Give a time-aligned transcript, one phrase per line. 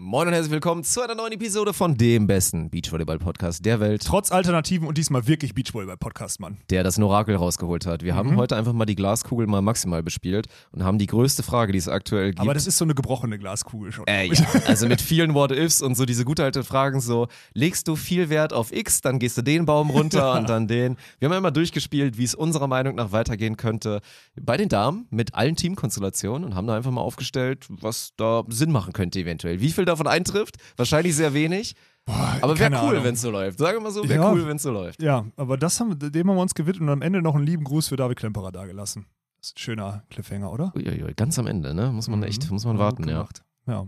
[0.00, 4.30] Moin und herzlich willkommen zu einer neuen Episode von dem besten Beachvolleyball-Podcast der Welt, Trotz
[4.30, 6.56] Alternativen und diesmal wirklich Beachvolleyball-Podcast, Mann.
[6.70, 8.04] der das Orakel rausgeholt hat.
[8.04, 8.16] Wir Mhm.
[8.18, 11.78] haben heute einfach mal die Glaskugel mal maximal bespielt und haben die größte Frage, die
[11.78, 12.38] es aktuell gibt.
[12.40, 14.06] Aber das ist so eine gebrochene Glaskugel schon.
[14.06, 17.96] äh, ja, also mit vielen What-Ifs und so diese gute alte Fragen so, legst du
[17.96, 20.96] viel Wert auf X, dann gehst du den Baum runter und dann den.
[21.18, 24.00] Wir haben ja immer durchgespielt, wie es unserer Meinung nach weitergehen könnte
[24.40, 28.70] bei den Damen mit allen Teamkonstellationen und haben da einfach mal aufgestellt, was da Sinn
[28.70, 29.60] machen könnte eventuell.
[29.60, 30.56] Wie viel davon eintrifft?
[30.76, 31.74] Wahrscheinlich sehr wenig.
[32.04, 33.58] Boah, Aber wäre cool, wenn es so läuft.
[33.58, 34.32] Sagen wir mal so, wäre Ja.
[34.32, 35.02] cool, wenn es so läuft.
[35.02, 37.64] Ja, aber das haben, dem haben wir uns gewidmet und am Ende noch einen lieben
[37.64, 39.06] Gruß für David Klemperer dagelassen.
[39.40, 40.72] Das ist ein schöner Cliffhanger, oder?
[40.74, 41.92] Uiuiui, ganz am Ende, ne?
[41.92, 42.24] Muss man Mhm.
[42.24, 43.26] echt, muss man warten, ja.
[43.66, 43.86] Ja.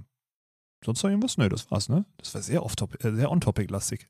[0.84, 1.38] Sonst noch irgendwas?
[1.38, 2.04] Nee, das war's, ne?
[2.18, 4.08] Das war sehr off-topic, äh, sehr on-topic-lastig.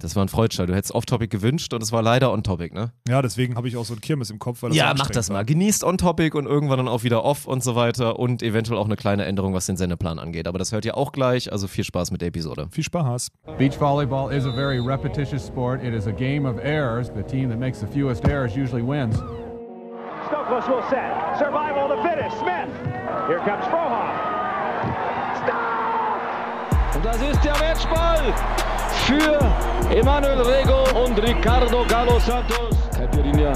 [0.00, 0.66] Das war ein Freudscher.
[0.66, 2.90] Du hättest off-topic gewünscht und es war leider on-topic, ne?
[3.06, 5.28] Ja, deswegen habe ich auch so ein Kirmes im Kopf, weil das Ja, mach das
[5.28, 5.36] mal.
[5.36, 5.44] war.
[5.44, 8.96] Genießt on-topic und irgendwann dann auch wieder off und so weiter und eventuell auch eine
[8.96, 10.48] kleine Änderung, was den Sendeplan angeht.
[10.48, 12.66] Aber das hört ihr auch gleich, also viel Spaß mit der Episode.
[12.72, 13.28] Viel Spaß.
[13.58, 15.84] Beach volleyball is a very repetitious sport.
[15.84, 17.12] It is a game of errors.
[17.14, 19.16] The team that makes the fewest errors usually wins.
[20.26, 21.38] Stokos will set.
[21.38, 22.36] Survival of the fittest.
[22.38, 22.70] Smith.
[23.28, 24.31] Here comes Frohoff.
[27.02, 28.32] Das ist der Matchball
[29.06, 32.76] für Emanuel Rego und Ricardo Galo Santos.
[32.96, 33.52] Caipirinha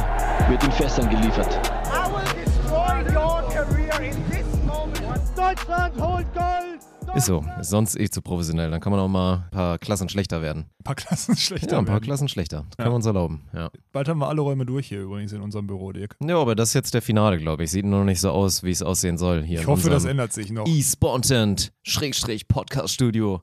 [0.49, 1.61] wird in Fässern geliefert.
[1.93, 5.23] I will destroy your career in this moment.
[5.37, 6.96] Deutschland holt Gold!
[7.15, 7.45] Ist so.
[7.61, 8.71] Ist sonst eh zu professionell.
[8.71, 10.67] Dann kann man auch mal ein paar Klassen schlechter werden.
[10.81, 11.73] Ein paar Klassen schlechter.
[11.73, 12.05] Ja, ein paar werden.
[12.05, 12.65] Klassen schlechter.
[12.69, 12.85] Das Ja.
[12.85, 13.71] können wir uns erlauben, ja.
[13.93, 16.17] Bald haben wir alle Räume durch hier übrigens in unserem Büro, Dirk.
[16.23, 17.71] Ja, aber das ist jetzt der Finale, glaube ich.
[17.71, 19.61] Sieht nur noch nicht so aus, wie es aussehen soll hier.
[19.61, 20.67] Ich hoffe, das ändert sich noch.
[20.67, 23.41] E-Spontent, Schrägstrich Podcast Studio,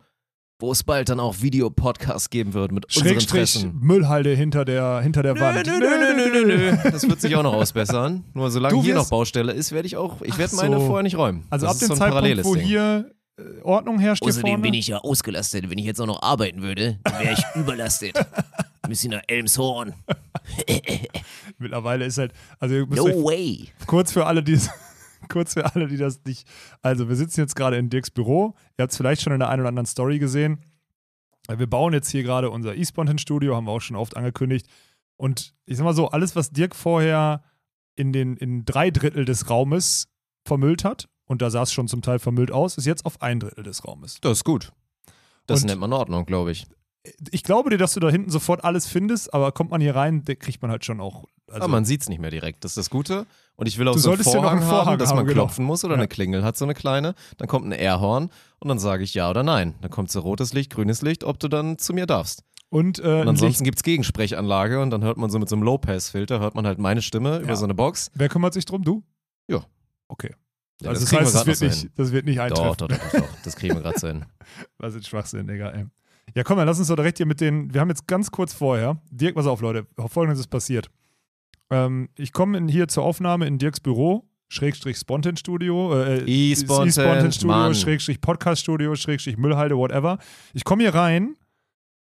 [0.59, 3.73] wo es bald dann auch Videopodcasts geben wird mit unseren.
[3.81, 5.65] Müllhalde hinter der, hinter der Wand.
[5.65, 6.77] Nö, nö, nö, nö, nö, nö.
[6.91, 8.23] Das wird sich auch noch ausbessern.
[8.33, 10.85] Nur solange hier noch Baustelle ist, werde ich auch, ich werde meine so.
[10.85, 11.45] vorher nicht räumen.
[11.49, 12.65] Also das ab dem Zeitpunkt, wo Ding.
[12.65, 13.11] hier
[13.63, 14.61] Ordnung herrscht Außerdem vorne.
[14.61, 15.69] bin ich ja ausgelastet.
[15.69, 18.13] Wenn ich jetzt auch noch arbeiten würde, dann wäre ich überlastet.
[18.87, 19.93] Müssen nach Elmshorn.
[21.57, 23.69] Mittlerweile ist halt, also No way.
[23.87, 24.59] kurz für alle, die
[25.29, 26.47] kurz für alle, die das nicht.
[26.81, 28.55] Also wir sitzen jetzt gerade in Dirks Büro.
[28.77, 30.59] Ihr habt es vielleicht schon in der einen oder anderen Story gesehen.
[31.47, 34.67] Äh, Wir bauen jetzt hier gerade unser E-Spontan-Studio, haben wir auch schon oft angekündigt.
[35.17, 37.43] Und ich sag mal so, alles, was Dirk vorher
[37.95, 40.07] in den in drei Drittel des Raumes
[40.45, 43.39] vermüllt hat, und da sah es schon zum Teil vermüllt aus, ist jetzt auf ein
[43.39, 44.17] Drittel des Raumes.
[44.21, 44.71] Das ist gut.
[45.47, 46.65] Das Und- nennt man Ordnung, glaube ich.
[47.31, 50.23] Ich glaube dir, dass du da hinten sofort alles findest, aber kommt man hier rein,
[50.23, 51.25] kriegt man halt schon auch.
[51.49, 52.63] Also, Aber man sieht es nicht mehr direkt.
[52.63, 53.25] Das ist das Gute.
[53.57, 55.17] Und ich will auch Du so einen solltest ja Vorhang, einen Vorhang haben, dass man
[55.19, 55.41] haben, genau.
[55.43, 55.99] klopfen muss oder Ja.
[55.99, 57.13] eine Klingel hat, so eine kleine.
[57.37, 58.29] Dann kommt ein Airhorn
[58.59, 59.75] und dann sage ich ja oder nein.
[59.81, 62.43] Dann kommt so rotes Licht, grünes Licht, ob du dann zu mir darfst.
[62.69, 65.63] und äh, Und ansonsten gibt es Gegensprechanlage und dann hört man so mit so einem
[65.63, 68.11] Low-Pass-Filter, hört man halt meine Stimme über so eine Box.
[68.15, 68.81] wer kümmert sich drum?
[68.83, 69.03] Du?
[69.49, 69.65] Ja.
[70.07, 70.33] Okay.
[70.83, 71.91] Ja, also das, kriegen heißt, wir das wird, nicht, hin.
[71.95, 72.65] das wird nicht eintreffen.
[72.65, 73.27] Doch, doch, doch, doch.
[73.43, 74.25] Das kriegen wir gerade so hin.
[74.77, 75.85] Was ist Schwachsinn, Digga, ey.
[76.35, 77.73] Ja, komm, dann lass uns doch direkt hier mit den.
[77.73, 79.01] Wir haben jetzt ganz kurz vorher.
[79.11, 79.87] Dirk, pass auf, Leute.
[80.07, 80.89] Folgendes ist passiert.
[81.69, 87.31] Ähm, ich komme hier zur Aufnahme in Dirks Büro, Schrägstrich Spontan Studio, äh, E-Spontan, E-Spontan
[87.31, 87.75] Studio, Mann.
[87.75, 90.17] Schrägstrich Podcast Studio, Schrägstrich Müllhalde, whatever.
[90.53, 91.35] Ich komme hier rein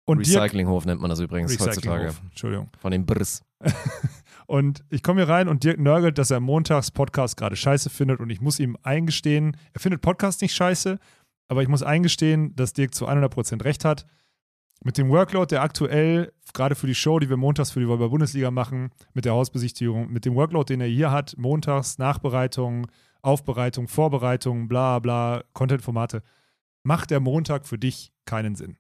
[0.05, 0.43] und Dirk.
[0.43, 2.15] Recyclinghof nennt man das übrigens heutzutage.
[2.31, 2.69] Entschuldigung.
[2.79, 3.43] Von dem Briss.
[4.47, 8.21] Und ich komme hier rein und Dirk nörgelt, dass er montags Podcast gerade scheiße findet
[8.21, 10.99] und ich muss ihm eingestehen, er findet Podcast nicht scheiße,
[11.49, 14.06] aber ich muss eingestehen, dass Dirk zu 100% recht hat.
[14.82, 18.50] Mit dem Workload, der aktuell, gerade für die Show, die wir montags für die Volleyball-Bundesliga
[18.50, 22.87] machen, mit der Hausbesichtigung, mit dem Workload, den er hier hat, montags, Nachbereitung,
[23.22, 26.22] Aufbereitung, Vorbereitung, bla bla, Content-Formate,
[26.82, 28.76] macht der Montag für dich keinen Sinn.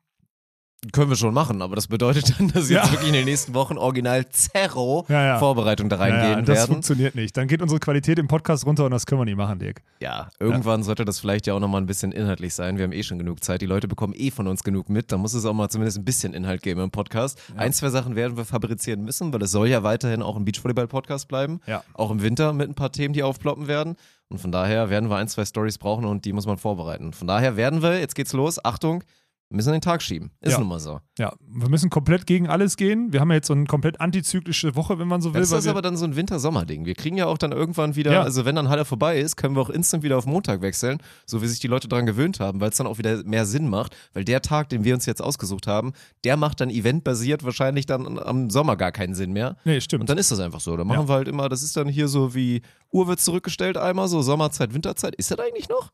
[0.92, 2.90] Können wir schon machen, aber das bedeutet dann, dass jetzt Ja.
[2.92, 5.38] wirklich in den nächsten Wochen original Zerro Ja, ja.
[5.38, 6.72] Vorbereitung da reingehen Naja, das werden.
[6.74, 7.36] funktioniert nicht.
[7.36, 9.82] Dann geht unsere Qualität im Podcast runter und das können wir nicht machen, Dirk.
[10.00, 12.76] Ja, irgendwann sollte das vielleicht ja auch nochmal ein bisschen inhaltlich sein.
[12.76, 13.62] Wir haben eh schon genug Zeit.
[13.62, 15.10] Die Leute bekommen eh von uns genug mit.
[15.12, 17.40] Da muss es auch mal zumindest ein bisschen Inhalt geben im Podcast.
[17.56, 21.28] Ein, zwei Sachen werden wir fabrizieren müssen, weil es soll ja weiterhin auch ein Beachvolleyball-Podcast
[21.28, 21.60] bleiben.
[21.66, 21.82] Ja.
[21.94, 23.96] Auch im Winter mit ein paar Themen, die aufploppen werden.
[24.28, 27.12] Und von daher werden wir ein, zwei Stories brauchen und die muss man vorbereiten.
[27.12, 29.04] Von daher werden wir, jetzt geht's los, Achtung,
[29.54, 30.30] müssen den Tag schieben.
[30.40, 30.58] Ist Ja.
[30.58, 31.00] nun mal so.
[31.18, 33.12] Ja, wir müssen komplett gegen alles gehen.
[33.12, 35.40] Wir haben ja jetzt so eine komplett antizyklische Woche, wenn man so will.
[35.40, 36.84] Das ist aber dann so ein Winter-Sommer-Ding.
[36.86, 38.22] Wir kriegen ja auch dann irgendwann wieder, Ja.
[38.22, 41.40] also wenn dann Halle vorbei ist, können wir auch instant wieder auf Montag wechseln, so
[41.42, 43.96] wie sich die Leute daran gewöhnt haben, weil es dann auch wieder mehr Sinn macht,
[44.12, 45.92] weil der Tag, den wir uns jetzt ausgesucht haben,
[46.24, 49.56] der macht dann eventbasiert wahrscheinlich dann am Sommer gar keinen Sinn mehr.
[49.64, 50.00] nee, stimmt.
[50.02, 50.76] Und dann ist das einfach so.
[50.76, 51.08] Dann machen Ja.
[51.08, 54.74] wir halt immer, das ist dann hier so wie Uhr wird zurückgestellt einmal, so Sommerzeit,
[54.74, 55.14] Winterzeit.
[55.16, 55.90] Ist das eigentlich noch?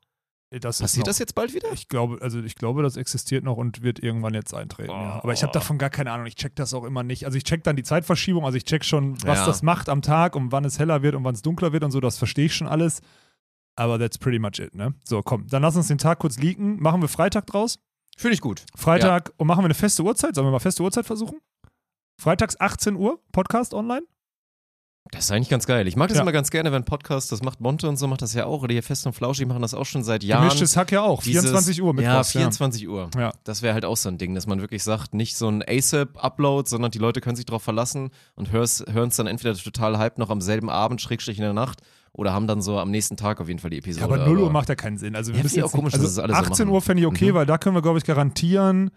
[0.58, 1.70] Das Passiert noch, das jetzt bald wieder?
[1.72, 4.90] Ich glaube, also ich glaube, das existiert noch und wird irgendwann jetzt eintreten.
[4.90, 5.20] Ja.
[5.22, 6.26] Aber ich habe davon gar keine Ahnung.
[6.26, 7.24] Ich check das auch immer nicht.
[7.24, 8.44] Also ich check dann die Zeitverschiebung.
[8.44, 9.46] Also ich check schon, was Ja.
[9.46, 11.92] das macht am Tag und wann es heller wird und wann es dunkler wird und
[11.92, 12.00] so.
[12.00, 13.00] Das verstehe ich schon alles.
[13.76, 14.92] Aber that's pretty much it, ne?
[15.04, 16.80] So, komm, dann lass uns den Tag kurz leaken.
[16.82, 17.78] Machen wir Freitag draus?
[18.16, 18.64] Finde ich gut.
[18.76, 20.34] Freitag und machen wir eine feste Uhrzeit?
[20.34, 21.38] Sollen wir mal feste Uhrzeit versuchen?
[22.20, 24.02] Freitags 18 Uhr, Podcast online?
[25.12, 25.88] Das ist eigentlich ganz geil.
[25.88, 26.22] Ich mag das Ja.
[26.22, 28.62] immer ganz gerne, wenn Podcasts, das macht Monte und so, macht das ja auch.
[28.62, 30.42] Oder hier Fest und Flauschig machen das auch schon seit Jahren.
[30.44, 31.22] Gemischtes Hack ja auch.
[31.22, 32.30] Dieses- 24 Uhr Ja, mittwochs.
[32.32, 33.10] 24 Uhr.
[33.16, 33.32] Ja.
[33.42, 36.68] Das wäre halt auch so ein Ding, dass man wirklich sagt, nicht so ein ASAP-Upload,
[36.68, 40.30] sondern die Leute können sich darauf verlassen und hören es dann entweder total hype noch
[40.30, 41.80] am selben Abend, Schrägstrich in der Nacht,
[42.12, 44.00] oder haben dann so am nächsten Tag auf jeden Fall die Episode.
[44.06, 45.16] Ja, aber 0 Uhr macht ja keinen Sinn.
[45.16, 46.74] Also wir Ja, müssen auch komisch, also es alle so 18 machen.
[46.74, 47.34] Uhr fände ich okay, Mhm.
[47.34, 48.90] weil da können wir, glaube ich, garantieren,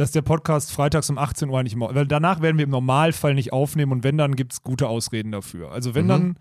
[0.00, 3.34] dass der Podcast freitags um 18 Uhr eigentlich immer, weil danach werden wir im Normalfall
[3.34, 5.72] nicht aufnehmen und wenn, dann gibt es gute Ausreden dafür.
[5.72, 6.08] Also wenn Mhm.
[6.08, 6.38] dann,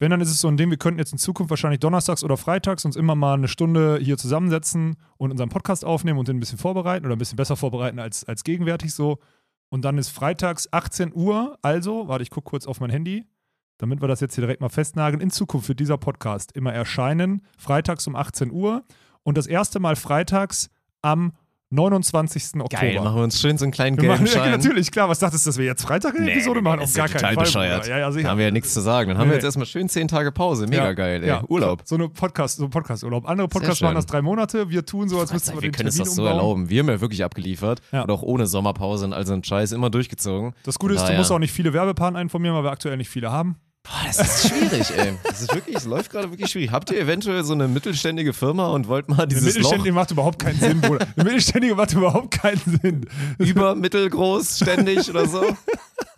[0.00, 2.36] wenn dann ist es so ein Ding, wir könnten jetzt in Zukunft wahrscheinlich donnerstags oder
[2.36, 6.40] freitags uns immer mal eine Stunde hier zusammensetzen und unseren Podcast aufnehmen und den ein
[6.40, 9.18] bisschen vorbereiten oder ein bisschen besser vorbereiten als, als gegenwärtig so.
[9.68, 13.24] Und dann ist freitags 18 Uhr, also, warte, ich gucke kurz auf mein Handy,
[13.78, 15.20] damit wir das jetzt hier direkt mal festnageln.
[15.20, 18.82] In Zukunft wird dieser Podcast immer erscheinen, freitags um 18 Uhr
[19.22, 20.70] und das erste Mal freitags
[21.02, 21.34] am
[21.70, 22.42] 29.
[22.60, 22.68] Oktober.
[22.68, 25.08] Geil, machen wir uns schön so einen kleinen wir machen, ja, natürlich, klar.
[25.08, 26.80] Was dachtest du, dass wir jetzt Freitag eine Nee, Episode machen?
[26.80, 27.44] Auf gar ja keinen Fall.
[27.44, 27.86] bescheuert.
[27.86, 28.28] Ja, ja, Da sicher.
[28.28, 29.08] haben wir ja nichts zu sagen.
[29.08, 29.34] Dann haben wir Nee.
[29.36, 30.66] jetzt erstmal schön zehn Tage Pause.
[30.66, 31.28] Mega Ja, geil, ey.
[31.28, 31.42] ja.
[31.48, 31.82] Urlaub.
[31.84, 33.28] So eine Podcast, so ein Podcast-Urlaub.
[33.28, 34.68] Andere Podcasts machen das drei Monate.
[34.68, 36.36] Wir tun so, als müssten wir, wir den können es das so umbauen.
[36.38, 36.70] erlauben.
[36.70, 37.80] Wir haben ja wirklich abgeliefert.
[37.92, 40.54] Und auch ohne Sommerpause und all so einen Scheiß immer durchgezogen.
[40.64, 43.30] Das Gute ist, du musst auch nicht viele Werbepartner informieren, weil wir aktuell nicht viele
[43.30, 43.56] haben.
[43.82, 45.14] Boah, das ist schwierig, ey.
[45.24, 46.70] Das ist wirklich, es läuft gerade wirklich schwierig.
[46.70, 50.38] Habt ihr eventuell so eine mittelständige Firma und wollt mal dieses Loch Mittelständige macht überhaupt
[50.38, 51.06] keinen Sinn, Bruder.
[51.16, 53.06] Der Mittelständige macht überhaupt keinen Sinn.
[53.38, 55.56] über mittelgroß, ständig oder so?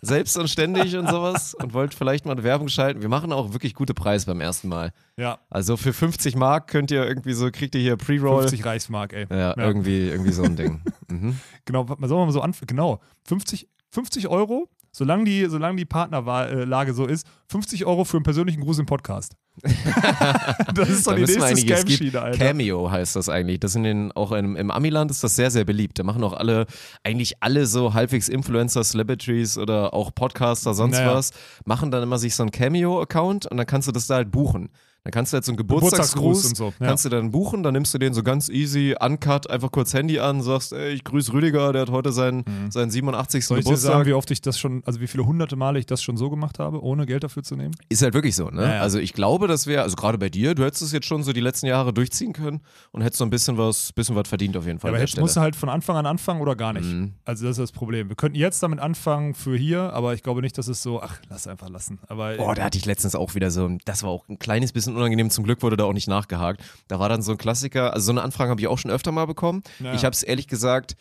[0.01, 1.53] Selbst und ständig und sowas?
[1.55, 3.01] Und wollt vielleicht mal eine Werbung schalten?
[3.01, 4.91] Wir machen auch wirklich gute Preise beim ersten Mal.
[5.15, 8.41] Ja, Also für 50 Mark könnt ihr irgendwie so, kriegt ihr hier Pre-Roll.
[8.41, 9.25] 50 Reichsmark, ey.
[9.29, 10.81] Ja, irgendwie, irgendwie so ein Ding.
[11.07, 11.39] Mhm.
[11.65, 12.67] Genau, was soll man mal so anfangen?
[12.67, 18.23] Genau, 50, 50 Euro, solange die, solange die Partnerlage so ist, 50 Euro für einen
[18.23, 19.35] persönlichen Gruß im Podcast.
[20.73, 22.37] das ist doch die nächste Scam-Schiene, Alter.
[22.37, 23.59] Cameo heißt das eigentlich.
[23.59, 25.99] Das in den, auch im, im Amiland ist das sehr, sehr beliebt.
[25.99, 26.65] Da machen auch alle,
[27.03, 31.15] eigentlich alle so halbwegs Influencer, Celebrities oder auch Podcaster, sonst Naja.
[31.15, 31.31] was,
[31.65, 34.69] machen dann immer sich so einen Cameo-Account und dann kannst du das da halt buchen.
[35.03, 36.87] Dann kannst du jetzt so einen Geburtstagsgruß, Geburtstagsgruß so, ja.
[36.87, 40.19] kannst du dann buchen, dann nimmst du den so ganz easy, uncut, einfach kurz Handy
[40.19, 43.39] an, sagst, ey, ich grüße Rüdiger, der hat heute seinen, seinen 87.
[43.39, 43.43] Mhm.
[43.43, 43.91] Soll ich dir Geburtstag.
[43.91, 46.29] sagen, wie oft ich das schon, also wie viele hunderte Male ich das schon so
[46.29, 47.75] gemacht habe, ohne Geld dafür zu nehmen?
[47.89, 48.61] Ist halt wirklich so, ne?
[48.61, 48.81] Ja, ja.
[48.81, 51.33] Also ich glaube, das wäre, also gerade bei dir, du hättest es jetzt schon so
[51.33, 52.61] die letzten Jahre durchziehen können
[52.91, 54.91] und hättest so ein bisschen was, bisschen was verdient auf jeden Fall.
[54.91, 56.85] aber jetzt musst du halt von Anfang an anfangen oder gar nicht.
[56.85, 57.13] Mhm.
[57.25, 58.07] Also das ist das Problem.
[58.07, 61.19] Wir könnten jetzt damit anfangen für hier, aber ich glaube nicht, dass es so, ach,
[61.29, 61.99] lass einfach lassen.
[62.07, 64.92] Aber Boah, da hatte ich letztens auch wieder so, das war auch ein kleines bisschen
[64.95, 66.61] unangenehm, zum Glück wurde da auch nicht nachgehakt.
[66.87, 69.11] Da war dann so ein Klassiker, also so eine Anfrage habe ich auch schon öfter
[69.11, 69.63] mal bekommen.
[69.79, 69.93] Ja.
[69.93, 70.95] Ich habe es ehrlich gesagt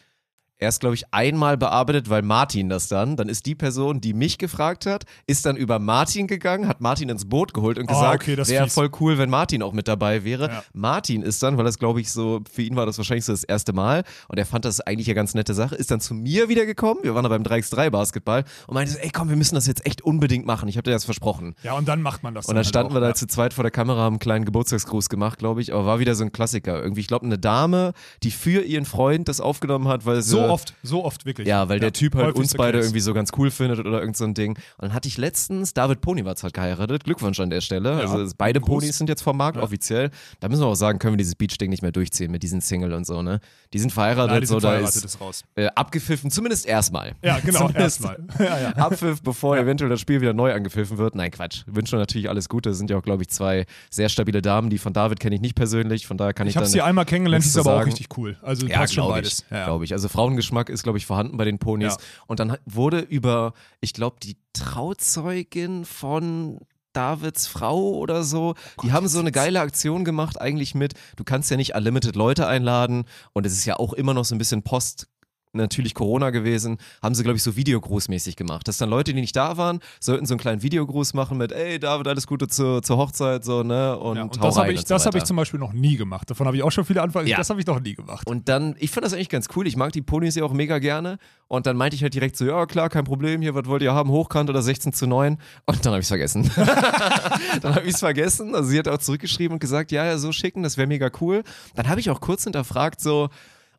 [0.63, 4.39] erst, glaube ich, einmal bearbeitet, weil Martin das dann, dann ist die Person, die mich
[4.39, 8.23] gefragt hat, ist dann über Martin gegangen, hat Martin ins Boot geholt und Ah, gesagt,
[8.23, 10.49] okay, wäre voll cool, wenn Martin auch mit dabei wäre.
[10.49, 10.65] Ja.
[10.73, 13.45] Martin ist dann, weil das glaube ich so, für ihn war das wahrscheinlich so das
[13.45, 16.49] erste Mal und er fand das eigentlich eine ganz nette Sache, ist dann zu mir
[16.49, 19.57] wieder gekommen, wir waren da beim 3x3 Basketball und meinte, so, ey komm, wir müssen
[19.57, 21.55] das jetzt echt unbedingt machen, ich habe dir das versprochen.
[21.63, 22.47] ja, und dann macht man das.
[22.47, 23.15] Und dann halt standen auch, wir da ja.
[23.15, 26.15] zu zweit vor der Kamera, haben einen kleinen Geburtstagsgruß gemacht, glaube ich, aber war wieder
[26.15, 26.81] so ein Klassiker.
[26.83, 27.93] Irgendwie, ich glaube, eine Dame,
[28.23, 30.37] die für ihren Freund das aufgenommen hat, weil sie.
[30.53, 31.49] So oft, so oft wirklich.
[31.49, 34.25] Ja, weil der Typ halt uns beide irgendwie so ganz cool findet oder irgend so
[34.25, 34.53] ein Ding.
[34.53, 37.05] Und dann hatte ich letztens, David Ponywatz hat geheiratet.
[37.05, 37.95] Glückwunsch an der Stelle.
[38.09, 38.69] also beide Gruß.
[38.83, 40.11] Ponys sind jetzt vom Markt offiziell.
[40.41, 42.93] Da müssen wir auch sagen, können wir dieses Beach-Ding nicht mehr durchziehen mit diesen Single
[42.93, 43.41] und so, ne?
[43.73, 45.45] Die sind verheiratet, Ja, die so sind da verheiratet, ist ist raus.
[45.57, 47.13] äh, abgepfiffen, zumindest erstmal.
[47.23, 48.19] Ja, genau, erstmal.
[48.39, 48.69] Ja, ja.
[48.73, 51.15] Abpfiff, bevor eventuell das Spiel wieder neu angepfiffen wird.
[51.15, 51.63] Nein, Quatsch.
[51.67, 52.71] Wünschen natürlich alles Gute.
[52.71, 54.69] Das sind ja auch, glaube ich, zwei sehr stabile Damen.
[54.71, 56.83] Die von David kenne ich nicht persönlich, von daher kann ich, Ich habe dann sie
[56.83, 58.37] einmal kennengelernt, die ist aber auch richtig cool.
[58.43, 59.45] Also ja, passt schon beides.
[59.47, 59.65] ich, Ja, ja.
[59.67, 59.93] glaube ich.
[59.93, 60.09] Also
[60.43, 61.95] Frauengeschmack ist, glaube ich, vorhanden bei den Ponys.
[61.95, 62.05] Ja.
[62.27, 66.59] Und dann wurde über, ich glaube, die Trauzeugin von
[66.93, 71.51] Davids Frau oder so, die haben so eine geile Aktion gemacht eigentlich mit, du kannst
[71.51, 74.63] ja nicht unlimited Leute einladen und es ist ja auch immer noch so ein bisschen
[74.63, 75.09] Post
[75.53, 78.67] natürlich Corona gewesen, haben sie, glaube ich, so Videogrußmäßig gemacht.
[78.69, 81.79] Dass dann Leute, die nicht da waren, sollten so einen kleinen Videogruß machen mit, ey,
[81.79, 83.97] David, alles Gute zur, zur Hochzeit, so, ne?
[83.99, 86.31] Und, Ja, und das habe ich, so das hab ich zum Beispiel noch nie gemacht.
[86.31, 87.27] Davon habe ich auch schon viele Anfragen.
[87.27, 87.37] Ja.
[87.37, 88.27] Das habe ich noch nie gemacht.
[88.27, 89.67] Und dann, ich fand das eigentlich ganz cool.
[89.67, 91.19] Ich mag die Ponys ja auch mega gerne.
[91.49, 93.93] Und dann meinte ich halt direkt so, ja klar, kein Problem, hier, was wollt ihr
[93.93, 94.11] haben?
[94.11, 95.39] Hochkant oder 16 zu 9?
[95.67, 96.51] Und dann habe ich es vergessen.
[97.61, 98.55] dann habe ich es vergessen.
[98.55, 101.43] Also sie hat auch zurückgeschrieben und gesagt, ja, ja, so schicken, das wäre mega cool.
[101.75, 103.29] Dann habe ich auch kurz hinterfragt, so,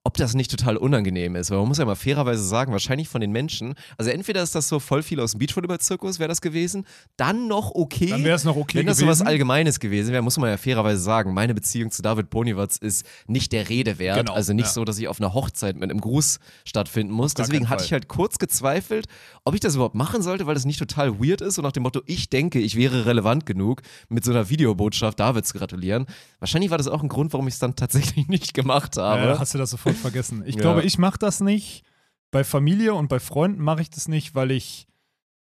[0.05, 1.50] ob das nicht total unangenehm ist.
[1.50, 4.67] Weil man muss ja mal fairerweise sagen, wahrscheinlich von den Menschen, also entweder ist das
[4.67, 8.07] so voll viel aus dem Beachvolleyball-Zirkus, wäre das gewesen, dann noch okay.
[8.07, 9.24] Dann wäre es noch okay Wenn das so was.
[9.24, 13.53] Allgemeines gewesen wäre, muss man ja fairerweise sagen, meine Beziehung zu David Boniwatz ist nicht
[13.53, 14.17] der Rede wert.
[14.17, 14.72] Genau, also nicht ja.
[14.72, 17.33] so, dass ich auf einer Hochzeit mit einem Gruß stattfinden muss.
[17.33, 19.07] Deswegen hatte ich halt kurz gezweifelt,
[19.45, 21.83] ob ich das überhaupt machen sollte, weil das nicht total weird ist und nach dem
[21.83, 26.05] Motto, ich denke, ich wäre relevant genug, mit so einer Videobotschaft David zu gratulieren.
[26.39, 29.22] Wahrscheinlich war das auch ein Grund, warum ich es dann tatsächlich nicht gemacht habe.
[29.22, 30.44] Ja, hast du das sofort vergessen.
[30.46, 30.62] Ich Ja.
[30.62, 31.84] glaube, ich mache das nicht.
[32.32, 34.88] Bei Familie und bei Freunden mache ich das nicht, weil ich,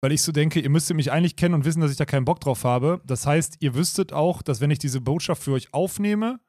[0.01, 2.25] weil ich so denke, ihr müsstet mich eigentlich kennen und wissen, dass ich da keinen
[2.25, 3.01] Bock drauf habe.
[3.07, 6.41] Das heißt, ihr wüsstet auch, dass wenn ich diese Botschaft für euch aufnehme,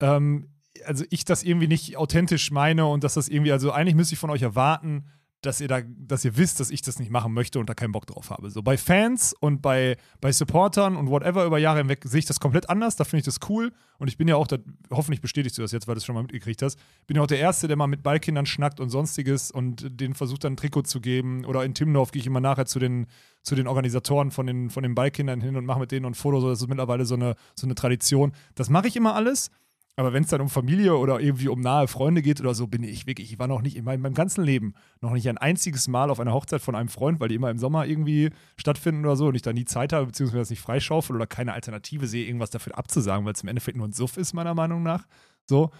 [0.00, 0.50] ähm,
[0.84, 4.18] also ich das irgendwie nicht authentisch meine und dass das irgendwie, also eigentlich müsste ich
[4.18, 5.06] von euch erwarten,
[5.42, 7.92] dass ihr da, dass ihr wisst, dass ich das nicht machen möchte und da keinen
[7.92, 8.50] Bock drauf habe.
[8.50, 12.40] So bei Fans und bei, bei Supportern und whatever über Jahre hinweg sehe ich das
[12.40, 12.96] komplett anders.
[12.96, 13.72] Da finde ich das cool.
[13.98, 14.58] Und ich bin ja auch, da,
[14.90, 16.78] hoffentlich bestätigst du das jetzt, weil du es schon mal mitgekriegt hast.
[17.06, 20.44] bin ja auch der Erste, der mal mit Ballkindern schnackt und sonstiges und denen versucht
[20.44, 21.44] dann ein Trikot zu geben.
[21.44, 23.06] Oder in Timdorf gehe ich immer nachher zu den,
[23.42, 26.40] zu den Organisatoren von den, von den Ballkindern hin und mache mit denen ein Foto.
[26.40, 28.32] So, das ist mittlerweile so eine, so eine Tradition.
[28.54, 29.50] Das mache ich immer alles.
[29.98, 32.82] Aber wenn es dann um Familie oder irgendwie um nahe Freunde geht oder so, bin
[32.82, 35.88] ich wirklich, ich war noch nicht in meinem, meinem ganzen Leben noch nicht ein einziges
[35.88, 39.16] Mal auf einer Hochzeit von einem Freund, weil die immer im Sommer irgendwie stattfinden oder
[39.16, 42.26] so und ich da nie Zeit habe, beziehungsweise das nicht freischaufel oder keine Alternative sehe,
[42.26, 45.06] irgendwas dafür abzusagen, weil es im Endeffekt nur ein Suff ist, meiner Meinung nach.
[45.48, 45.70] So.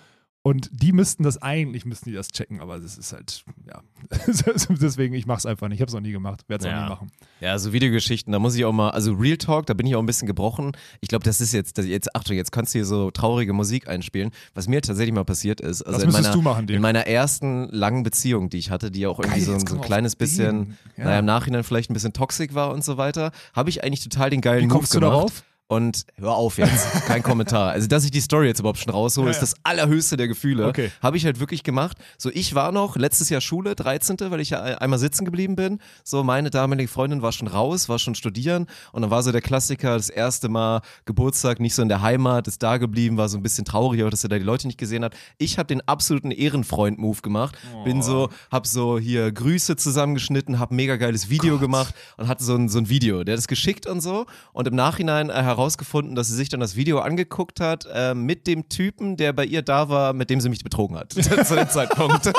[0.46, 3.82] Und die müssten das eigentlich, müssten die das checken, aber das ist halt, ja.
[4.80, 5.78] Deswegen, ich mache es einfach nicht.
[5.78, 6.84] Ich habe es noch nie gemacht, werde es auch Ja.
[6.84, 7.10] nie machen.
[7.40, 10.00] Ja, so Videogeschichten, da muss ich auch mal, also Real Talk, da bin ich auch
[10.00, 10.70] ein bisschen gebrochen.
[11.00, 13.88] Ich glaube, das ist jetzt, das jetzt, Achtung, jetzt kannst du hier so traurige Musik
[13.88, 14.30] einspielen.
[14.54, 18.04] Was mir tatsächlich mal passiert ist, also in meiner, du machen, in meiner ersten langen
[18.04, 20.76] Beziehung, die ich hatte, die auch irgendwie Geil, so, ein- so kommen ein kleines bisschen,
[20.96, 21.06] Ja.
[21.06, 24.30] naja, im Nachhinein vielleicht ein bisschen toxisch war und so weiter, habe ich eigentlich total
[24.30, 25.12] den geilen Wie Move kommst du gemacht.
[25.16, 25.42] darauf?
[25.68, 27.72] Und hör auf jetzt, kein Kommentar.
[27.72, 30.68] Also, dass ich die Story jetzt überhaupt schon raushole, Ja, ist das allerhöchste der Gefühle.
[30.68, 30.92] Okay.
[31.02, 31.96] Habe ich halt wirklich gemacht.
[32.18, 35.80] So, ich war noch letztes Jahr Schule, 13., weil ich ja einmal sitzen geblieben bin.
[36.04, 38.66] So, meine damalige Freundin war schon raus, war schon studieren.
[38.92, 42.46] Und dann war so der Klassiker, das erste Mal Geburtstag, nicht so in der Heimat,
[42.46, 45.02] ist da geblieben, war so ein bisschen trauriger, dass er da die Leute nicht gesehen
[45.02, 45.16] hat.
[45.36, 47.58] Ich habe den absoluten Ehrenfreund-Move gemacht.
[47.84, 52.44] Bin so, hab so hier Grüße zusammengeschnitten, hab ein mega geiles Video gemacht und hatte
[52.44, 53.24] so ein, so ein Video.
[53.24, 54.26] Der hat es geschickt und so.
[54.52, 58.46] Und im Nachhinein äh, herausgefunden, dass sie sich dann das Video angeguckt hat äh, mit
[58.46, 61.12] dem Typen, der bei ihr da war, mit dem sie mich betrogen hat.
[61.12, 62.32] zu dem Zeitpunkt.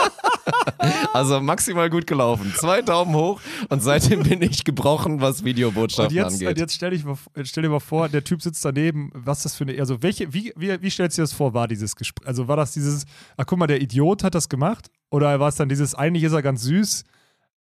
[1.14, 2.54] also maximal gut gelaufen.
[2.56, 6.48] Zwei Daumen hoch und seitdem bin ich gebrochen, was Und Videobotschaften jetzt, angeht.
[6.48, 9.56] und jetzt stell, dich mal, stell dir mal vor, der Typ sitzt daneben, was das
[9.56, 12.28] für eine, also welche, wie, wie, wie stellst du dir das vor, war dieses Gespräch,
[12.28, 13.06] also war das dieses,
[13.36, 16.34] ach guck mal, der Idiot hat das gemacht oder war es dann dieses, eigentlich ist
[16.34, 17.04] er ganz süß,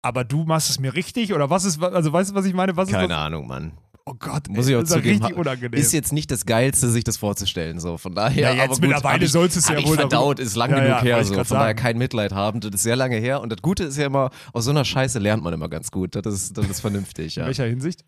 [0.02, 2.76] aber du machst es mir richtig oder was ist, also weißt du, was ich meine?
[2.76, 3.16] Was Keine?
[3.16, 3.72] Ahnung, Mann.
[4.06, 5.22] Oh Gott, Muss ey, ich auch das ist zugeben.
[5.22, 5.80] richtig unangenehm.
[5.80, 7.80] Ist jetzt nicht das Geilste, sich das vorzustellen.
[7.80, 7.96] So.
[7.96, 10.76] Von daher, Ja, jetzt aber mittlerweile sollst du es ja wohl verdaut, ist lang Ja,
[10.76, 11.24] genug ja, her.
[11.24, 11.32] So.
[11.34, 11.78] Von daher sagen.
[11.78, 12.60] kein Mitleid haben.
[12.60, 13.40] Das ist sehr lange her.
[13.40, 16.14] Und das Gute ist ja immer, aus so einer Scheiße lernt man immer ganz gut.
[16.16, 17.36] Das ist, das ist vernünftig.
[17.38, 17.46] In Ja.
[17.46, 18.04] welcher Hinsicht?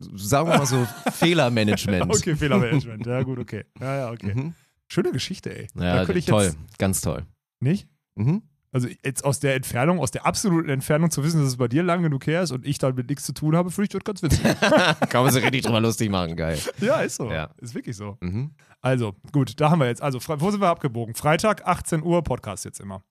[0.00, 2.10] Sagen wir mal so Fehlermanagement.
[2.10, 3.04] Okay, Fehlermanagement.
[3.06, 3.64] Ja, gut, okay.
[3.78, 4.34] Ja, ja, okay.
[4.34, 4.54] Mhm.
[4.90, 5.68] Schöne Geschichte, ey.
[5.78, 6.54] Ja, toll.
[6.78, 7.26] Ganz toll.
[7.60, 7.86] nicht.
[8.14, 8.42] Mhm.
[8.78, 11.82] Also jetzt aus der Entfernung, aus der absoluten Entfernung zu wissen, dass es bei dir
[11.82, 14.22] lang genug her ist und ich damit nichts zu tun habe, finde ich das ganz
[14.22, 14.44] witzig.
[15.10, 16.36] Kann man sich richtig drüber lustig machen.
[16.36, 16.60] Geil.
[16.80, 17.28] ja, ist so.
[17.28, 17.50] Ja.
[17.60, 18.16] Ist wirklich so.
[18.20, 18.52] Mhm.
[18.80, 20.00] Also, gut, da haben wir jetzt.
[20.00, 21.16] Also, wo sind wir abgebogen?
[21.16, 23.02] Freitag, 18 Uhr, Podcast jetzt immer.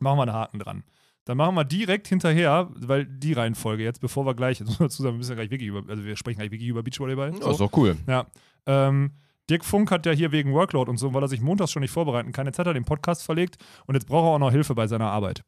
[0.00, 0.84] Machen wir einen Haken dran.
[1.26, 5.32] Dann machen wir direkt hinterher, weil die Reihenfolge jetzt, bevor wir gleich, sagen, wir müssen
[5.32, 7.32] ja gleich wirklich über, also wir sprechen gleich wirklich über Beachvolleyball.
[7.32, 7.96] Das ist doch cool.
[8.06, 8.26] Ja.
[8.64, 9.10] Ähm,
[9.48, 11.92] Dirk Funk hat ja hier wegen Workload und so, weil er sich montags schon nicht
[11.92, 14.74] vorbereiten kann, jetzt hat er den Podcast verlegt und jetzt braucht er auch noch Hilfe
[14.74, 15.42] bei seiner Arbeit.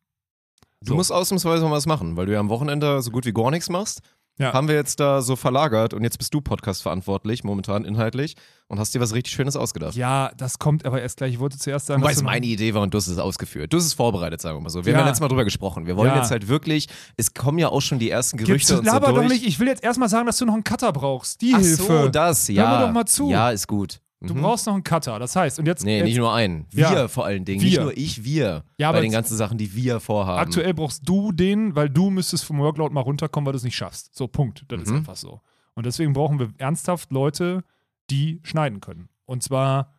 [0.81, 3.51] Du musst ausnahmsweise mal was machen, weil du ja am Wochenende so gut wie gar
[3.51, 4.01] nichts machst.
[4.39, 4.53] Ja.
[4.53, 8.37] Haben wir jetzt da so verlagert und jetzt bist du Podcast verantwortlich, momentan inhaltlich,
[8.69, 9.95] und hast dir was richtig Schönes ausgedacht.
[9.97, 11.33] Ja, das kommt aber erst gleich.
[11.33, 13.73] Ich wollte zuerst sagen, Wobei es meine Idee war und du hast es ausgeführt.
[13.73, 14.85] Du hast es vorbereitet, sagen wir mal so.
[14.85, 14.99] Wir Ja.
[14.99, 15.87] haben ja letztes Mal drüber gesprochen.
[15.87, 16.19] Wir wollen Ja.
[16.19, 19.15] jetzt halt wirklich, es kommen ja auch schon die ersten Gibt's, Gerüchte und so durch.
[19.15, 19.47] doch nicht.
[19.47, 21.41] Ich will jetzt erstmal sagen, dass du noch einen Cutter brauchst.
[21.41, 21.83] Die Ach Hilfe.
[21.83, 22.79] so, das, ja.
[22.79, 23.31] mir doch mal zu.
[23.31, 24.01] Ja, ist gut.
[24.21, 24.43] Du Mhm.
[24.43, 25.19] brauchst noch einen Cutter.
[25.21, 26.67] Das heißt, und jetzt, Nee, jetzt nicht nur einen.
[26.71, 27.09] Wir Ja.
[27.09, 27.63] vor allen Dingen.
[27.63, 27.83] Nicht Wir.
[27.83, 28.65] nur ich, wir.
[28.77, 30.41] Ja, bei den ganzen Sachen, die wir vorhaben.
[30.41, 33.77] aktuell brauchst du den, weil du müsstest vom Workload mal runterkommen, weil du es nicht
[33.77, 34.17] schaffst.
[34.17, 34.65] So, Punkt.
[34.69, 34.97] Das ist Mhm.
[34.99, 35.41] einfach so.
[35.75, 37.63] Und deswegen brauchen wir ernsthaft Leute,
[38.11, 39.09] die schneiden können.
[39.25, 39.93] Und zwar,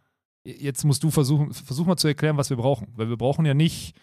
[0.44, 2.88] jetzt musst du versuchen, versuch mal zu erklären, was wir brauchen.
[2.96, 3.96] Weil wir brauchen ja nicht,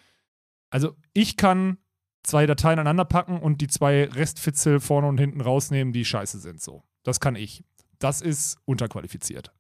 [0.71, 1.77] also ich kann
[2.23, 6.63] zwei Dateien aneinander packen und die zwei Restfitzel vorne und hinten rausnehmen, die scheiße sind.
[6.63, 6.83] So.
[7.03, 7.63] Das kann ich.
[7.99, 9.53] Das ist unterqualifiziert.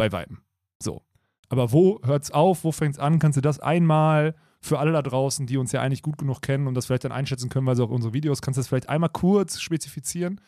[0.00, 0.38] Bei Weitem.
[0.82, 1.02] So.
[1.50, 2.64] Aber wo hört's auf?
[2.64, 3.18] Wo fängt's an?
[3.18, 6.66] Kannst du das einmal für alle da draußen, die uns ja eigentlich gut genug kennen
[6.66, 8.88] und das vielleicht dann einschätzen können, weil sie auch unsere Videos, kannst du das vielleicht
[8.88, 10.40] einmal kurz spezifizieren?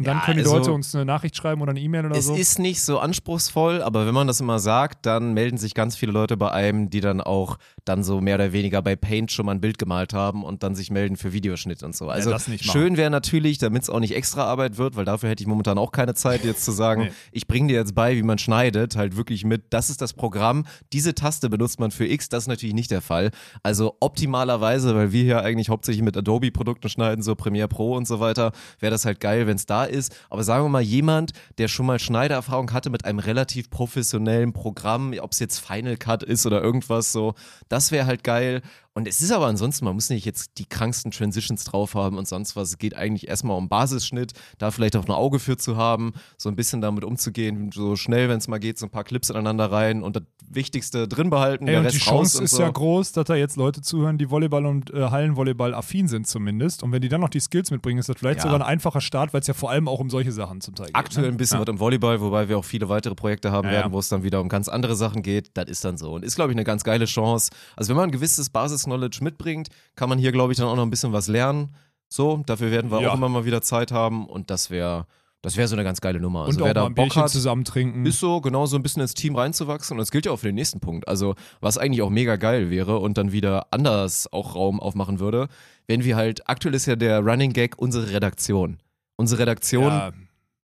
[0.00, 2.16] Und dann Ja, können die also- Leute uns eine Nachricht schreiben oder eine E-Mail oder
[2.16, 2.34] Es so.
[2.34, 6.10] ist nicht so anspruchsvoll, aber wenn man das immer sagt, dann melden sich ganz viele
[6.12, 9.52] Leute bei einem, die dann auch dann so mehr oder weniger bei Paint schon mal
[9.52, 12.08] ein Bild gemalt haben und dann sich melden für Videoschnitt und so.
[12.08, 12.58] Also machen.
[12.60, 15.76] schön wäre natürlich, damit es auch nicht extra Arbeit wird, weil dafür hätte ich momentan
[15.76, 17.10] auch keine Zeit, jetzt zu sagen, Nee.
[17.32, 20.64] ich bringe dir jetzt bei, wie man schneidet, halt wirklich mit, das ist das Programm,
[20.94, 23.30] diese Taste benutzt man für X, das ist natürlich nicht der Fall.
[23.62, 28.20] Also optimalerweise, weil wir hier eigentlich hauptsächlich mit Adobe-Produkten schneiden, so Premiere Pro und so
[28.20, 30.16] weiter, wäre das halt geil, wenn es da ist.
[30.30, 35.14] Aber sagen wir mal, jemand, der schon mal Schneidererfahrung hatte mit einem relativ professionellen Programm,
[35.20, 37.34] ob es jetzt Final Cut ist oder irgendwas so,
[37.68, 38.62] das wäre halt geil.
[38.92, 42.26] Und es ist aber ansonsten, man muss nicht jetzt die kranksten Transitions drauf haben und
[42.26, 42.70] sonst was.
[42.70, 46.48] Es geht eigentlich erstmal um Basisschnitt, da vielleicht auch ein Auge für zu haben, so
[46.48, 49.70] ein bisschen damit umzugehen, so schnell, wenn es mal geht, so ein paar Clips aneinander
[49.70, 52.62] rein und das Wichtigste drin behalten, Ey, der und Rest die Chance ist so.
[52.62, 56.82] ja groß, dass da jetzt Leute zuhören, die Volleyball und äh, Hallenvolleyball affin sind zumindest.
[56.82, 58.42] Und wenn die dann noch die Skills mitbringen, ist das vielleicht Ja.
[58.42, 60.86] sogar ein einfacher Start, weil es ja vor allem auch um solche Sachen zum Teil
[60.86, 60.96] geht.
[60.96, 61.32] Aktuell ne?
[61.32, 61.60] ein bisschen ja.
[61.60, 64.24] was im Volleyball, wobei wir auch viele weitere Projekte haben Ja, werden, wo es dann
[64.24, 65.50] wieder um ganz andere Sachen geht.
[65.54, 66.12] Das ist dann so.
[66.14, 67.50] Und ist, glaube ich, eine ganz geile Chance.
[67.76, 68.50] Also wenn man ein gewisses
[68.84, 71.74] Basis-Knowledge mitbringt, kann man hier, glaube ich, dann auch noch ein bisschen was lernen.
[72.08, 73.10] So, dafür werden wir Ja.
[73.10, 75.06] auch immer mal wieder Zeit haben und das wäre
[75.42, 76.44] das wäre so eine ganz geile Nummer.
[76.44, 78.04] Also Und wer da Bock hat, zusammen trinken.
[78.04, 79.94] ist so, genau so ein bisschen ins Team reinzuwachsen.
[79.94, 81.08] Und das gilt ja auch für den nächsten Punkt.
[81.08, 85.48] Also, was eigentlich auch mega geil wäre und dann wieder anders auch Raum aufmachen würde,
[85.86, 88.76] wenn wir halt, aktuell ist ja der Running Gag unsere Redaktion.
[89.16, 90.12] Unsere Redaktion ja,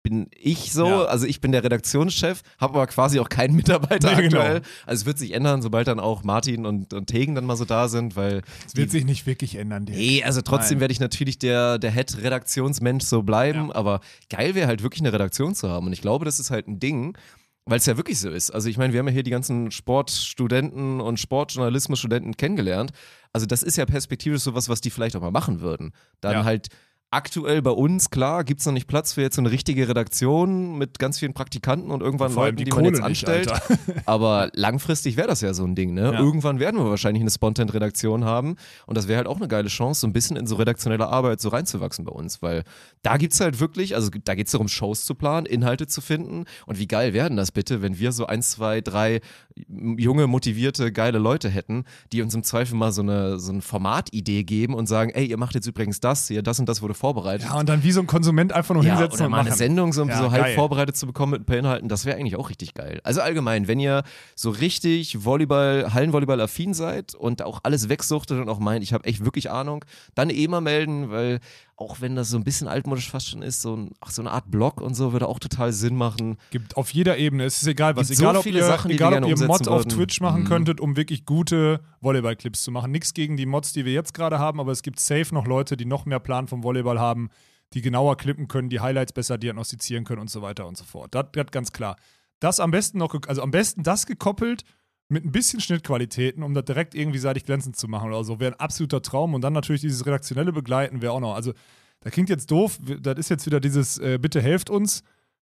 [0.05, 1.03] bin ich so, Ja.
[1.05, 4.39] also ich bin der Redaktionschef, habe aber quasi auch keinen Mitarbeiter Nee, genau.
[4.39, 4.61] aktuell.
[4.85, 7.65] Also es wird sich ändern, sobald dann auch Martin und, und Tegen dann mal so
[7.65, 9.85] da sind, weil es wird sich nicht wirklich ändern.
[9.85, 9.97] Dirk.
[9.97, 13.75] Nee, also trotzdem werde ich natürlich der, der Head-Redaktionsmensch so bleiben, Ja.
[13.75, 15.87] aber geil wäre halt wirklich eine Redaktion zu haben.
[15.87, 17.17] Und ich glaube, das ist halt ein Ding,
[17.65, 18.51] weil es ja wirklich so ist.
[18.51, 22.91] Also ich meine, wir haben ja hier die ganzen Sportstudenten und Sportjournalismusstudenten kennengelernt.
[23.33, 25.91] Also das ist ja perspektivisch sowas, was die vielleicht auch mal machen würden.
[26.21, 26.43] Dann Ja.
[26.43, 26.67] halt
[27.15, 30.77] aktuell bei uns, klar, gibt es noch nicht Platz für jetzt so eine richtige Redaktion
[30.77, 33.51] mit ganz vielen Praktikanten und irgendwann Vor Leuten, die, die man jetzt nicht, anstellt.
[33.51, 33.77] Alter.
[34.05, 36.11] Aber langfristig wäre das ja so ein Ding, ne?
[36.13, 36.19] Ja.
[36.19, 40.01] Irgendwann werden wir wahrscheinlich eine Spontan-Redaktion haben und das wäre halt auch eine geile Chance,
[40.01, 42.63] so ein bisschen in so redaktionelle Arbeit so reinzuwachsen bei uns, weil
[43.01, 46.79] da gibt's halt wirklich, also da geht's darum, Shows zu planen, Inhalte zu finden und
[46.79, 49.21] wie geil werden das bitte, wenn wir so ein, zwei, drei
[49.67, 54.43] junge, motivierte, geile Leute hätten, die uns im Zweifel mal so eine, so eine Formatidee
[54.43, 57.47] geben und sagen, ey, ihr macht jetzt übrigens das, hier, das und das wurde vorbereitet.
[57.47, 59.47] Ja, und dann wie so ein Konsument einfach nur Ja, hinsetzen oder und mal machen.
[59.47, 60.55] eine Sendung so, Ja, so halb geil.
[60.55, 62.99] vorbereitet zu bekommen mit ein paar Inhalten, das wäre eigentlich auch richtig geil.
[63.03, 64.03] Also allgemein, wenn ihr
[64.35, 69.23] so richtig Volleyball, Hallenvolleyball-affin seid und auch alles wegsuchtet und auch meint, ich habe echt
[69.23, 69.85] wirklich Ahnung,
[70.15, 71.39] dann eh mal melden, weil
[71.77, 74.31] auch wenn das so ein bisschen altmodisch fast schon ist, so, ein, ach, so eine
[74.31, 76.37] Art Blog und so würde auch total Sinn machen.
[76.51, 77.43] Gibt auf jeder Ebene.
[77.43, 78.07] Es ist egal, was.
[78.07, 79.89] Gibt so Egal, ob viele ihr, Sachen, egal, ob ihr umsetzen Mods auf würden.
[79.89, 80.47] Twitch machen Mhm.
[80.47, 82.91] könntet, um wirklich gute Volleyball-Clips zu machen.
[82.91, 85.75] Nichts gegen die Mods, die wir jetzt gerade haben, aber es gibt safe noch Leute,
[85.75, 87.29] die noch mehr Plan vom Volleyball haben,
[87.73, 91.13] die genauer klippen können, die Highlights besser diagnostizieren können und so weiter und so fort.
[91.13, 91.97] Das, das ganz klar.
[92.39, 94.63] Das am besten noch, also am besten das gekoppelt
[95.07, 98.53] mit ein bisschen Schnittqualitäten, um das direkt irgendwie seitig glänzend zu machen oder so, wäre
[98.53, 99.33] ein absoluter Traum.
[99.33, 101.35] Und dann natürlich dieses redaktionelle Begleiten wäre auch noch.
[101.35, 101.53] Also,
[102.01, 105.03] da klingt jetzt doof, das ist jetzt wieder dieses äh, Bitte helft uns.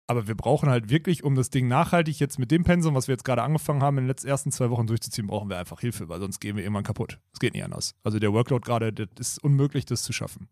[0.09, 3.13] Aber wir brauchen halt wirklich, um das Ding nachhaltig jetzt mit dem Pensum, was wir
[3.13, 6.07] jetzt gerade angefangen haben, in den letzten ersten zwei Wochen durchzuziehen, brauchen wir einfach Hilfe,
[6.07, 7.19] weil sonst gehen wir irgendwann kaputt.
[7.33, 7.93] Es geht nicht anders.
[8.03, 10.47] Also der Workload gerade, das ist unmöglich, das zu schaffen.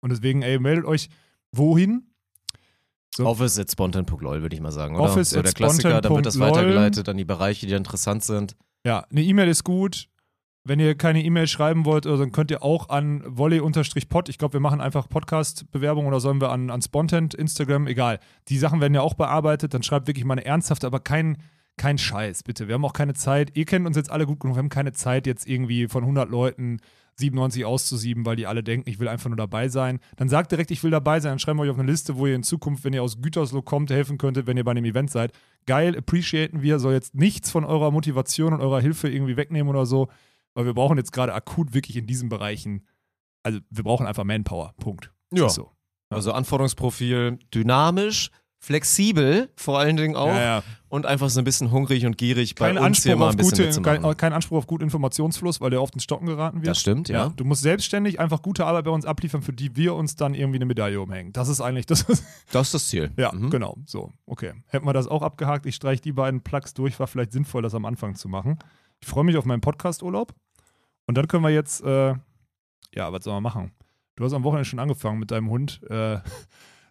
[0.00, 1.08] Und deswegen, ey, meldet euch
[1.52, 2.10] wohin?
[3.16, 3.24] So.
[3.24, 5.04] Office at spontan.lol, würde ich mal sagen, oder?
[5.04, 8.56] Office so der Klassiker, dann wird das weitergeleitet an die Bereiche, die interessant sind.
[8.84, 10.08] Ja, eine E-Mail ist gut.
[10.64, 14.52] Wenn ihr keine E-Mail schreiben wollt, also dann könnt ihr auch an volley-pod, ich glaube,
[14.52, 18.18] wir machen einfach Podcast-Bewerbung oder sollen wir an, an Spontent, Instagram, egal.
[18.48, 21.38] Die Sachen werden ja auch bearbeitet, dann schreibt wirklich mal eine ernsthafte, aber kein,
[21.78, 22.68] kein Scheiß, bitte.
[22.68, 24.92] Wir haben auch keine Zeit, ihr kennt uns jetzt alle gut genug, wir haben keine
[24.92, 26.80] Zeit, jetzt irgendwie von 100 Leuten
[27.18, 30.00] 97 auszusieben, weil die alle denken, ich will einfach nur dabei sein.
[30.16, 32.26] Dann sagt direkt, ich will dabei sein, dann schreiben wir euch auf eine Liste, wo
[32.26, 35.10] ihr in Zukunft, wenn ihr aus Gütersloh kommt, helfen könntet, wenn ihr bei einem Event
[35.10, 35.32] seid.
[35.66, 39.86] Geil, appreciaten wir, soll jetzt nichts von eurer Motivation und eurer Hilfe irgendwie wegnehmen oder
[39.86, 40.08] so,
[40.54, 42.86] weil wir brauchen jetzt gerade akut wirklich in diesen Bereichen,
[43.42, 45.12] also wir brauchen einfach Manpower, Punkt.
[45.32, 45.48] Ja.
[45.48, 45.70] So.
[46.08, 50.62] Also Anforderungsprofil dynamisch, flexibel vor allen Dingen auch Ja, ja.
[50.88, 53.32] und einfach so ein bisschen hungrig und gierig bei Kein uns hier Anspruch, mal auf
[53.32, 56.58] ein bisschen gute, kein, kein Anspruch auf guten Informationsfluss, weil der oft ins Stocken geraten
[56.58, 56.68] wird.
[56.68, 57.28] Das stimmt, ja.
[57.36, 60.56] Du musst selbstständig einfach gute Arbeit bei uns abliefern, für die wir uns dann irgendwie
[60.56, 61.32] eine Medaille umhängen.
[61.32, 62.06] Das ist eigentlich das.
[62.52, 63.10] Das ist das Ziel.
[63.16, 63.50] ja, Mhm.
[63.50, 63.76] genau.
[63.86, 64.52] So, okay.
[64.68, 65.66] Hätten wir das auch abgehakt.
[65.66, 66.98] Ich streiche die beiden Plugs durch.
[66.98, 68.58] War vielleicht sinnvoll, das am Anfang zu machen.
[69.00, 70.32] Ich freue mich auf meinen Podcast-Urlaub.
[71.06, 72.14] Und dann können wir jetzt, äh,
[72.94, 73.72] ja, was sollen wir machen?
[74.16, 76.18] Du hast am Wochenende schon angefangen mit deinem Hund, äh,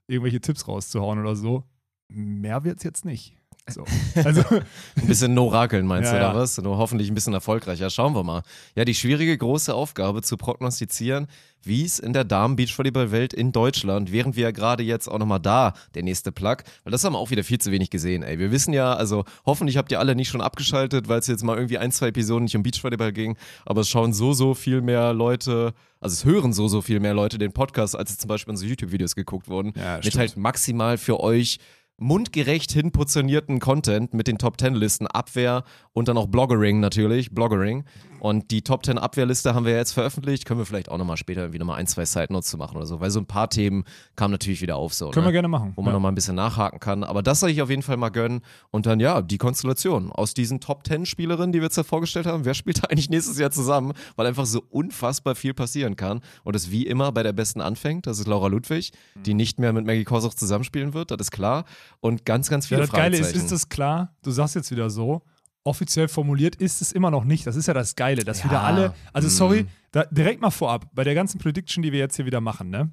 [0.07, 1.63] irgendwelche Tipps rauszuhauen oder so.
[2.07, 3.37] Mehr wird's jetzt nicht.
[3.67, 3.83] So.
[4.23, 4.41] Also,
[4.95, 6.31] Ein bisschen no rakeln, meinst Ja, du, ja.
[6.31, 6.57] oder was?
[6.61, 7.89] Nur hoffentlich ein bisschen erfolgreicher.
[7.89, 8.43] Schauen wir mal.
[8.75, 11.25] Ja, die schwierige große Aufgabe zu prognostizieren,
[11.63, 15.73] wie es in der Damen-Beachvolleyball-Welt in Deutschland, während wir ja gerade jetzt auch nochmal da,
[15.95, 18.37] der nächste Plug, weil das haben wir auch wieder viel zu wenig gesehen, ey.
[18.37, 21.55] Wir wissen ja, also hoffentlich habt ihr alle nicht schon abgeschaltet, weil es jetzt mal
[21.55, 25.11] irgendwie ein, zwei Episoden nicht um Beachvolleyball ging, aber es schauen so, so viel mehr
[25.13, 28.51] Leute, also es hören so, so viel mehr Leute den Podcast, als es zum Beispiel
[28.51, 29.73] unsere YouTube-Videos geguckt wurden.
[29.75, 31.57] Ja, mit halt maximal für euch
[31.97, 37.85] mundgerecht hinportionierten Content mit den Top 10 Listen Abwehr und dann auch Bloggering natürlich, Bloggering.
[38.25, 41.41] Und die Top 10 Abwehrliste haben wir jetzt veröffentlicht, können wir vielleicht auch nochmal später
[41.41, 43.83] irgendwie nochmal ein, zwei Side Notes zu machen oder so, weil so ein paar Themen
[44.15, 45.11] kamen natürlich wieder auf so.
[45.11, 45.27] können ne?
[45.27, 45.73] wir gerne machen.
[45.75, 45.93] wo man Ja.
[45.93, 47.03] nochmal ein bisschen nachhaken kann.
[47.03, 48.41] Aber das soll ich auf jeden Fall mal gönnen.
[48.71, 52.25] Und dann, ja, die Konstellation aus diesen Top 10 Spielerinnen, die wir jetzt da vorgestellt
[52.25, 52.45] haben.
[52.45, 53.93] Wer spielt da eigentlich nächstes Jahr zusammen?
[54.15, 56.21] Weil einfach so unfassbar viel passieren kann.
[56.43, 58.07] Und es wie immer bei der Besten anfängt.
[58.07, 58.91] Das ist Laura Ludwig,
[59.23, 61.11] die nicht mehr mit Maggie Kosoch zusammenspielen wird.
[61.11, 61.65] Das ist klar.
[61.99, 64.89] Und ganz, ganz Ja, viele das Geile ist, ist es klar, du sagst jetzt wieder
[64.89, 65.21] so,
[65.65, 67.45] offiziell formuliert ist es immer noch nicht.
[67.47, 69.67] Das ist ja das Geile, dass wieder alle, also sorry, Mhm.
[69.91, 72.91] da, direkt mal vorab, bei der ganzen Prediction, die wir jetzt hier wieder machen, ne?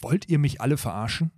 [0.00, 1.30] Wollt ihr mich alle verarschen?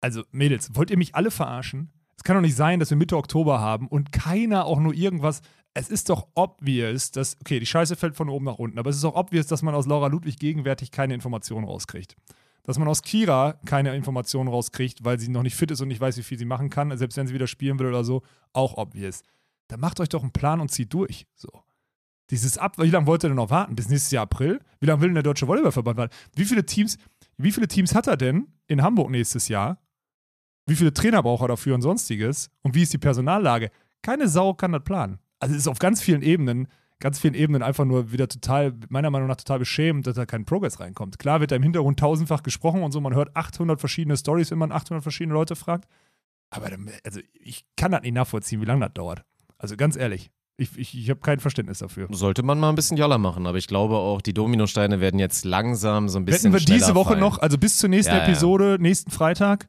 [0.00, 1.92] Also, Mädels, wollt ihr mich alle verarschen?
[2.16, 5.42] Es kann doch nicht sein, dass wir Mitte Oktober haben und keiner auch nur irgendwas.
[5.74, 8.96] Es ist doch obvious, dass, okay, die Scheiße fällt von oben nach unten, aber es
[8.96, 12.16] ist doch obvious, dass man aus Laura Ludwig gegenwärtig keine Informationen rauskriegt.
[12.62, 16.00] Dass man aus Kira keine Informationen rauskriegt, weil sie noch nicht fit ist und nicht
[16.00, 18.76] weiß, wie viel sie machen kann, selbst wenn sie wieder spielen will oder so, auch
[18.76, 19.22] obvious.
[19.68, 21.26] Dann macht euch doch einen Plan und zieht durch.
[21.34, 21.48] So.
[22.30, 23.74] Dieses Ab, wie lange wollt ihr denn noch warten?
[23.74, 24.60] Bis nächstes Jahr April?
[24.78, 26.14] Wie lange will denn der Deutsche Volleyballverband warten?
[26.34, 26.98] Wie viele Teams,
[27.36, 29.78] wie viele Teams hat er denn in Hamburg nächstes Jahr?
[30.66, 32.50] Wie viele Trainer braucht er dafür und sonstiges?
[32.62, 33.70] Und wie ist die Personallage?
[34.02, 35.18] Keine Sau kann das planen.
[35.40, 36.68] Also es ist auf ganz vielen Ebenen,
[37.00, 40.44] ganz vielen Ebenen einfach nur wieder total, meiner Meinung nach total beschämend, dass da kein
[40.44, 41.18] Progress reinkommt.
[41.18, 44.58] Klar wird da im Hintergrund tausendfach gesprochen und so, man hört 800 verschiedene Stories, wenn
[44.58, 45.88] man 800 verschiedene Leute fragt.
[46.50, 49.24] Aber dann, also ich kann das nicht nachvollziehen, wie lange das dauert.
[49.58, 52.08] Also ganz ehrlich, ich, ich, ich habe kein Verständnis dafür.
[52.10, 55.44] Sollte man mal ein bisschen Jalla machen, aber ich glaube auch, die Dominosteine werden jetzt
[55.44, 57.20] langsam so ein bisschen Wetten wir diese Woche fallen.
[57.20, 58.24] noch, also bis zur nächsten Ja, ja.
[58.26, 59.68] Episode, nächsten Freitag,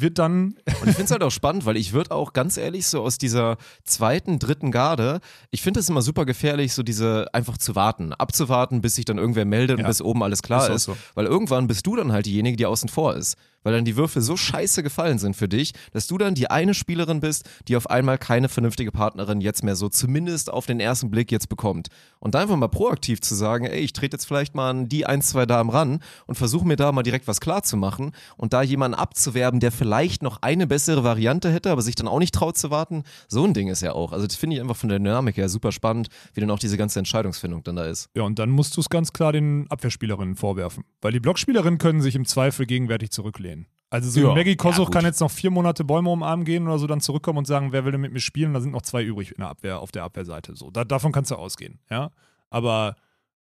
[0.00, 2.86] wird dann Und ich finde es halt auch spannend, weil ich würde auch ganz ehrlich
[2.86, 7.58] so aus dieser zweiten, dritten Garde, ich finde es immer super gefährlich, so diese einfach
[7.58, 9.84] zu warten, abzuwarten, bis sich dann irgendwer meldet Ja.
[9.84, 10.84] und bis oben alles klar Ist ist.
[10.84, 10.96] so.
[11.14, 13.36] Weil irgendwann bist du dann halt diejenige, die außen vor ist.
[13.62, 16.74] Weil dann die Würfel so scheiße gefallen sind für dich, dass du dann die eine
[16.74, 21.10] Spielerin bist, die auf einmal keine vernünftige Partnerin jetzt mehr so zumindest auf den ersten
[21.10, 21.88] Blick jetzt bekommt.
[22.18, 25.06] Und da einfach mal proaktiv zu sagen, ey, ich trete jetzt vielleicht mal an die
[25.06, 28.52] ein, zwei Damen ran und versuche mir da mal direkt was klar zu machen und
[28.52, 32.34] da jemanden abzuwerben, der vielleicht noch eine bessere Variante hätte, aber sich dann auch nicht
[32.34, 33.04] traut zu warten.
[33.28, 34.12] So ein Ding ist ja auch.
[34.12, 36.76] Also das finde ich einfach von der Dynamik her super spannend, wie dann auch diese
[36.76, 38.08] ganze Entscheidungsfindung dann da ist.
[38.14, 40.84] Ja, und dann musst du es ganz klar den Abwehrspielerinnen vorwerfen.
[41.00, 43.49] Weil die Blockspielerinnen können sich im Zweifel gegenwärtig zurücklehnen.
[43.90, 44.94] Also so Ja, Maggie ja, Kosoch gut.
[44.94, 47.84] kann jetzt noch vier Monate Bäume umarmen gehen oder so, dann zurückkommen und sagen, wer
[47.84, 48.54] will denn mit mir spielen?
[48.54, 50.54] Da sind noch zwei übrig in der Abwehr, auf der Abwehrseite.
[50.54, 52.10] So, da, davon kannst du ausgehen, ja.
[52.50, 52.96] Aber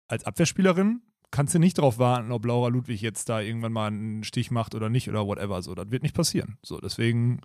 [0.07, 4.23] als Abwehrspielerin kannst du nicht darauf warten, ob Laura Ludwig jetzt da irgendwann mal einen
[4.23, 5.61] Stich macht oder nicht oder whatever.
[5.61, 6.57] So, das wird nicht passieren.
[6.63, 7.41] So, deswegen,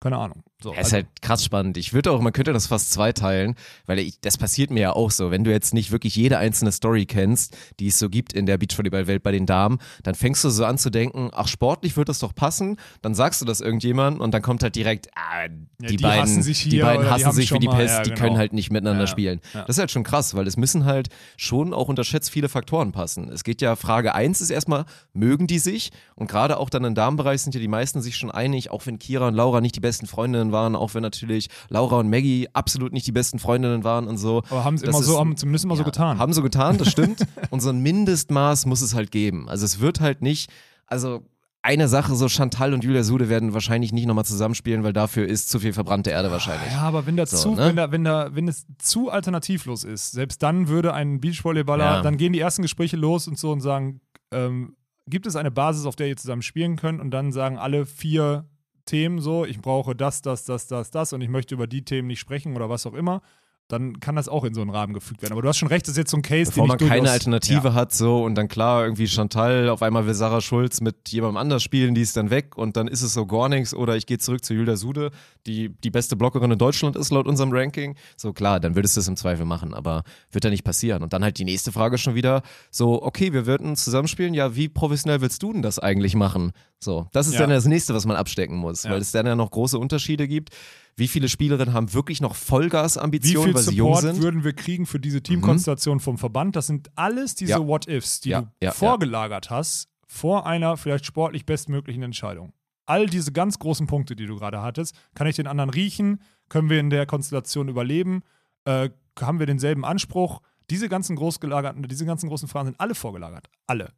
[0.00, 0.42] keine Ahnung.
[0.62, 1.76] So, Ja, ist also- halt krass spannend.
[1.76, 3.54] Ich würde auch, man könnte das fast zweiteilen,
[3.86, 5.30] weil ich, das passiert mir ja auch so.
[5.30, 8.58] Wenn du jetzt nicht wirklich jede einzelne Story kennst, die es so gibt in der
[8.58, 12.18] Beachvolleyball-Welt bei den Damen, dann fängst du so an zu denken, ach, sportlich wird das
[12.18, 12.76] doch passen.
[13.02, 16.42] Dann sagst du das irgendjemandem und dann kommt halt direkt, ah, die, die beiden, hassen
[16.42, 18.20] sich die beiden die hassen sich wie die Pest, ja, die genau.
[18.22, 19.40] können halt nicht miteinander Ja, spielen.
[19.54, 19.62] ja.
[19.64, 23.28] Das ist halt schon krass, weil es müssen halt schon auch unterschätzt viele Faktoren passen.
[23.30, 25.90] Es geht ja, Frage eins ist erstmal, mögen die sich?
[26.16, 28.98] Und gerade auch dann im Damenbereich sind ja die meisten sich schon einig, auch wenn
[28.98, 32.92] Kira und Laura nicht die besten Freundinnen waren, auch wenn natürlich Laura und Maggie absolut
[32.92, 34.42] nicht die besten Freundinnen waren und so.
[34.50, 36.18] aber haben sie immer so, haben zumindest immer so Ja, getan.
[36.18, 37.20] Haben so getan, das stimmt.
[37.50, 39.48] und so ein Mindestmaß muss es halt geben.
[39.48, 40.50] Also es wird halt nicht,
[40.86, 41.22] also
[41.60, 45.50] eine Sache, so Chantal und Julia Sude werden wahrscheinlich nicht nochmal zusammenspielen, weil dafür ist
[45.50, 46.70] zu viel verbrannte Erde wahrscheinlich.
[46.72, 47.66] Ja, aber wenn das So, zu, ne?
[47.66, 52.02] wenn, da, wenn, da, wenn es zu alternativlos ist, selbst dann würde ein Beachvolleyballer, Ja.
[52.02, 54.76] dann gehen die ersten Gespräche los und so und sagen, ähm,
[55.08, 57.00] gibt es eine Basis, auf der ihr zusammen spielen könnt?
[57.00, 58.44] Und dann sagen alle vier
[58.88, 62.08] Themen so, ich brauche das, das, das, das, das und ich möchte über die Themen
[62.08, 63.20] nicht sprechen oder was auch immer.
[63.68, 65.32] Dann kann das auch in so einen Rahmen gefügt werden.
[65.34, 67.10] Aber du hast schon recht, das ist jetzt so ein Case, Bevor den man keine
[67.10, 67.74] Alternative Ja.
[67.74, 71.62] hat, so und dann klar, irgendwie Chantal, auf einmal will Sarah Schulz mit jemandem anders
[71.62, 74.16] spielen, die ist dann weg und dann ist es so gar nichts oder ich gehe
[74.16, 75.10] zurück zu Julia Sude,
[75.46, 77.94] die die beste Blockerin in Deutschland ist laut unserem Ranking.
[78.16, 80.02] So klar, dann würdest du es im Zweifel machen, aber
[80.32, 81.02] wird ja nicht passieren.
[81.02, 84.70] Und dann halt die nächste Frage schon wieder, so okay, wir würden zusammenspielen, ja, wie
[84.70, 86.52] professionell willst du denn das eigentlich machen?
[86.80, 87.40] So, das ist Ja.
[87.40, 88.92] dann das nächste, was man abstecken muss, Ja.
[88.92, 90.50] weil es dann ja noch große Unterschiede gibt.
[90.98, 94.18] Wie viele Spielerinnen haben wirklich noch Wie Vollgasambitionen, weil sie jung sind?
[94.18, 94.22] Mhm.
[94.22, 96.56] würden wir kriegen für diese Teamkonstellation vom Verband?
[96.56, 97.66] Das sind alles diese Ja.
[97.66, 98.72] What-Ifs, die Ja, du ja.
[98.72, 102.52] vorgelagert hast vor einer vielleicht sportlich bestmöglichen Entscheidung.
[102.86, 106.22] all diese ganz großen Punkte, die du gerade hattest, kann ich den anderen riechen?
[106.48, 108.22] Können wir in der Konstellation überleben?
[108.64, 108.88] Äh,
[109.20, 110.40] haben wir denselben Anspruch?
[110.70, 113.50] Diese ganzen großgelagerten, diese ganzen großen Fragen sind alle vorgelagert.
[113.66, 113.92] Alle.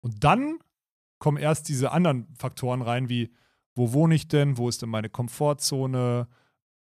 [0.00, 0.58] Und dann
[1.18, 3.32] kommen erst diese anderen Faktoren rein, wie
[3.78, 6.28] wo wohne ich denn, wo ist denn meine Komfortzone,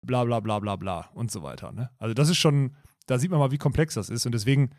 [0.01, 1.71] bla bla bla bla bla und so weiter.
[1.71, 1.91] Ne?
[1.99, 4.25] Also das ist schon, da sieht man mal, wie komplex das ist.
[4.25, 4.71] Und deswegen,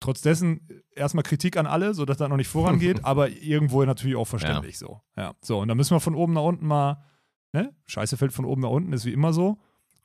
[0.00, 4.26] trotz dessen, erstmal Kritik an alle, sodass das noch nicht vorangeht, aber irgendwo natürlich auch
[4.26, 5.00] verständlich so.
[5.16, 5.34] Ja.
[5.40, 7.04] So, und dann müssen wir von oben nach unten mal,
[7.52, 7.74] ne?
[7.86, 9.58] Scheiße fällt von oben nach unten, ist wie immer so.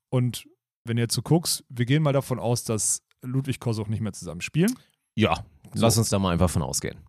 [0.10, 0.48] Und
[0.84, 4.14] wenn du jetzt so guckst, wir gehen mal davon aus, dass Ludwig Kosoch nicht mehr
[4.14, 4.74] zusammen spielen.
[5.16, 7.00] Ja, lass uns da mal einfach von ausgehen.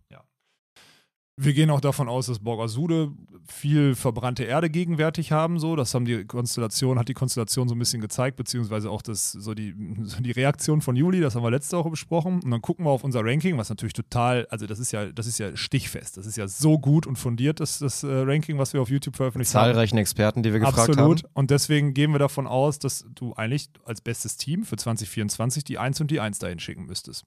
[1.37, 3.11] Wir gehen auch davon aus, dass Borgasude
[3.49, 5.59] viel verbrannte Erde gegenwärtig haben.
[5.59, 9.33] So, das haben die Konstellation, hat die Konstellation so ein bisschen gezeigt, beziehungsweise auch das,
[9.33, 12.41] so die, so die Reaktion von Juli, das haben wir letzte Woche besprochen.
[12.43, 15.27] Und dann gucken wir auf unser Ranking, was natürlich total, also das ist ja, das
[15.27, 16.19] ist ja stichfest.
[16.19, 19.17] Das ist ja so gut und fundiert, das, das äh, Ranking, was wir auf YouTube
[19.17, 19.71] veröffentlicht haben.
[19.71, 21.25] Zahlreichen Experten, die wir gefragt Absolut.
[21.25, 21.31] haben.
[21.33, 25.79] Und deswegen gehen wir davon aus, dass du eigentlich als bestes Team für 2024 die
[25.79, 27.25] 1 und die 1 dahin schicken müsstest.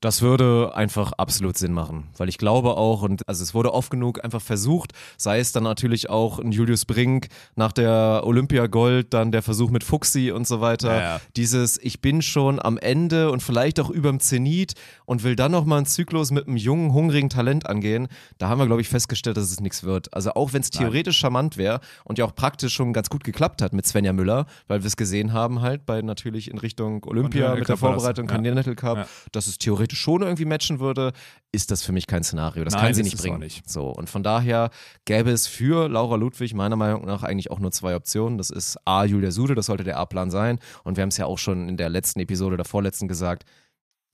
[0.00, 3.90] Das würde einfach absolut Sinn machen, weil ich glaube auch, und also es wurde oft
[3.90, 9.12] genug einfach versucht, sei es dann natürlich auch ein Julius Brink nach der Olympia Gold,
[9.12, 10.94] dann der Versuch mit Fuxi und so weiter.
[10.94, 11.20] Ja, ja.
[11.36, 14.74] Dieses, ich bin schon am Ende und vielleicht auch überm Zenit
[15.04, 18.08] und will dann nochmal einen Zyklus mit einem jungen, hungrigen Talent angehen.
[18.38, 20.12] Da haben wir, glaube ich, festgestellt, dass es nichts wird.
[20.14, 23.62] Also auch wenn es theoretisch charmant wäre und ja auch praktisch schon ganz gut geklappt
[23.62, 27.50] hat mit Svenja Müller, weil wir es gesehen haben halt bei natürlich in Richtung Olympia
[27.50, 28.34] Continental mit der Vorbereitung, ja.
[28.34, 29.06] Continental Cup, Ja.
[29.32, 31.12] dass es theoretisch schon irgendwie matchen würde,
[31.52, 32.64] ist das für mich kein Szenario.
[32.64, 33.31] Das Nein, kann sie nicht bringen.
[33.32, 33.68] Auch nicht.
[33.68, 34.70] So, und von daher
[35.04, 38.38] gäbe es für Laura Ludwig meiner Meinung nach eigentlich auch nur zwei Optionen.
[38.38, 40.58] Das ist A, Julia Sude, das sollte der A-Plan sein.
[40.84, 43.44] Und wir haben es ja auch schon in der letzten Episode der vorletzten gesagt,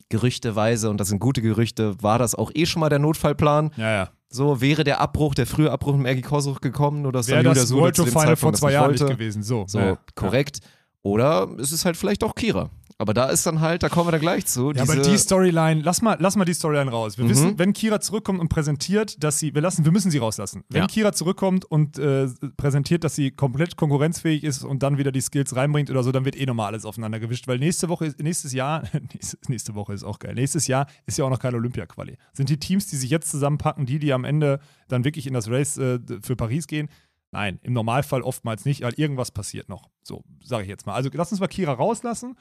[0.09, 3.71] gerüchteweise, und das sind gute Gerüchte, war das auch eh schon mal der Notfallplan.
[3.77, 4.09] Ja, ja.
[4.31, 7.61] So wäre der Abbruch, der frühe Abbruch mit Maggie Kosuch gekommen, dass Wäre dann Julia
[7.63, 9.43] das Sude zu dem Final vor Zeitpunkt das zwei Jahren nicht gewesen.
[9.43, 9.99] So, So, ja.
[10.15, 10.61] korrekt.
[11.03, 12.71] Oder es ist halt vielleicht auch Kira.
[13.01, 14.73] Aber da ist dann halt, da kommen wir dann gleich zu.
[14.73, 17.17] Ja, aber die Storyline, lass mal, lass mal die Storyline raus.
[17.17, 17.29] Wir Mhm.
[17.31, 20.65] wissen, wenn Kira zurückkommt und präsentiert, dass sie, wir lassen, wir müssen sie rauslassen.
[20.69, 20.87] Wenn Ja.
[20.89, 25.55] Kira zurückkommt und äh, präsentiert, dass sie komplett konkurrenzfähig ist und dann wieder die Skills
[25.55, 27.47] reinbringt oder so, dann wird eh nochmal alles aufeinander gewischt.
[27.47, 28.83] Weil nächste Woche, ist- nächstes Jahr,
[29.49, 30.35] nächste, Woche ist auch geil.
[30.35, 32.17] Nächstes Jahr ist ja auch noch keine Olympia-Quali.
[32.33, 34.59] Sind die Teams, die sich jetzt zusammenpacken, die, die am Ende
[34.89, 36.89] dann wirklich in das Race äh, für Paris gehen?
[37.31, 39.91] Nein, im Normalfall oftmals nicht, weil irgendwas passiert noch.
[40.03, 40.95] So, sage ich jetzt mal.
[40.95, 42.37] Also lass uns mal Kira rauslassen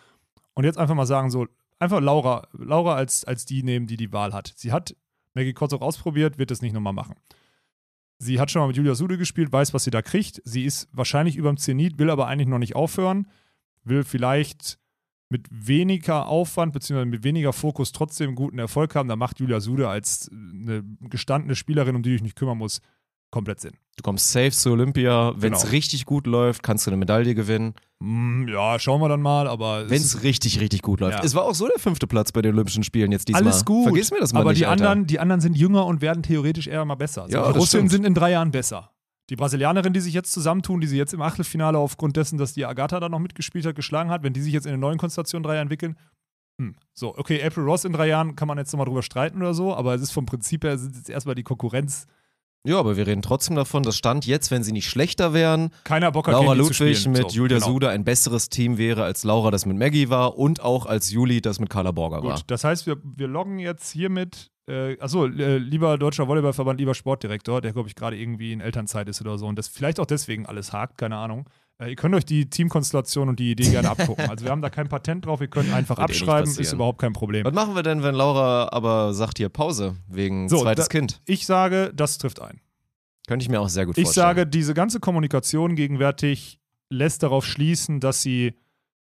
[0.57, 1.45] und jetzt einfach mal sagen, so,
[1.77, 4.53] einfach Laura, Laura als, als die nehmen, die die Wahl hat.
[4.55, 4.95] Sie hat
[5.35, 7.13] Maggie Kotzok ausprobiert, wird es nicht nochmal machen.
[8.17, 10.41] Sie hat schon mal mit Julia Sude gespielt, weiß, was sie da kriegt.
[10.45, 13.27] Sie ist wahrscheinlich überm Zenit, will aber eigentlich noch nicht aufhören.
[13.83, 14.79] Will vielleicht
[15.29, 17.05] mit weniger Aufwand bzw.
[17.05, 19.09] mit weniger Fokus trotzdem guten Erfolg haben.
[19.09, 22.81] Da macht Julia Sude als eine gestandene Spielerin, um die du dich nicht kümmern muss,
[23.31, 23.73] komplett Sinn.
[23.97, 25.33] du kommst safe zu Olympia.
[25.37, 25.71] Wenn es Genau.
[25.71, 27.73] richtig gut läuft, kannst du eine Medaille gewinnen.
[28.01, 31.17] Hm, ja, schauen wir dann mal, aber Wenn es richtig, richtig gut läuft.
[31.17, 31.23] Ja.
[31.23, 33.43] Es war auch so der fünfte Platz bei den Olympischen Spielen jetzt diesmal.
[33.43, 33.85] Alles gut.
[33.85, 34.89] Vergiss mir das mal Aber nicht, die, Alter.
[34.89, 37.23] anderen, die anderen sind jünger und werden theoretisch eher mal besser.
[37.23, 38.03] Also Ja, die das Russinnen stimmt.
[38.03, 38.91] sind in drei Jahren besser.
[39.31, 42.65] Die Brasilianerin, die sich jetzt zusammentun, die sie jetzt im Achtelfinale aufgrund dessen, dass die
[42.65, 45.41] Agatha da noch mitgespielt hat, geschlagen hat, wenn die sich jetzt in der neuen Konstellation
[45.43, 45.97] drei entwickeln,
[46.61, 46.75] hm.
[46.93, 49.75] so, okay, April Ross in drei Jahren kann man jetzt nochmal drüber streiten oder so,
[49.75, 52.07] aber es ist vom Prinzip her sind jetzt erstmal die Konkurrenz.
[52.63, 56.11] Ja, aber wir reden trotzdem davon, dass Stand jetzt, wenn sie nicht schlechter wären, Keiner
[56.11, 57.13] Bock hat, Laura zu Ludwig spielen.
[57.13, 57.67] mit so, Julia genau.
[57.67, 61.41] Sude ein besseres Team wäre, als Laura das mit Maggie war und auch als Juli
[61.41, 62.35] das mit Carla Borger war.
[62.35, 66.93] Gut, das heißt, wir, wir loggen jetzt hiermit, äh, achso, äh, lieber Deutscher Volleyballverband, lieber
[66.93, 70.05] Sportdirektor, der, glaube ich, gerade irgendwie in Elternzeit ist oder so und das vielleicht auch
[70.05, 71.47] deswegen alles hakt, keine Ahnung.
[71.79, 74.29] Äh, ihr könnt euch die Teamkonstellation und die Idee gerne abgucken.
[74.29, 76.75] Also wir haben da kein Patent drauf, wir können einfach Wird eh abschreiben, ist passieren.
[76.77, 77.45] überhaupt kein Problem.
[77.45, 81.21] Was machen wir denn, wenn Laura aber sagt hier Pause wegen So, zweites da- Kind?
[81.25, 82.61] Ich sage, das trifft ein.
[83.27, 84.25] Könnte ich mir auch sehr gut Ich vorstellen.
[84.27, 86.59] sage, diese ganze Kommunikation gegenwärtig
[86.89, 88.53] lässt darauf schließen, dass sie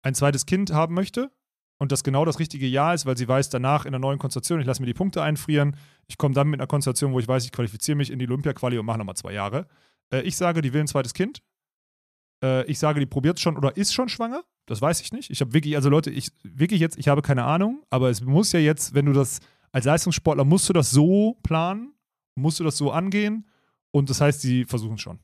[0.01, 1.29] ein zweites Kind haben möchte
[1.77, 4.61] und das genau das richtige Jahr ist, weil sie weiß, danach in der neuen Konstellation,
[4.61, 5.75] ich lasse mir die Punkte einfrieren,
[6.07, 8.77] ich komme dann mit einer Konstellation, wo ich weiß, ich qualifiziere mich in die Olympia-Quali
[8.77, 9.67] und mache nochmal zwei Jahre.
[10.11, 11.41] Äh, ich sage, die will ein zweites Kind.
[12.43, 14.43] Äh, ich sage, die probiert schon oder ist schon schwanger.
[14.65, 15.29] Das weiß ich nicht.
[15.29, 18.51] Ich habe wirklich, also Leute, ich wirklich jetzt, ich habe keine Ahnung, aber es muss
[18.51, 19.39] ja jetzt, wenn du das
[19.71, 21.93] als Leistungssportler musst du das so planen,
[22.35, 23.47] musst du das so angehen
[23.91, 25.19] und das heißt, sie versuchen schon.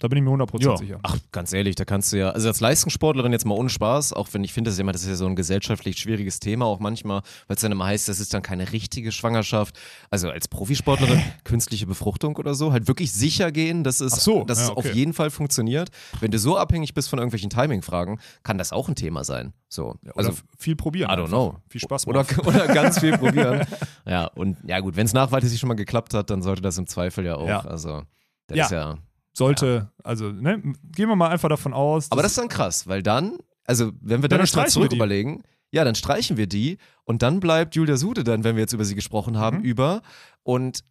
[0.00, 0.76] Da bin ich mir 100% Ja.
[0.76, 1.00] sicher.
[1.02, 4.28] Ach, ganz ehrlich, da kannst du ja, also als Leistungssportlerin jetzt mal ohne Spaß, auch
[4.32, 6.78] wenn ich finde, das ist immer, das ist ja so ein gesellschaftlich schwieriges Thema, auch
[6.78, 9.76] manchmal, weil es dann immer heißt, das ist dann keine richtige Schwangerschaft.
[10.08, 14.58] Also als Profisportlerin, künstliche Befruchtung oder so, halt wirklich sicher gehen, dass es, so, dass
[14.58, 14.88] ja, es okay.
[14.90, 15.88] auf jeden Fall funktioniert.
[16.20, 19.52] Wenn du so abhängig bist von irgendwelchen Timing-Fragen, kann das auch ein Thema sein.
[19.68, 19.96] So.
[20.02, 21.10] Ja, oder also viel probieren.
[21.10, 21.56] I don't know.
[21.68, 22.46] Viel Spaß Oder, machen.
[22.46, 23.66] oder ganz viel probieren.
[24.06, 26.86] Ja, und ja gut, wenn es nachweislich schon mal geklappt hat, dann sollte das im
[26.86, 27.48] Zweifel ja auch.
[27.48, 27.60] Ja.
[27.62, 28.02] Also,
[28.46, 28.64] das Ja.
[28.66, 28.98] ist ja.
[29.38, 30.60] Sollte, also, ne,
[30.92, 32.10] gehen wir mal einfach davon aus.
[32.12, 34.82] Aber das ist dann krass, weil dann, also wenn wir dann dann, jetzt mal streichen
[34.82, 38.56] wir zurück überlegen, ja, dann streichen wir die und dann bleibt Julia Sude dann, wenn
[38.56, 39.64] wir jetzt über sie gesprochen haben, Mhm.
[39.64, 40.02] über
[40.42, 40.84] und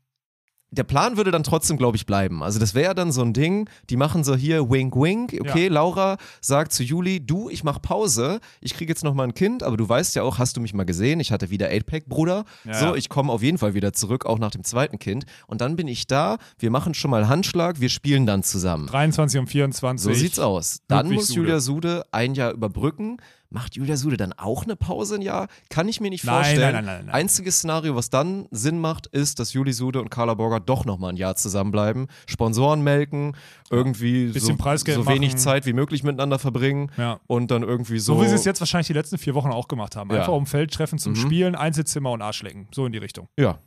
[0.69, 2.43] der Plan würde dann trotzdem, glaube ich, bleiben.
[2.43, 5.71] Also das wäre dann so ein Ding, die machen so hier wink wink, okay, Ja.
[5.71, 9.63] Laura sagt zu Juli, du, ich mach Pause, ich kriege jetzt noch mal ein Kind,
[9.63, 12.43] aber du weißt ja auch, hast du mich mal gesehen, ich hatte wieder 8-Pack, Bruder,
[12.65, 12.95] Ja, so, ja.
[12.95, 15.87] ich komme auf jeden Fall wieder zurück, auch nach dem zweiten Kind und dann bin
[15.87, 18.87] ich da, wir machen schon mal Handschlag, wir spielen dann zusammen.
[18.87, 20.03] 23 und 24.
[20.03, 20.79] So sieht's aus.
[20.87, 21.33] Dann Ludwig muss.
[21.33, 23.17] Julia Sude ein Jahr überbrücken.
[23.49, 25.47] Macht Julia Sude dann auch eine Pause ein Jahr?
[25.69, 26.61] Kann ich mir nicht Nein, vorstellen.
[26.73, 27.15] nein, nein, nein, nein.
[27.15, 31.11] Einziges Szenario, was dann Sinn macht, ist, dass Juli Sude und Carla Borger doch nochmal
[31.13, 32.07] ein Jahr zusammenbleiben.
[32.27, 33.35] Sponsoren melken,
[33.69, 35.37] irgendwie so, so wenig machen.
[35.37, 37.19] Zeit wie möglich miteinander verbringen Ja.
[37.27, 38.15] und dann irgendwie so.
[38.15, 40.09] So wie sie es jetzt wahrscheinlich die letzten vier Wochen auch gemacht haben.
[40.11, 40.19] Ja.
[40.19, 41.17] Einfach um Feld treffen zum Mhm.
[41.17, 42.67] Spielen, Einzelzimmer und Arschlecken.
[42.73, 43.27] So in die Richtung.
[43.39, 43.59] Ja.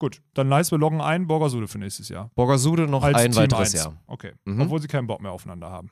[0.00, 2.28] Gut, dann heißt wir loggen ein, Borgasude für nächstes Jahr.
[2.34, 3.84] Borger Sude noch Als ein Team weiteres 1.
[3.84, 3.96] Jahr.
[4.08, 4.32] Okay.
[4.44, 4.62] Mhm.
[4.62, 5.90] Obwohl sie keinen Bock mehr aufeinander haben.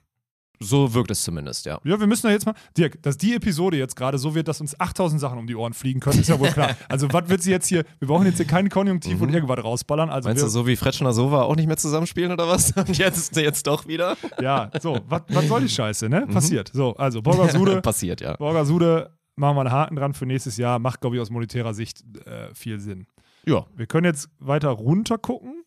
[0.63, 1.79] So wirkt es zumindest, ja.
[1.85, 2.55] Ja, wir müssen da jetzt mal.
[2.77, 5.73] Dirk, dass die Episode jetzt gerade so wird, dass uns 8000 Sachen um die Ohren
[5.73, 6.77] fliegen können, ist ja wohl klar.
[6.89, 7.85] Also, was wird sie jetzt hier?
[7.99, 10.11] Wir brauchen jetzt hier keinen Konjunktiv und irgendwas rausballern.
[10.11, 10.31] Also, Mhm.
[10.35, 12.73] Meinst du, so wie Fretschner Sova auch nicht mehr zusammenspielen oder was?
[12.77, 14.17] Und jetzt, jetzt doch wieder?
[14.41, 16.27] Ja, so, was soll die Scheiße, ne?
[16.27, 16.33] Mhm.
[16.33, 16.71] Passiert.
[16.73, 18.37] So, also, Borgasude, Passiert, ja.
[18.37, 20.79] Borgasude, machen wir einen Haken dran für nächstes Jahr.
[20.79, 23.07] Macht, glaube ich, aus monetärer Sicht äh, viel Sinn.
[23.45, 23.67] Ja.
[23.75, 25.65] Wir können jetzt weiter runter gucken.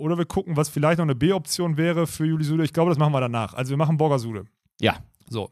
[0.00, 2.64] Oder wir gucken, was vielleicht noch eine B-Option wäre für Juli Sude.
[2.64, 3.52] Ich glaube, das machen wir danach.
[3.52, 4.46] Also wir machen Borgasude.
[4.80, 5.04] Ja.
[5.28, 5.50] So.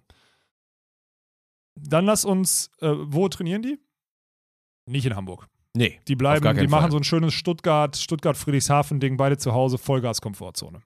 [1.75, 3.79] Dann lass uns, äh, wo trainieren die?
[4.87, 5.49] Nicht in Hamburg.
[5.75, 6.01] Nee.
[6.09, 6.91] Die bleiben, die machen Fall.
[6.91, 10.81] so ein schönes Stuttgart, Stuttgart-Friedrichshafen-Ding, beide zu Hause, Vollgas-Komfortzone.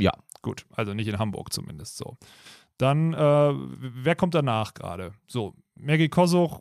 [0.00, 0.12] Ja.
[0.42, 2.16] Gut, also nicht in Hamburg zumindest so.
[2.78, 5.12] Dann, äh, wer kommt danach gerade?
[5.26, 6.60] So, Maggie Kosuch,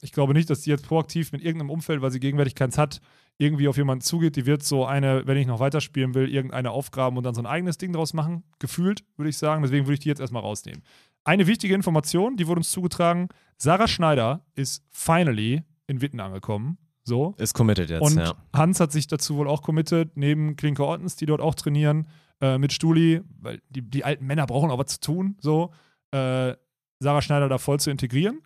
[0.00, 3.00] ich glaube nicht, dass die jetzt proaktiv mit irgendeinem Umfeld, weil sie gegenwärtig keins hat,
[3.40, 4.36] irgendwie auf jemanden zugeht.
[4.36, 7.46] Die wird so eine, wenn ich noch weiterspielen will, irgendeine aufgraben und dann so ein
[7.46, 8.44] eigenes Ding draus machen.
[8.58, 9.62] Gefühlt, würde ich sagen.
[9.62, 10.82] Deswegen würde ich die jetzt erstmal rausnehmen.
[11.24, 16.78] Eine wichtige Information, die wurde uns zugetragen: Sarah Schneider ist finally in Witten angekommen.
[17.02, 17.34] So.
[17.38, 18.34] Ist committed jetzt, Und ja.
[18.54, 22.06] Hans hat sich dazu wohl auch committed, neben Klinke Ottens, die dort auch trainieren,
[22.40, 25.72] äh, mit Stuli, weil die, die alten Männer brauchen auch was zu tun, so,
[26.10, 26.54] äh,
[27.00, 28.42] Sarah Schneider da voll zu integrieren.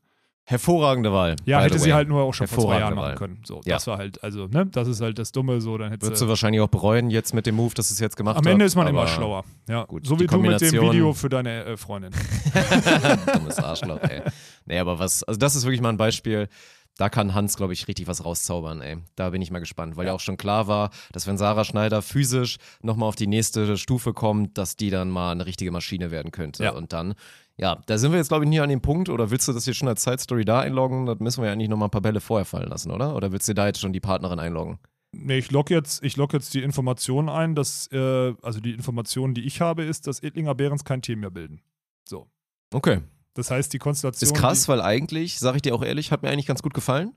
[0.46, 1.37] Hervorragende Wahl.
[1.46, 1.94] Ja, hätte sie way.
[1.94, 3.42] halt nur auch schon vor zwei Jahren machen können.
[3.46, 3.76] So, Ja.
[3.76, 6.28] das war halt, also, ne, das ist halt das Dumme, so, dann hätte Würdest du
[6.28, 8.76] wahrscheinlich auch bereuen jetzt mit dem Move, dass es jetzt gemacht Am Ende hat, ist
[8.76, 9.44] man immer schlauer.
[9.68, 12.12] Ja, gut, so wie du mit dem Video für deine äh, Freundin.
[13.33, 14.20] Dummes Arschloch, ey.
[14.66, 16.48] Nee, aber was, also das ist wirklich mal ein Beispiel,
[16.96, 18.98] da kann Hans, glaube ich, richtig was rauszaubern, ey.
[19.16, 22.02] Da bin ich mal gespannt, weil ja, auch schon klar war, dass wenn Sarah Schneider
[22.02, 26.30] physisch nochmal auf die nächste Stufe kommt, dass die dann mal eine richtige Maschine werden
[26.30, 26.62] könnte.
[26.64, 26.70] Ja.
[26.72, 27.14] Und dann,
[27.57, 29.64] ja, da sind wir jetzt, glaube ich, nie an dem Punkt, oder willst du das
[29.64, 31.07] hier schon als Side Story da einloggen?
[31.07, 33.14] Das müssen wir ja eigentlich nochmal ein paar Bälle vorher fallen lassen, oder?
[33.14, 34.79] Oder willst du da jetzt schon die Partnerin einloggen?
[35.12, 39.35] Nee, ich log jetzt, ich log jetzt die Information ein, dass, äh, also die Information,
[39.35, 41.61] die ich habe, ist, dass Edlinger Behrens kein Team mehr bilden.
[42.09, 42.27] So.
[42.73, 43.01] Okay.
[43.35, 44.33] Das heißt, die Konstellation.
[44.33, 47.14] Ist krass, weil eigentlich, sage ich dir auch ehrlich, hat mir eigentlich ganz gut gefallen.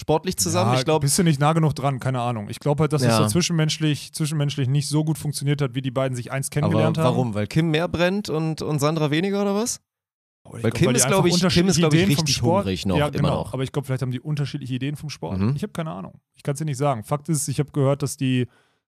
[0.00, 0.72] Sportlich zusammen.
[0.74, 2.48] Ja, ich glaube, bist du nicht nah genug dran, keine Ahnung.
[2.50, 3.18] Ich glaube halt, dass es Ja.
[3.24, 6.98] so zwischenmenschlich, zwischenmenschlich nicht so gut funktioniert hat, wie die beiden sich einst aber kennengelernt
[6.98, 7.04] haben.
[7.04, 7.34] warum?
[7.34, 9.80] Weil Kim mehr brennt und, und Sandra weniger oder was?
[10.46, 12.34] Ich Weil glaub, Kim die ist, einfach glaub ich- Kim ist, unterschiedliche glaub ich, richtig
[12.36, 13.34] Sport- hungrig noch, ja, immer genau.
[13.42, 13.52] noch.
[13.54, 15.40] Aber ich glaube, vielleicht haben die unterschiedliche Ideen vom Sport.
[15.40, 15.54] Mhm.
[15.56, 16.20] Ich habe keine Ahnung.
[16.36, 17.02] Ich kann es dir nicht sagen.
[17.02, 18.46] Fakt ist, ich habe gehört, dass die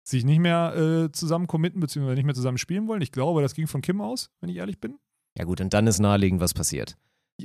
[0.02, 3.00] sich nicht mehr äh, zusammen committen, beziehungsweise nicht mehr zusammen spielen wollen.
[3.00, 4.98] Ich glaube, das ging von Kim aus, wenn ich ehrlich bin.
[5.38, 6.96] Ja gut, und dann ist naheliegend, was passiert.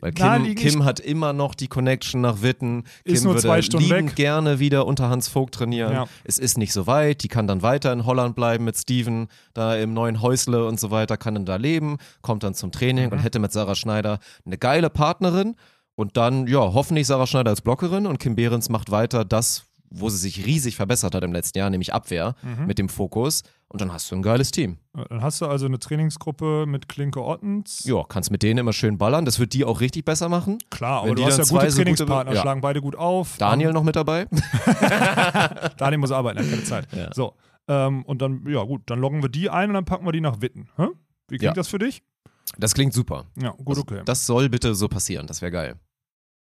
[0.02, 2.84] Weil Kim, Kim hat immer noch die Connection nach Witten.
[3.04, 4.16] Ist Kim nur würde zwei Stunden weg.
[4.16, 5.94] gerne wieder unter Hans Vogt trainieren.
[5.94, 6.06] Ja.
[6.24, 7.24] Es ist nicht so weit.
[7.24, 10.92] Die kann dann weiter in Holland bleiben mit Steven, da im neuen Häusle und so
[10.92, 13.12] weiter, kann dann da leben, kommt dann zum Training Mhm.
[13.14, 15.56] und hätte mit Sarah Schneider eine geile Partnerin.
[15.96, 19.64] Und dann, ja, hoffentlich Sarah Schneider als Blockerin und Kim Behrens macht weiter das,
[20.00, 22.66] wo sie sich riesig verbessert hat im letzten Jahr, nämlich Abwehr Mhm.
[22.68, 23.44] mit dem Fokus.
[23.68, 24.78] Und dann hast du ein geiles Team.
[24.94, 27.84] Dann hast du also eine Trainingsgruppe mit Klinke Ottens.
[27.86, 29.26] Ja, kannst mit denen immer schön ballern.
[29.26, 30.60] Das wird die auch richtig besser machen.
[30.70, 32.42] Klar, Wenn aber die du hast ja gute so gute- Trainingspartner, ja.
[32.42, 33.38] schlagen beide gut auf.
[33.38, 34.28] Daniel noch mit dabei.
[35.78, 36.88] Daniel muss arbeiten, hat keine Zeit.
[36.96, 37.14] Ja.
[37.14, 37.34] So.
[37.68, 40.22] Ähm, und dann, ja gut, dann loggen wir die ein und dann packen wir die
[40.22, 40.70] nach Witten.
[40.78, 40.88] Hä?
[41.28, 41.54] Wie klingt Ja.
[41.54, 42.04] das für dich?
[42.58, 43.26] Das klingt super.
[43.42, 44.02] Ja, gut, das, okay.
[44.06, 45.26] das soll bitte so passieren.
[45.28, 45.76] Das wäre geil.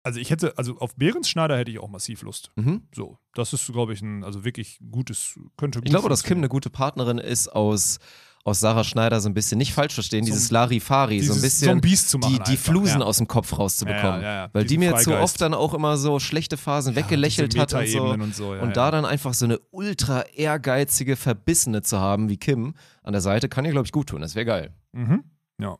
[0.06, 2.52] Also ich hätte, also auf Behrens Schneider hätte ich auch massiv Lust.
[2.56, 2.84] Mhm.
[2.94, 6.38] So, das ist, glaube ich, ein, also wirklich gutes, könnte gut Ich glaube, dass Kim
[6.38, 7.98] eine gute Partnerin ist aus,
[8.44, 11.42] aus Sarah Schneider so ein bisschen nicht falsch verstehen, So- dieses Larifari, so ein Dieses
[11.42, 13.06] bisschen Zombies zu machen die, die einfach, Flusen ja.
[13.08, 14.22] aus dem Kopf rauszubekommen.
[14.22, 14.50] Ja, ja.
[14.54, 15.24] Weil die mir zu Freigeist.
[15.24, 18.04] oft dann auch immer so schlechte Phasen weggelächelt hat und so.
[18.04, 22.76] Und so, und da dann einfach so eine ultra ehrgeizige, verbissene zu haben wie Kim
[23.02, 24.22] an der Seite, kann ihr, glaube ich, gut tun.
[24.22, 24.76] Das wäre geil.
[24.92, 25.24] Mhm.
[25.60, 25.78] Ja.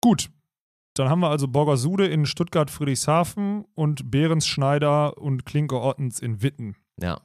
[0.00, 0.30] Gut.
[0.94, 6.76] Dann haben wir also Borgersude in Stuttgart-Friedrichshafen und Behrens Schneider und Klinke Ottens in Witten.
[7.00, 7.20] Ja.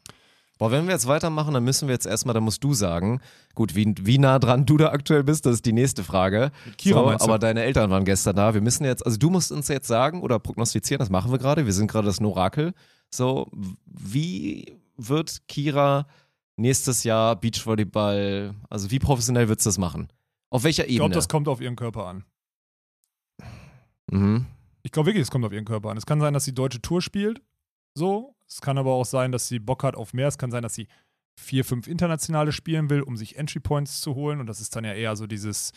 [0.57, 3.19] Boah, wenn wir jetzt weitermachen, dann müssen wir jetzt erstmal, dann musst du sagen,
[3.55, 6.51] gut, wie, wie nah dran du da aktuell bist, das ist die nächste Frage.
[6.77, 8.53] Kira so, aber deine Eltern waren gestern da.
[8.53, 11.65] Wir müssen jetzt, also du musst uns jetzt sagen oder prognostizieren, das machen wir gerade.
[11.65, 12.73] Wir sind gerade das Orakel.
[13.09, 13.51] So,
[13.85, 16.07] wie wird Kira
[16.55, 20.07] nächstes Jahr Beachvolleyball, also wie professionell wird es das machen?
[20.49, 21.15] Auf welcher Ich glaube, Ebene?
[21.15, 22.23] das kommt auf ihren Körper an.
[24.11, 24.45] Mhm.
[24.83, 25.97] Ich glaube wirklich, es kommt auf ihren Körper an.
[25.97, 27.41] Es kann sein, dass sie deutsche Tour spielt.
[27.95, 28.35] So.
[28.47, 30.27] Es kann aber auch sein, dass sie Bock hat auf mehr.
[30.27, 30.87] Es kann sein, dass sie
[31.35, 34.39] vier, fünf internationale spielen will, um sich Entry Points zu holen.
[34.39, 35.71] Und das ist dann ja eher so dieses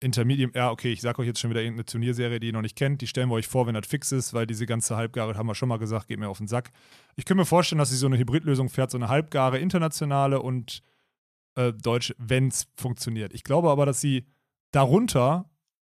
[0.00, 0.56] Intermediate.
[0.56, 3.02] Ja, okay, ich sage euch jetzt schon wieder irgendeine Turnierserie, die ihr noch nicht kennt.
[3.02, 5.54] Die stellen wir euch vor, wenn das fix ist, weil diese ganze Halbgare, haben wir
[5.54, 6.70] schon mal gesagt, geht mir auf den Sack.
[7.16, 10.80] Ich könnte mir vorstellen, dass sie so eine Hybridlösung fährt, so eine Halbgare internationale und
[11.56, 13.34] äh, deutsche, wenn es funktioniert.
[13.34, 14.26] Ich glaube aber, dass sie
[14.72, 15.50] darunter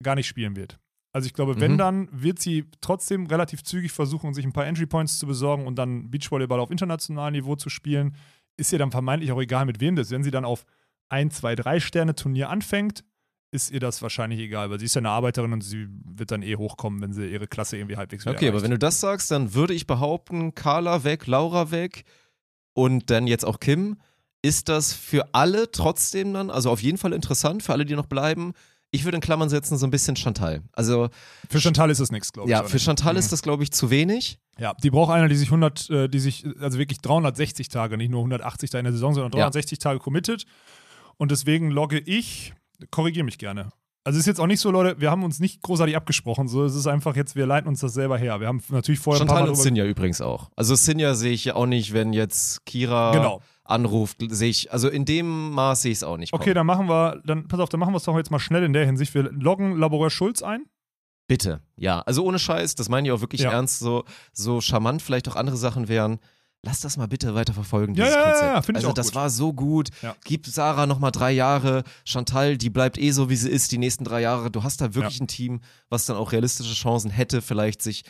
[0.03, 0.81] gar nicht spielen wird.
[1.13, 1.79] Also ich glaube, wenn Mhm.
[1.79, 5.77] dann, wird sie trotzdem relativ zügig versuchen, sich ein paar Entry Points zu besorgen und
[5.77, 8.15] dann Beachvolleyball auf internationalem Niveau zu spielen.
[8.57, 10.11] Ist ihr dann vermeintlich auch egal, mit wem das.
[10.11, 10.65] Wenn sie dann auf
[11.09, 13.03] ein, zwei, drei Sterne Turnier anfängt,
[13.53, 16.43] ist ihr das wahrscheinlich egal, weil sie ist ja eine Arbeiterin und sie wird dann
[16.43, 18.63] eh hochkommen, wenn sie ihre Klasse irgendwie halbwegs Okay, aber erreicht.
[18.65, 22.05] wenn du das sagst, dann würde ich behaupten, Carla weg, Laura weg
[22.75, 23.97] und dann jetzt auch Kim.
[24.43, 28.07] Ist das für alle trotzdem dann, also auf jeden Fall interessant, für alle, die noch
[28.07, 28.53] bleiben?
[28.93, 30.63] Ich würde in Klammern setzen, so ein bisschen Chantal.
[30.73, 31.09] Also,
[31.49, 32.53] Für Chantal ist das nichts, glaube ich.
[32.53, 32.85] ja, für nicht.
[32.85, 33.19] Chantal Mhm.
[33.21, 34.39] ist das, glaube ich, zu wenig.
[34.59, 38.11] Ja, die braucht einer, die sich 100, äh, die sich, also wirklich 360 Tage, nicht
[38.11, 40.45] nur 180 Tage in der Saison, sondern 360 Tage committed.
[41.19, 42.53] Und deswegen logge ich,
[42.91, 43.71] korrigiere mich gerne.
[44.03, 46.65] Also es ist jetzt auch nicht so, Leute, wir haben uns nicht großartig abgesprochen, so
[46.65, 48.41] es ist einfach jetzt, wir leiten uns das selber her.
[48.41, 50.51] Wir haben natürlich vorher ein paar Chantal Mal und Sinja übrigens auch.
[50.57, 53.43] Also Sinja sehe ich ja auch nicht, wenn jetzt Kira Genau.
[53.71, 56.33] Anruft, sehe ich, also in dem Maß sehe ich es auch nicht.
[56.33, 56.55] Okay, kommen.
[56.55, 58.73] dann machen wir, dann pass auf, dann machen wir es doch jetzt mal schnell in
[58.73, 59.15] der Hinsicht.
[59.15, 60.67] Wir loggen Laboreur Schulz ein.
[61.29, 62.01] Bitte, ja.
[62.01, 63.53] Also ohne Scheiß, das meine ich auch wirklich Ja.
[63.53, 66.19] ernst, so, so charmant vielleicht auch andere Sachen wären.
[66.63, 68.55] Lass das mal bitte weiter verfolgen, Ja, dieses ja, ja, Konzept.
[68.55, 69.15] ja, finde ich also auch das gut.
[69.15, 69.89] war so gut.
[70.03, 70.15] Ja.
[70.25, 71.85] Gib Sarah nochmal drei Jahre.
[72.05, 74.51] Chantal, die bleibt eh so, wie sie ist, die nächsten drei Jahre.
[74.51, 78.03] Du hast da wirklich ein Team, was dann auch realistische Chancen hätte, vielleicht sich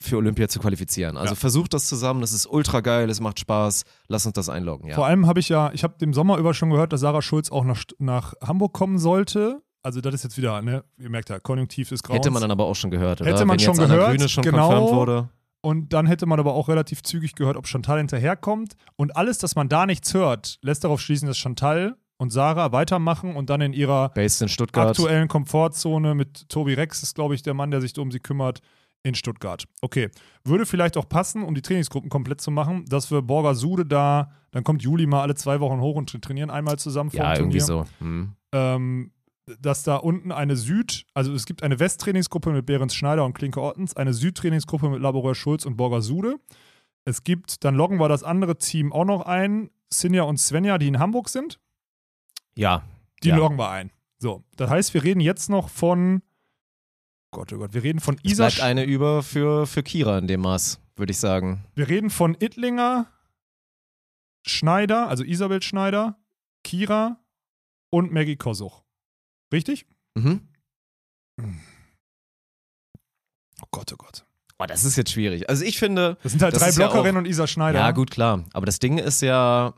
[0.00, 1.16] für Olympia zu qualifizieren.
[1.16, 1.36] Also Ja.
[1.36, 3.84] versucht das zusammen, das ist ultra geil, es macht Spaß.
[4.08, 4.94] Lass uns das einloggen, ja.
[4.94, 7.50] Vor allem habe ich ja, ich habe im Sommer über schon gehört, dass Sarah Schulz
[7.50, 9.62] auch nach, nach Hamburg kommen sollte.
[9.82, 12.18] Also das ist jetzt wieder, ne, ihr merkt ja, Konjunktiv ist Grauens.
[12.18, 13.30] Hätte man dann aber auch schon gehört, oder?
[13.30, 14.92] Hätte man Wenn schon jetzt gehört, Grüne schon genau.
[14.92, 15.30] wurde.
[15.60, 18.74] Und dann hätte man aber auch relativ zügig gehört, ob Chantal hinterherkommt.
[18.96, 23.34] Und alles, dass man da nichts hört, lässt darauf schließen, dass Chantal und Sarah weitermachen
[23.36, 24.88] und dann in ihrer in Stuttgart.
[24.88, 28.60] aktuellen Komfortzone mit Tobi Rex, ist glaube ich der Mann, der sich um sie kümmert,
[29.02, 29.64] in Stuttgart.
[29.80, 30.10] Okay,
[30.44, 34.32] würde vielleicht auch passen, um die Trainingsgruppen komplett zu machen, dass wir Borger Sude da,
[34.50, 37.36] dann kommt Juli mal alle zwei Wochen hoch und tra- trainieren einmal zusammen vor ja,
[37.36, 37.84] irgendwie Turnier.
[37.86, 38.04] so.
[38.04, 38.32] Hm.
[38.52, 39.12] Ähm,
[39.60, 43.62] dass da unten eine Süd, also es gibt eine Westtrainingsgruppe mit Behrens Schneider und Klinke
[43.62, 46.36] Ottens, eine Südtrainingsgruppe mit Laboreur Schulz und Borger Sude.
[47.06, 50.88] Es gibt, dann loggen wir das andere Team auch noch ein, Sinja und Svenja, die
[50.88, 51.60] in Hamburg sind.
[52.56, 52.82] Ja.
[53.22, 53.36] Die Ja.
[53.36, 53.90] loggen wir ein.
[54.18, 56.20] So, das heißt, wir reden jetzt noch von
[57.30, 60.26] Gott, oh Gott, wir reden von Es Isa, bleibt eine über für, für Kira in
[60.26, 61.64] dem Maß, würde ich sagen.
[61.74, 63.06] wir reden von Ittlinger,
[64.46, 66.18] Schneider, also Isabel Schneider,
[66.64, 67.20] Kira
[67.90, 68.82] und Maggie Kosuch.
[69.52, 69.86] Richtig?
[70.14, 70.48] Mhm.
[73.62, 74.24] Oh Gott, oh Gott.
[74.58, 75.48] Oh, das ist jetzt schwierig.
[75.48, 76.16] Also ich finde.
[76.22, 77.78] Das sind halt Das drei ja Blockerinnen auch- und Isa Schneider.
[77.78, 78.44] Ja, gut, klar.
[78.52, 79.74] Aber das Ding ist ja.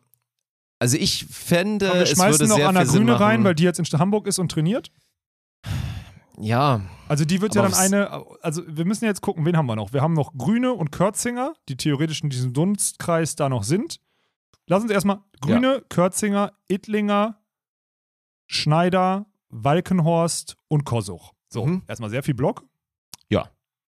[0.78, 3.22] Also ich fände, Komm, wir es schmeißen würde noch sehr Anna Grüne machen.
[3.22, 4.90] rein, weil die jetzt in Hamburg ist und trainiert.
[6.40, 9.76] Ja, Also die wird ja dann eine, also wir müssen jetzt gucken, wen haben wir
[9.76, 9.92] noch?
[9.92, 14.00] Wir haben noch Grüne und Körzinger, die theoretisch in diesem Dunstkreis da noch sind.
[14.66, 17.40] Lass uns erstmal Grüne, Körzinger, Ittlinger,
[18.46, 21.32] Schneider, Walkenhorst und Kosuch.
[21.48, 21.82] So, Mhm.
[21.88, 22.64] erstmal sehr viel Block.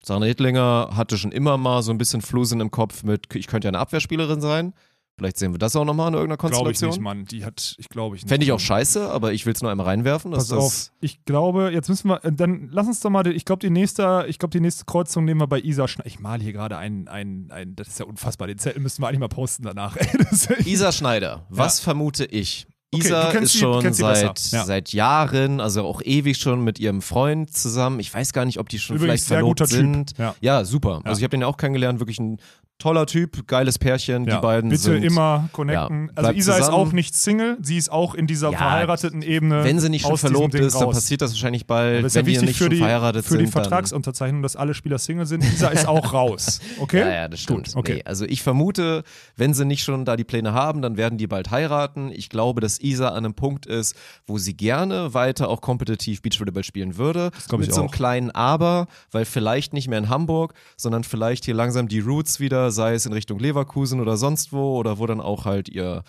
[0.03, 3.66] Sarah Hittlinger hatte schon immer mal so ein bisschen Flusen im Kopf mit, ich könnte
[3.66, 4.72] ja eine Abwehrspielerin sein.
[5.17, 6.91] Vielleicht sehen wir das auch nochmal in irgendeiner Glaube ich Konstellation.
[6.91, 7.25] nicht, Mann.
[7.25, 8.29] Die hat, ich glaube ich nicht.
[8.29, 10.31] Fände ich auch scheiße, aber ich will es nur einmal reinwerfen.
[10.31, 13.27] Dass Pass das, auf, ich glaube, jetzt müssen wir, äh, dann lass uns doch mal,
[13.27, 16.07] ich glaube, die nächste, ich glaube, die nächste Kreuzung nehmen wir bei Isa Schneider.
[16.07, 19.09] Ich male hier gerade ein, ein, ein, das ist ja unfassbar, den Zettel müssten wir
[19.09, 19.97] eigentlich mal posten danach.
[20.67, 22.67] Isa Schneider, was vermute ich?
[22.97, 24.64] Okay, Isa ist sie- schon seit, Ja.
[24.64, 28.01] seit Jahren, also auch ewig schon mit ihrem Freund zusammen.
[28.01, 30.12] Ich weiß gar nicht, ob die schon Übrigens vielleicht sehr verlobt sind.
[30.40, 30.64] Ja.
[30.64, 31.01] super.
[31.05, 31.11] Ja.
[31.11, 32.38] Also ich habe den ja auch kennengelernt, wirklich ein
[32.78, 35.03] toller Typ, geiles Pärchen, Ja, die beiden bitte sind.
[35.03, 36.09] immer connecten.
[36.09, 36.76] Ja, also Isa ist zusammen.
[36.76, 39.64] auch nicht Single, sie ist auch in dieser Ja, verheirateten Ebene.
[39.64, 40.94] Wenn sie nicht schon verlobt ist, dann raus.
[40.97, 42.01] passiert das wahrscheinlich bald.
[42.01, 43.62] Aber ist ja wenn die wichtig nicht für schon die, verheiratet für die sind, dann-
[43.62, 45.42] Vertragsunterzeichnung, dass alle Spieler Single sind.
[45.42, 46.61] Isa ist auch raus.
[46.78, 47.01] Okay?
[47.01, 47.68] Ja, ja, das stimmt.
[47.68, 47.94] Gut, okay.
[47.94, 49.05] Nee, also ich vermute,
[49.36, 52.11] wenn sie nicht schon da die Pläne haben, dann werden die bald heiraten.
[52.12, 56.64] Ich glaube, dass Isa an einem Punkt ist, wo sie gerne weiter auch kompetitiv Beachvolleyball
[56.64, 57.30] spielen würde.
[57.57, 57.95] mit so einem auch.
[57.95, 62.70] kleinen Aber, weil vielleicht nicht mehr in Hamburg, sondern vielleicht hier langsam die Roots wieder,
[62.70, 66.03] sei es in Richtung Leverkusen oder sonst wo oder wo dann auch halt ihr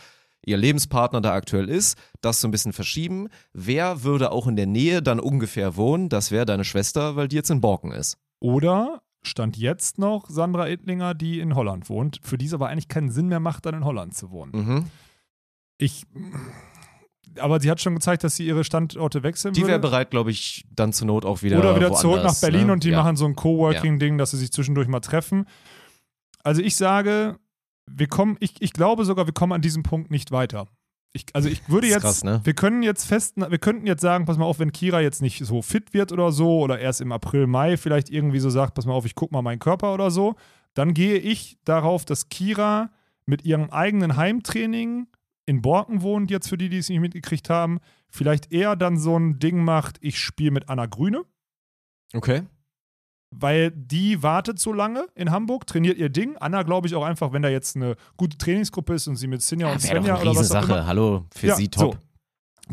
[0.46, 3.28] ihr Lebenspartner da aktuell ist, das so ein bisschen verschieben.
[3.54, 6.08] Wer würde auch in der Nähe dann ungefähr wohnen?
[6.08, 8.18] Das wäre deine Schwester, weil die jetzt in Borken ist.
[8.40, 12.88] Oder stand jetzt noch Sandra Ittlinger, die in Holland wohnt, für die es aber eigentlich
[12.88, 14.52] keinen Sinn mehr macht, dann in Holland zu wohnen.
[14.54, 14.86] Mhm.
[15.78, 16.06] Ich.
[17.40, 20.66] Aber sie hat schon gezeigt, dass sie ihre Standorte wechseln Die wäre bereit, glaube ich,
[20.74, 22.74] dann zur Not auch wieder Oder wieder zurück nach Berlin ne?
[22.74, 23.02] und die ja.
[23.02, 25.46] machen so ein Coworking-Ding, dass sie sich zwischendurch mal treffen.
[26.44, 27.38] Also ich sage,
[27.88, 30.68] wir kommen, ich, ich glaube sogar, wir kommen an diesem Punkt nicht weiter.
[31.14, 32.42] Ich, also ich würde jetzt, krass, ne?
[32.44, 35.44] wir können jetzt fest, wir könnten jetzt sagen, pass mal auf, wenn Kira jetzt nicht
[35.46, 38.86] so fit wird oder so oder erst im April, Mai vielleicht irgendwie so sagt, pass
[38.86, 40.36] mal auf, ich guck mal meinen Körper oder so,
[40.74, 42.92] dann gehe ich darauf, dass Kira
[43.26, 45.08] mit ihrem eigenen Heimtraining
[45.48, 47.80] in Borken wohnt, jetzt für die, die es nicht mitgekriegt haben,
[48.10, 51.24] vielleicht eher dann so ein Ding macht, ich spiele mit Anna Grüne
[52.14, 52.44] Okay.
[53.32, 56.38] weil die wartet so lange in Hamburg, trainiert ihr Ding.
[56.38, 59.42] Anna, glaube ich, auch einfach, wenn da jetzt eine gute Trainingsgruppe ist und sie mit
[59.42, 60.86] Sinja und Ja, doch Svenja eine oder was immer.
[60.88, 61.96] Hallo, für Ja, sie top.
[61.96, 62.00] So.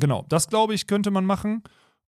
[0.00, 1.62] Genau, das glaube ich, könnte man machen.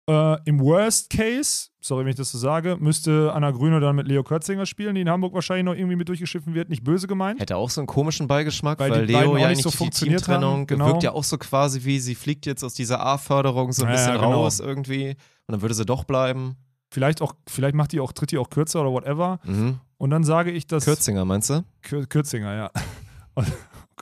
[0.08, 4.08] Äh, Im Worst Case, sorry, wenn ich das so sage, müsste Anna Grüne dann mit
[4.08, 6.70] Leo Kötzinger spielen, die in Hamburg wahrscheinlich noch irgendwie mit durchgeschiffen wird.
[6.70, 7.40] Nicht böse gemeint.
[7.40, 10.24] Hätte auch so einen komischen Beigeschmack, Weil weil, Leo ja nicht so durch die funktioniert
[10.24, 10.86] Teamtrennung haben, genau.
[10.88, 14.14] wirkt ja auch so quasi wie, sie fliegt jetzt aus dieser A-Förderung so ein bisschen
[14.14, 14.42] ja, genau.
[14.42, 16.56] raus irgendwie und dann würde sie doch bleiben.
[16.90, 19.38] Vielleicht auch, vielleicht macht die auch, tritt die auch kürzer oder whatever.
[19.44, 19.78] Mhm.
[19.98, 20.84] Und dann sage ich, dass.
[20.84, 21.64] Kürzinger, meinst du?
[21.80, 22.70] Kür Kürzinger, ja.
[23.34, 23.46] Und,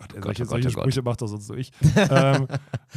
[0.01, 0.83] oh Gott, Gott, solche, oh Gott, solche oh Gott.
[0.83, 1.71] Sprüche macht er sonst so ich.
[1.97, 2.47] ähm,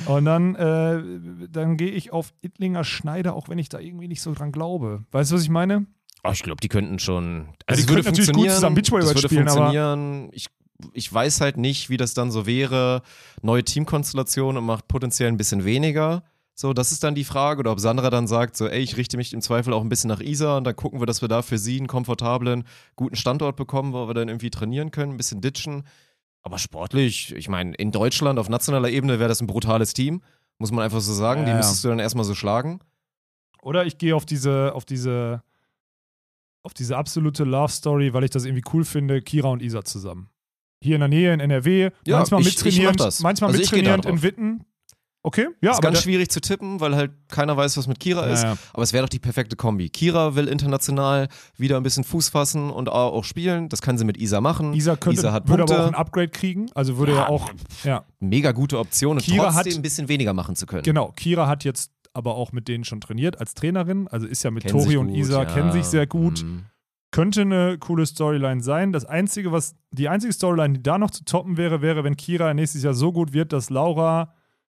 [0.06, 1.01] und dann, äh,
[1.49, 5.04] dann gehe ich auf Ittlinger Schneider, auch wenn ich da irgendwie nicht so dran glaube.
[5.12, 5.86] Weißt du, was ich meine?
[6.24, 7.47] Oh, ich glaube, die könnten schon.
[7.62, 8.56] die Also es könnten würde natürlich gut funktionieren.
[8.56, 10.30] zusammen Beachvolleyball das würde spielen, aber- funktionieren.
[10.32, 10.47] Ich,
[10.93, 13.01] ich weiß halt nicht, wie das dann so wäre.
[13.41, 16.24] Neue Teamkonstellation und macht potenziell ein bisschen weniger.
[16.56, 17.60] So, das ist dann die Frage.
[17.60, 20.08] Oder ob Sandra dann sagt, so, ey, ich richte mich im Zweifel auch ein bisschen
[20.08, 22.64] nach Isa und dann gucken wir, dass wir da für sie einen komfortablen,
[22.95, 25.84] guten Standort bekommen, wo wir dann irgendwie trainieren können, ein bisschen ditchen.
[26.44, 30.22] Aber sportlich, ich meine, in Deutschland auf nationaler Ebene wäre das ein brutales Team.
[30.58, 31.41] Muss man einfach so sagen.
[31.41, 32.80] Ja, Die müsstest du dann erstmal so schlagen.
[33.62, 35.41] Oder ich gehe auf diese, auf diese,
[36.64, 40.30] auf diese absolute Love Story, weil ich das irgendwie cool finde, Kira und Isa zusammen.
[40.82, 43.22] Hier in der Nähe in NRW, Ja, manchmal ich- ich mittrainierend, das.
[43.22, 44.66] manchmal Also ich mittrainierend in Witten.
[45.26, 48.44] Okay, ja, ist ganz schwierig zu tippen, weil halt keiner weiß, was mit Kira ist.
[48.44, 48.58] ja.
[48.74, 49.90] Aber es wäre doch die perfekte Kombi.
[49.90, 53.70] Kira will international wieder ein bisschen Fuß fassen und auch spielen.
[53.70, 54.74] Das kann sie mit Isa machen.
[54.74, 57.30] Isa könnte, Isa hat würde aber auch ein Upgrade kriegen, also würde ja, Ja.
[57.30, 57.50] auch,
[57.86, 60.84] ja, Mega gute Option und Kira trotzdem hat- ein bisschen weniger machen zu können.
[60.84, 64.52] Genau, Kira hat jetzt aber auch mit denen schon trainiert als Trainerin, also ist ja
[64.52, 65.46] mit Kennen Tori und gut, Isa, ja.
[65.46, 66.44] kennen sich sehr gut.
[66.44, 66.66] Mhm.
[67.12, 68.92] Könnte eine coole Storyline sein.
[68.92, 72.54] Das einzige, was, die einzige Storyline, die da noch zu toppen wäre, wäre, wenn Kira
[72.54, 74.34] nächstes Jahr so gut wird, dass Laura,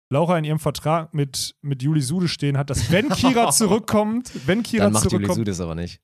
[0.10, 4.62] Laura in ihrem Vertrag mit, mit Juli Sude stehen hat, dass wenn Kira zurückkommt, wenn
[4.64, 5.38] Kira Dann macht Juli zurückkommt.
[5.38, 6.00] Sudes aber nicht.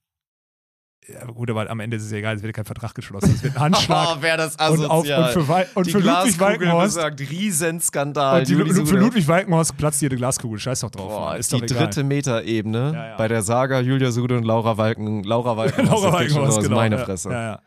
[1.08, 3.34] Ja, gut, aber am Ende ist es ja egal, es wird kein Vertrag geschlossen.
[3.36, 4.18] Es wird ein Handschlag.
[4.18, 6.96] Oh, wäre das und, auf, und für, und die für Ludwig Walkenhorst.
[6.96, 8.40] besagt, Riesenskandal.
[8.40, 9.00] Und die, Juli für Sude.
[9.00, 10.60] Ludwig Walkenhorst platzt jede Glaskugel.
[10.60, 11.10] Scheiß doch drauf.
[11.10, 11.36] Boah.
[11.38, 11.78] Ist die doch egal.
[11.86, 13.18] dritte Metaebene Ja, ja.
[13.18, 15.24] bei der Saga Julia Sude und Laura Walken.
[15.24, 15.86] Laura Walken.
[15.88, 16.76] Laura Walkenhorst, genau.
[16.76, 17.30] Meine Fresse.
[17.32, 17.62] Ja, ja.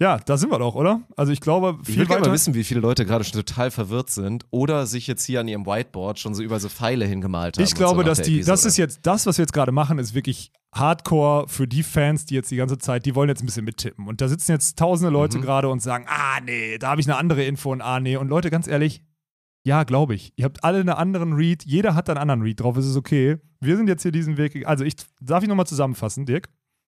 [0.00, 1.02] Ja, da sind wir doch, oder?
[1.16, 2.30] Also ich glaube, Ich viel würde gerne weiter.
[2.30, 5.48] mal wissen, wie viele Leute gerade schon total verwirrt sind oder sich jetzt hier an
[5.48, 7.64] ihrem Whiteboard schon so über so Pfeile hingemalt haben.
[7.64, 8.68] Ich glaube, so dass die, das Episode.
[8.68, 12.34] ist jetzt, das, was wir jetzt gerade machen, ist wirklich Hardcore für die Fans, die
[12.34, 14.08] jetzt die ganze Zeit, die wollen jetzt ein bisschen mittippen.
[14.08, 15.42] Und da sitzen jetzt tausende Leute Mhm.
[15.42, 18.16] gerade und sagen, ah nee, da habe ich eine andere Info und ah nee.
[18.16, 19.00] Und Leute, ganz ehrlich,
[19.64, 20.32] ja, glaube ich.
[20.36, 23.38] Ihr habt alle einen anderen Read, jeder hat einen anderen Read drauf, es ist okay.
[23.60, 26.48] Wir sind jetzt hier diesen Weg, also ich, darf ich nochmal zusammenfassen, Dirk?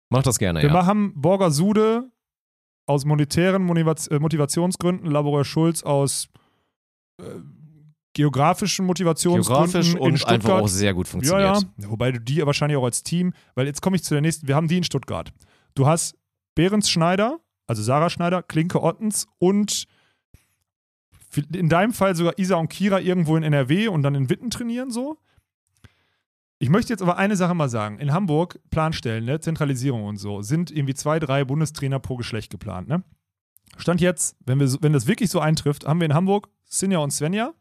[0.09, 0.73] Mach das gerne, Wir ja.
[0.73, 2.09] machen Borger Sude
[2.87, 6.27] aus monetären äh, Motivationsgründen, Laborer Schulz aus
[7.19, 7.23] äh,
[8.13, 10.33] geografischen Motivationsgründen Geografisch in und Stuttgart.
[10.45, 11.65] einfach auch sehr gut Ja, funktioniert.
[11.77, 11.89] ja.
[11.91, 14.47] Wobei du die wahrscheinlich auch als Team, weil jetzt komme ich zu der nächsten.
[14.47, 15.31] Wir haben die in Stuttgart.
[15.75, 16.15] Du hast
[16.55, 19.85] Behrens Schneider, also Sarah Schneider, Klinke Ottens und
[21.53, 24.89] in deinem Fall sogar Isa und Kira irgendwo in NRW und dann in Witten trainieren
[24.89, 25.19] so.
[26.59, 27.99] Ich möchte jetzt aber eine Sache mal sagen.
[27.99, 32.87] In Hamburg Planstellen, ne, Zentralisierung und so, sind irgendwie zwei, drei Bundestrainer pro Geschlecht geplant.
[32.87, 33.03] Ne?
[33.77, 37.11] Stand jetzt, wenn, wir, wenn das wirklich so eintrifft, haben wir in Hamburg Sinja und
[37.11, 37.53] Svenja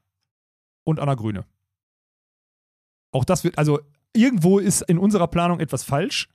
[0.85, 1.45] und Anna Grüne.
[3.13, 3.81] Auch das wird, also
[4.15, 6.29] irgendwo ist in unserer Planung etwas falsch.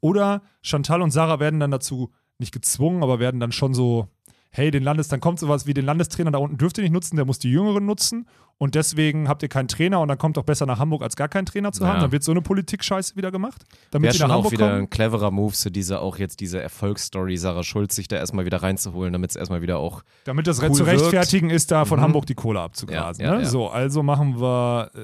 [0.00, 4.08] Oder Chantal und Sarah werden dann dazu nicht gezwungen, aber werden dann schon so,
[4.50, 7.16] hey, den Landes, dann kommt sowas wie den Landestrainer da unten dürft ihr nicht nutzen,
[7.16, 8.28] der muss die Jüngeren nutzen.
[8.58, 11.28] Und deswegen habt ihr keinen Trainer und dann kommt doch besser nach Hamburg, als gar
[11.28, 11.96] keinen Trainer zu haben.
[11.96, 12.00] Ja.
[12.02, 13.64] Dann wird so eine Politik-Scheiße wieder gemacht.
[13.90, 14.82] Damit Wäre schon nach auch Hamburg wieder kommen.
[14.82, 18.62] ein cleverer Move, so diese auch jetzt diese Erfolgsstory Sarah Schulz sich da erstmal wieder
[18.62, 21.00] reinzuholen, damit es erstmal wieder auch Damit das cool zu wirkt.
[21.02, 22.04] rechtfertigen ist, da von Mhm.
[22.04, 23.22] Hamburg die Kohle abzugrasen.
[23.22, 23.42] Ja, ja, ne?
[23.44, 23.48] ja.
[23.48, 25.00] So, also machen wir, äh,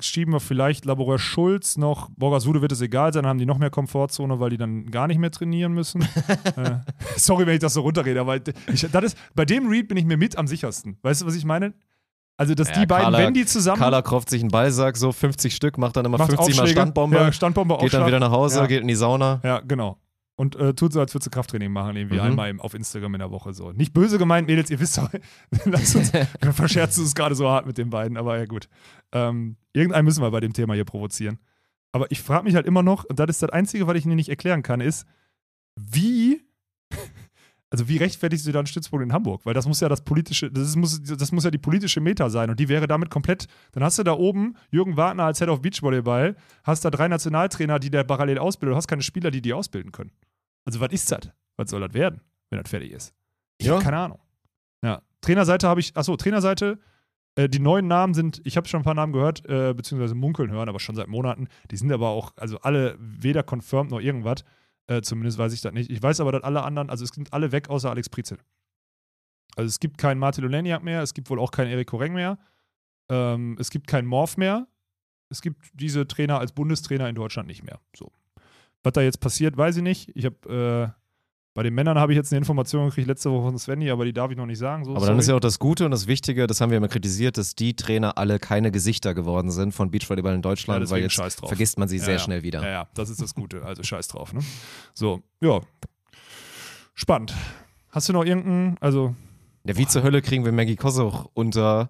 [0.00, 2.10] schieben wir vielleicht Laboreur Schulz noch.
[2.16, 5.06] Borgasude wird es egal sein, dann haben die noch mehr Komfortzone, weil die dann gar
[5.06, 6.02] nicht mehr trainieren müssen.
[6.56, 6.78] äh,
[7.16, 8.42] sorry, wenn ich das so runterrede, aber ich,
[8.90, 10.98] das ist, bei dem Read bin ich mir mit am sichersten.
[11.02, 11.72] Weißt du, was ich meine?
[12.36, 13.78] Also, dass Ja, die beiden, Carla- wenn die zusammen.
[13.78, 16.66] Carla kauft sich einen Ballsack, so 50 Stück, macht dann immer macht 50 Mal.
[16.66, 18.66] Standbombe, Ja, Standbombe geht dann wieder nach Hause, Ja.
[18.66, 19.40] geht in die Sauna.
[19.44, 19.98] Ja, genau.
[20.36, 22.22] Und äh, tut so, als würde sie Krafttraining machen, irgendwie Mhm.
[22.22, 23.70] einmal im, auf Instagram in der Woche so.
[23.70, 25.08] Nicht böse gemeint, Mädels, ihr wisst doch,
[26.52, 28.68] verscherzen uns gerade so hart mit den beiden, aber ja gut.
[29.12, 31.38] Ähm, irgendeinen müssen wir bei dem Thema hier provozieren.
[31.92, 34.16] Aber ich frage mich halt immer noch, und das ist das Einzige, was ich Ihnen
[34.16, 35.06] nicht erklären kann, ist,
[35.76, 36.42] wie,
[37.74, 39.44] also wie rechtfertigst du da einen Stützpunkt in Hamburg?
[39.44, 42.30] Weil das muss ja das politische, das ist, muss, das muss ja die politische Meta
[42.30, 45.48] sein und die wäre damit komplett, dann hast du da oben Jürgen Wagner als Head
[45.48, 49.42] of Beachvolleyball, hast da drei Nationaltrainer, die der parallel ausbilden, du hast keine Spieler, die
[49.42, 50.12] die ausbilden können.
[50.64, 51.30] Also was ist das?
[51.56, 52.20] Was soll das werden,
[52.50, 53.12] wenn das fertig ist?
[53.58, 53.72] Ich Ja.
[53.74, 54.20] habe keine Ahnung.
[54.84, 56.78] Ja, Trainerseite habe ich, achso, Trainerseite,
[57.34, 60.52] äh, die neuen Namen sind, ich habe schon ein paar Namen gehört, äh, beziehungsweise munkeln
[60.52, 61.48] hören, aber schon seit Monaten.
[61.72, 64.44] Die sind aber auch, also alle weder confirmed noch irgendwas.
[64.86, 65.90] Äh, zumindest weiß ich das nicht.
[65.90, 68.38] Ich weiß aber, dass alle anderen, also es sind alle weg außer Alex Prizel.
[69.56, 72.38] Also es gibt keinen Martin Oleniak mehr, es gibt wohl auch keinen Erik Koreng mehr,
[73.08, 74.66] ähm, es gibt keinen Morph mehr.
[75.30, 77.80] Es gibt diese Trainer als Bundestrainer in Deutschland nicht mehr.
[77.96, 78.12] So.
[78.82, 80.12] Was da jetzt passiert, weiß ich nicht.
[80.14, 81.03] Ich habe äh,
[81.54, 84.12] bei den Männern habe ich jetzt eine Information gekriegt letzte Woche von Svenny, aber die
[84.12, 84.84] darf ich noch nicht sagen.
[84.84, 86.88] So, Aber dann ist ja auch das Gute und das Wichtige, das haben wir immer
[86.88, 91.08] kritisiert, dass die Trainer alle keine Gesichter geworden sind von Beachvolleyball in Ja, Deutschland, deswegen
[91.08, 92.18] weil jetzt vergisst man sie Ja, sehr ja.
[92.18, 92.60] schnell wieder.
[92.62, 93.64] Ja, ja, das ist das Gute.
[93.64, 94.40] Also scheiß drauf, ne?
[94.94, 95.60] So, ja.
[96.94, 97.32] Spannend.
[97.90, 99.14] Hast du noch irgendeinen, also
[99.64, 101.88] Ja, wie zur Hölle kriegen wir Maggie Kosuch unter,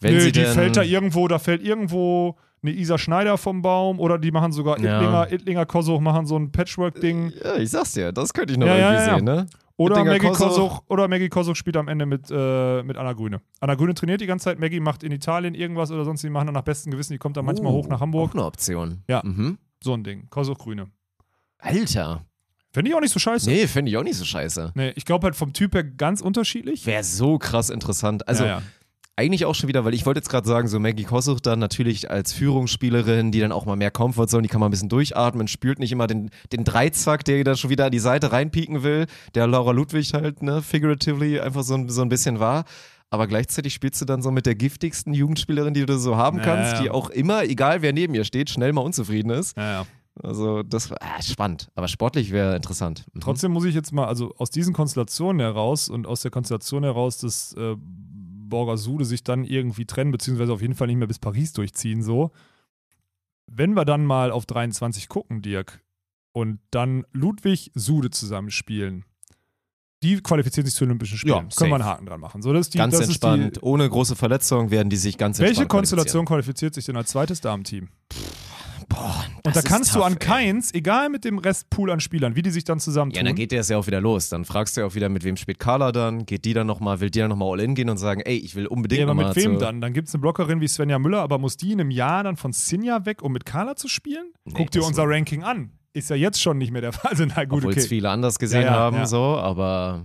[0.00, 0.54] wenn Nö, sie die denn...
[0.54, 4.78] fällt da irgendwo, da fällt irgendwo eine Isa Schneider vom Baum oder die machen sogar
[4.80, 4.96] Ja.
[4.98, 7.32] Ittlinger, Ittlinger Kosuch machen so ein Patchwork-Ding.
[7.44, 9.14] ja, ich sag's dir, das könnte ich noch Ja, ja, irgendwie ja.
[9.16, 9.46] sehen, ne?
[9.76, 10.38] Oder Maggie Kosuch.
[10.46, 13.40] Kosuch, oder Maggie Kosuch spielt am Ende mit, äh, mit Anna Grüne.
[13.60, 16.46] Anna Grüne trainiert die ganze Zeit, Maggie macht in Italien irgendwas oder sonst, die machen
[16.46, 18.30] dann nach bestem Gewissen, die kommt dann manchmal Oh, hoch nach Hamburg.
[18.30, 19.02] Auch eine Option.
[19.08, 19.20] Ja.
[19.24, 19.58] Mhm.
[19.82, 20.28] So ein Ding.
[20.30, 20.86] Kosuch Grüne.
[21.58, 22.24] Alter.
[22.72, 23.48] Finde ich auch nicht so scheiße.
[23.48, 24.72] Nee, finde ich auch nicht so scheiße.
[24.74, 26.86] Nee, ich glaube halt vom Typ her ganz unterschiedlich.
[26.86, 28.26] Wäre so krass interessant.
[28.26, 28.62] Also ja, ja.
[29.16, 32.10] Eigentlich auch schon wieder, weil ich wollte jetzt gerade sagen, so Maggie Kosuch dann natürlich
[32.10, 35.78] als Führungsspielerin, die dann auch mal mehr Comfortzone, die kann mal ein bisschen durchatmen, spürt
[35.78, 39.46] nicht immer den, den Dreizack, der da schon wieder an die Seite reinpieken will, der
[39.46, 42.64] Laura Ludwig halt, ne, figuratively einfach so, ein- so ein bisschen war.
[43.10, 46.44] Aber gleichzeitig spielst du dann so mit der giftigsten Jugendspielerin, die du so haben Ja,
[46.44, 46.82] kannst, ja.
[46.82, 49.56] die auch immer, egal wer neben ihr steht, schnell mal unzufrieden ist.
[49.56, 49.86] ja, ja.
[50.22, 53.04] Also das war ah, spannend, aber sportlich wäre interessant.
[53.14, 53.20] Mhm.
[53.20, 57.18] Trotzdem muss ich jetzt mal, also aus diesen Konstellationen heraus und aus der Konstellation heraus,
[57.18, 57.74] dass äh,
[58.54, 62.30] Borgasude sich dann irgendwie trennen, beziehungsweise auf jeden Fall nicht mehr bis Paris durchziehen, so.
[63.46, 65.82] Wenn wir dann mal auf 23 gucken, Dirk,
[66.30, 69.04] und dann Ludwig Sude zusammenspielen,
[70.04, 71.34] die qualifizieren sich zu Olympischen Spielen.
[71.34, 71.70] Ja, Können safe.
[71.70, 72.42] wir einen Haken dran machen.
[72.42, 75.40] So, das ist die, ganz das entspannt, die, ohne große Verletzungen werden die sich ganz
[75.40, 77.88] welche entspannt Konstellation qualifiziert sich denn als zweites Damenteam?
[77.88, 78.53] qualifizieren.
[78.94, 80.18] Boah, Und da das kannst du tough, an ey.
[80.18, 83.16] keins, egal mit dem Restpool an Spielern, wie die sich dann zusammentun.
[83.18, 84.28] Ja, dann geht der es ja auch wieder los.
[84.28, 86.26] Dann fragst du ja auch wieder, mit wem spielt Carla dann?
[86.26, 88.54] Geht die dann nochmal, will die dann nochmal all in gehen und sagen, ey, ich
[88.54, 89.80] will unbedingt Ja, aber mit wem zu- dann?
[89.80, 92.36] Dann gibt es eine Blockerin wie Svenja Müller, aber muss die in einem Jahr dann
[92.36, 94.32] von Sinja weg, um mit Carla zu spielen?
[94.44, 95.72] Nee, Guck dir das unser Ranking an.
[95.92, 97.10] Ist ja jetzt schon nicht mehr der Fall.
[97.12, 97.88] Also, na gut, Obwohl es okay.
[97.88, 99.06] viele anders gesehen Ja, ja, haben, ja.
[99.06, 100.04] so, aber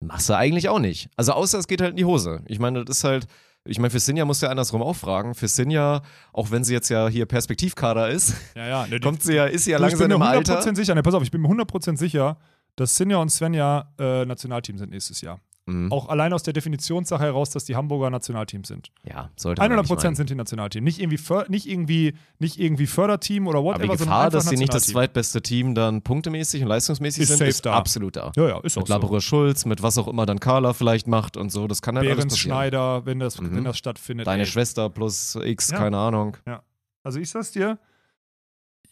[0.00, 1.08] machst du eigentlich auch nicht.
[1.16, 2.42] Also außer es geht halt in die Hose.
[2.46, 3.26] Ich meine, das ist halt,
[3.64, 5.34] ich meine, für Sinja musst du ja andersrum auch fragen.
[5.34, 6.02] Für Sinja,
[6.32, 8.86] auch wenn sie jetzt ja hier Perspektivkader ist, Ja, ja.
[8.86, 10.50] Ne, die- kommt sie ja, ist sie ja du, ich langsam bin im mir 100%
[10.56, 10.74] Alter.
[10.76, 12.38] sicher, ne, pass auf, ich bin mir 100% sicher,
[12.76, 15.40] dass Sinja und Svenja äh, Nationalteam sind nächstes Jahr.
[15.70, 15.92] Mhm.
[15.92, 18.90] Auch allein aus der Definitionssache heraus, dass die Hamburger Nationalteam sind.
[19.04, 20.14] Ja, sollte man 100% nicht meinen.
[20.16, 20.84] sind die Nationalteam.
[20.84, 21.18] Nicht irgendwie,
[21.48, 24.86] nicht irgendwie, nicht irgendwie Förderteam oder Aber whatever, die sondern Gefahr, dass sie nicht das
[24.86, 27.74] zweitbeste Team dann punktemäßig und leistungsmäßig Ist sind, ist da.
[27.74, 28.32] absolut da.
[28.36, 28.92] Ja, ja, ist auch Mit so.
[28.94, 32.06] Labore Schulz, mit was auch immer dann Carla vielleicht macht und so, das kann halt
[32.06, 32.54] alles Behrens passieren.
[32.56, 33.56] Schneider, wenn das, Mhm.
[33.56, 34.26] wenn das stattfindet.
[34.26, 34.46] Deine ey.
[34.48, 35.78] Schwester plus X, Ja.
[35.78, 36.36] keine Ahnung.
[37.02, 37.78] Also ich sag's dir,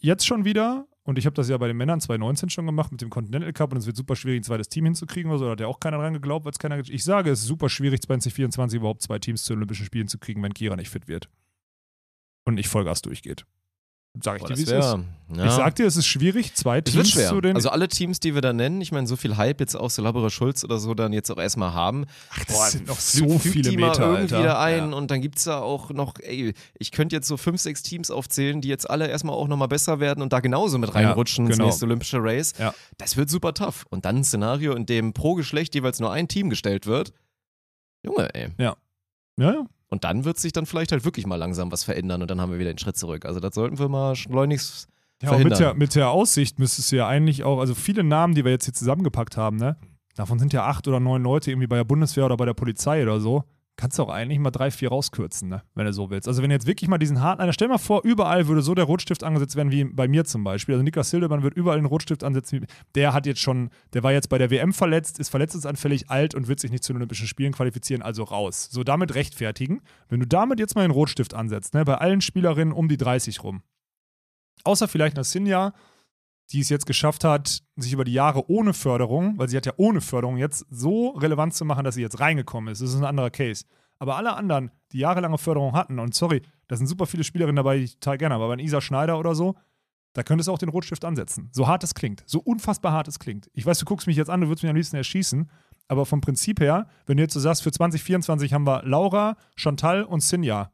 [0.01, 3.01] jetzt schon wieder, und ich habe das ja bei den Männern 2019 schon gemacht mit
[3.01, 5.53] dem Continental Cup und es wird super schwierig, ein zweites Team hinzukriegen oder so, da
[5.53, 8.03] hat ja auch keiner dran geglaubt, weil es keiner Ich sage, es ist super schwierig,
[8.03, 11.31] 2024 überhaupt zwei Teams zu Olympischen Spielen zu kriegen, wenn Kira nicht fit wird.
[12.45, 13.47] Und nicht Vollgas durchgeht.
[14.21, 14.75] Sag ich Boah, dir, wie es ist.
[15.37, 15.45] ja.
[15.45, 17.55] Ich sag dir, es ist schwierig, zwei Es Teams zu den.
[17.55, 20.03] Also alle Teams, die wir da nennen, ich meine, so viel Hype jetzt auch so
[20.03, 22.07] Labore Schulz oder so dann jetzt auch erstmal haben.
[22.31, 24.43] Ach, Boah, das sind noch so viele die Meter, mal irgendwie Alter.
[24.43, 24.97] da ein Ja.
[24.97, 28.61] und dann gibt's da auch noch, ey, ich könnte jetzt so fünf, sechs Teams aufzählen,
[28.61, 31.57] die jetzt alle erstmal auch nochmal besser werden und da genauso mit reinrutschen genau.
[31.57, 32.55] ins nächste Olympische Race.
[32.59, 32.75] Ja.
[32.97, 33.85] Das wird super tough.
[33.91, 37.13] Und dann ein Szenario, in dem pro Geschlecht jeweils nur ein Team gestellt wird.
[38.05, 38.49] Junge, ey.
[38.59, 38.77] Ja,
[39.39, 39.65] ja.
[39.91, 42.53] Und dann wird sich dann vielleicht halt wirklich mal langsam was verändern und dann haben
[42.53, 43.25] wir wieder einen Schritt zurück.
[43.25, 44.89] Also das sollten wir mal schleunigst
[45.23, 45.59] Ja, und mit verhindern.
[45.59, 48.67] der, mit der Aussicht müsstest du ja eigentlich auch, also viele Namen, die wir jetzt
[48.67, 49.77] hier zusammengepackt haben, ne?
[50.15, 53.03] Davon sind ja acht oder neun Leute irgendwie bei der Bundeswehr oder bei der Polizei
[53.03, 53.45] oder so.
[53.79, 55.63] Kannst du auch eigentlich mal drei, vier rauskürzen, ne?
[55.77, 56.27] wenn du so willst.
[56.27, 59.23] Also wenn jetzt wirklich mal diesen harten, stell mal vor, überall würde so der Rotstift
[59.23, 60.75] angesetzt werden wie bei mir zum Beispiel.
[60.75, 62.67] Also Niklas Hildebrand wird überall den Rotstift ansetzen.
[62.97, 66.49] Der hat jetzt schon, der war jetzt bei der WM verletzt, ist verletzungsanfällig, alt und
[66.49, 68.67] wird sich nicht zu den Olympischen Spielen qualifizieren, also raus.
[68.69, 69.81] So damit rechtfertigen.
[70.09, 71.85] Wenn du damit jetzt mal den Rotstift ansetzt, ne?
[71.85, 73.63] bei allen Spielerinnen um die 30 rum.
[74.65, 75.73] Außer vielleicht einer Sinja,
[76.51, 79.75] die es jetzt geschafft hat, sich über die Jahre ohne Förderung, weil sie hat ja
[79.77, 82.81] ohne Förderung jetzt so relevant zu machen, dass sie jetzt reingekommen ist.
[82.81, 83.65] Das ist ein anderer Case.
[83.99, 87.79] Aber alle anderen, die jahrelange Förderung hatten, und sorry, da sind super viele Spielerinnen dabei,
[87.79, 89.57] die ich total gerne aber ein Isa Schneider oder so,
[90.15, 91.51] da könntest du auch den Rotstift ansetzen.
[91.53, 92.23] So hart es klingt.
[92.27, 93.51] So unfassbar hart es klingt.
[93.53, 95.51] Ich weiß, du guckst mich jetzt an, du würdest mich am liebsten erschießen,
[95.89, 100.05] aber vom Prinzip her, wenn du jetzt so sagst, für 2024 haben wir Laura, Chantal
[100.05, 100.71] und Sinja.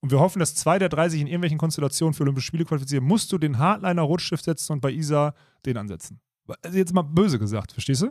[0.00, 3.04] Und wir hoffen, dass zwei der drei sich in irgendwelchen Konstellationen für Olympische Spiele qualifizieren,
[3.04, 5.34] musst du den Hardliner Rotstift setzen und bei Isa
[5.66, 6.20] den ansetzen.
[6.62, 8.10] Also jetzt mal böse gesagt, verstehst du?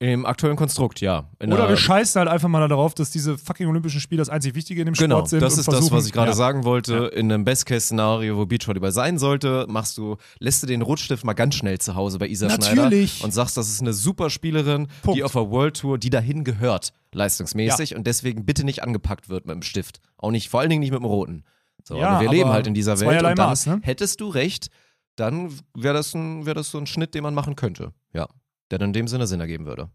[0.00, 1.30] Im aktuellen Konstrukt, ja.
[1.38, 4.28] In Oder der- wir scheißen halt einfach mal darauf, dass diese fucking Olympischen Spiele das
[4.28, 5.40] einzig Wichtige in dem Genau, Sport sind.
[5.40, 6.36] das und ist das, was ich gerade ja.
[6.36, 7.06] sagen wollte.
[7.14, 11.54] In einem Best-Case-Szenario, wo Beachvolleyball sein sollte, machst du, lässt du den Rotstift mal ganz
[11.54, 13.12] schnell zu Hause bei Isa Natürlich.
[13.12, 15.16] Schneider und sagst, das ist eine super Spielerin, Punkt.
[15.16, 19.46] die auf der World Tour, die dahin gehört, leistungsmäßig und deswegen bitte nicht angepackt wird
[19.46, 20.00] mit dem Stift.
[20.18, 21.44] Auch nicht, vor allen Dingen nicht mit dem Roten.
[21.84, 23.80] So, Ja, aber wir leben halt in dieser Welt und dann Maß, ne?
[23.82, 24.68] hättest du recht,
[25.16, 27.92] dann wäre das, ein, wär das so ein Schnitt, den man machen könnte.
[28.12, 28.26] Ja,
[28.70, 29.90] der dann in dem Sinne Sinn ergeben würde.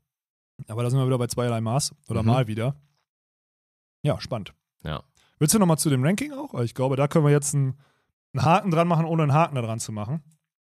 [0.67, 2.27] Aber da sind wir wieder bei zweierlei Maß oder Mhm.
[2.29, 2.75] mal wieder.
[4.03, 4.53] Ja, spannend.
[4.83, 5.03] Ja.
[5.39, 6.53] Willst du nochmal zu dem Ranking auch?
[6.61, 7.79] Ich glaube, da können wir jetzt einen,
[8.33, 10.23] einen Haken dran machen, ohne einen Haken da dran zu machen.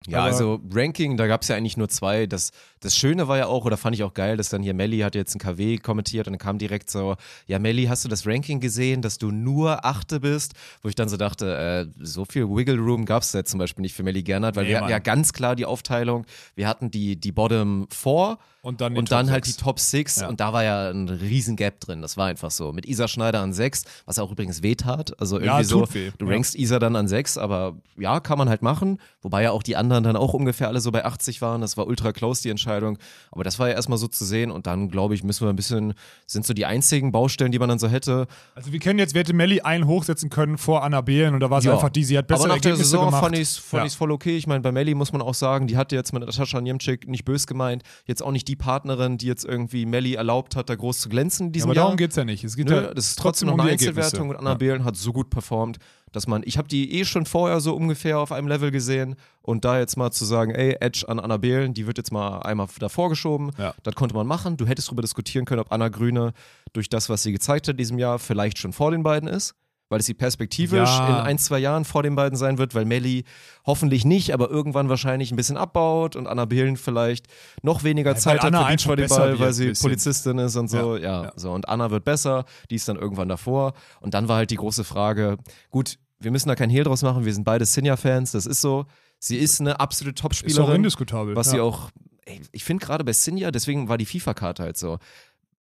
[0.08, 2.26] Ja, Aber- also Ranking, da gab es ja eigentlich nur zwei.
[2.26, 2.50] Das,
[2.80, 5.14] das Schöne war ja auch, oder fand ich auch geil, dass dann hier Melli hat
[5.14, 8.58] jetzt ein KW kommentiert und dann kam direkt so, ja Melli, hast du das Ranking
[8.60, 10.54] gesehen, dass du nur Achte bist?
[10.82, 13.82] Wo ich dann so dachte, äh, so viel Wiggle Room gab es jetzt zum Beispiel
[13.82, 14.90] nicht für Melli Gernert, weil Nee, wir hatten Mann.
[14.90, 16.26] ja ganz klar die Aufteilung,
[16.56, 19.52] wir hatten die, die Bottom Four Und dann, und dann halt die.
[19.52, 20.28] Top Six Ja.
[20.28, 22.02] und da war ja ein riesen Gap drin.
[22.02, 22.72] Das war einfach so.
[22.72, 25.18] Mit Isa Schneider an sechs, was auch übrigens weh tat.
[25.20, 26.10] Also Ja, irgendwie so, tut weh.
[26.18, 26.32] du Ja.
[26.32, 28.98] rankst Isa dann an sechs, aber ja, kann man halt machen.
[29.20, 31.60] Wobei ja auch die anderen dann auch ungefähr alle so bei 80 waren.
[31.60, 32.98] Das war ultra close, die Entscheidung.
[33.30, 35.56] Aber das war ja erstmal so zu sehen und dann, glaube ich, müssen wir ein
[35.56, 35.94] bisschen,
[36.26, 38.26] sind so die einzigen Baustellen, die man dann so hätte.
[38.54, 41.50] Also wir kennen jetzt, wir hätte Melli einen hochsetzen können vor Anna Behlen und da
[41.50, 41.74] war sie Ja.
[41.74, 43.22] einfach die, sie hat bessere Aber nach der Ergebnisse Saison gemacht.
[43.22, 43.96] fand ich es fand Ja.
[43.96, 44.36] voll okay.
[44.36, 47.24] Ich meine, bei Melli muss man auch sagen, die hatte jetzt mit Natascha Niemczyk nicht
[47.24, 47.82] bös gemeint.
[48.06, 51.46] Jetzt auch nicht die Partnerin, die jetzt irgendwie Melli erlaubt hat, da groß zu glänzen
[51.46, 51.84] in Ja, diesem aber Jahr.
[51.86, 52.44] darum geht es ja nicht.
[52.44, 53.88] Es geht Nö, ja das ist trotzdem noch um eine die.
[53.88, 54.56] Einzelwertung und Anna Ja.
[54.56, 55.78] Behlen hat so gut performt,
[56.12, 59.64] dass man, ich habe die eh schon vorher so ungefähr auf einem Level gesehen und
[59.64, 62.68] da jetzt mal zu sagen, ey, Edge an Anna Behlen, die wird jetzt mal einmal
[62.78, 63.74] davor geschoben, Ja.
[63.82, 64.56] das konnte man machen.
[64.56, 66.32] Du hättest darüber diskutieren können, ob Anna Grüne
[66.72, 69.54] durch das, was sie gezeigt hat in diesem Jahr, vielleicht schon vor den beiden ist.
[69.88, 71.06] Weil es sie perspektivisch Ja.
[71.08, 73.24] in ein, zwei Jahren vor den beiden sein wird, weil Melli
[73.66, 77.26] hoffentlich nicht, aber irgendwann wahrscheinlich ein bisschen abbaut und Anna Behlen vielleicht
[77.62, 79.72] noch weniger Ja, Zeit hat für Beachvolleyball, wird, weil sie.
[79.74, 80.96] Polizistin ist und so.
[80.96, 81.32] Ja, ja.
[81.36, 81.52] so.
[81.52, 83.74] Und Anna wird besser, die ist dann irgendwann davor.
[84.00, 85.36] Und dann war halt die große Frage,
[85.70, 88.86] gut, wir müssen da kein Hehl draus machen, wir sind beide Sinja-Fans, das ist so.
[89.18, 91.36] Sie ist eine absolute Ist auch Topspielerin, indiskutabel.
[91.36, 91.52] was ja.
[91.52, 91.90] sie auch,
[92.24, 94.98] ey, ich finde gerade bei Sinja, deswegen war die FIFA-Karte halt so.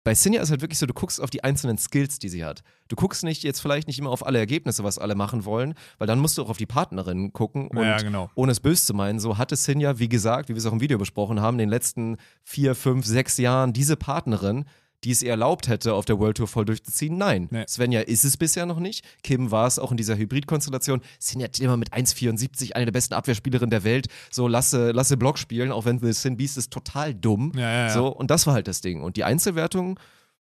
[0.05, 2.63] Bei Sinja ist halt wirklich so, du guckst auf die einzelnen Skills, die sie hat.
[2.89, 6.09] Du guckst nicht jetzt vielleicht nicht immer auf alle Ergebnisse, was alle machen wollen, weil
[6.09, 8.29] dann musst du auch auf die Partnerinnen gucken und Ja, genau.
[8.35, 10.81] ohne es böse zu meinen, so hatte Sinja, wie gesagt, wie wir es auch im
[10.81, 14.65] Video besprochen haben, in den letzten vier, fünf, sechs Jahren diese Partnerin,
[15.05, 17.17] die es ihr erlaubt hätte, auf der World Tour voll durchzuziehen.
[17.17, 17.65] Nein, Nee.
[17.69, 19.05] Svenja ist es bisher noch nicht.
[19.23, 21.01] Kim war es auch in dieser Hybridkonstellation.
[21.19, 24.07] Sinja immer mit 1,74 eine der besten Abwehrspielerinnen der Welt.
[24.31, 27.53] So lasse, lasse Block spielen, auch wenn The Sin Beast ist total dumm.
[27.55, 27.91] Ja, ja, ja.
[27.93, 29.03] So, und das war halt das Ding.
[29.03, 29.99] Und die Einzelwertung,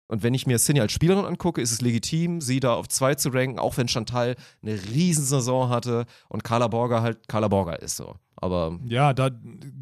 [0.07, 3.15] und wenn ich mir Sinja als Spielerin angucke, ist es legitim, sie da auf zwei
[3.15, 7.97] zu ranken, auch wenn Chantal eine Riesensaison hatte und Carla Borger halt Carla Borger ist
[7.97, 8.15] so.
[8.39, 9.31] Aber Ja, da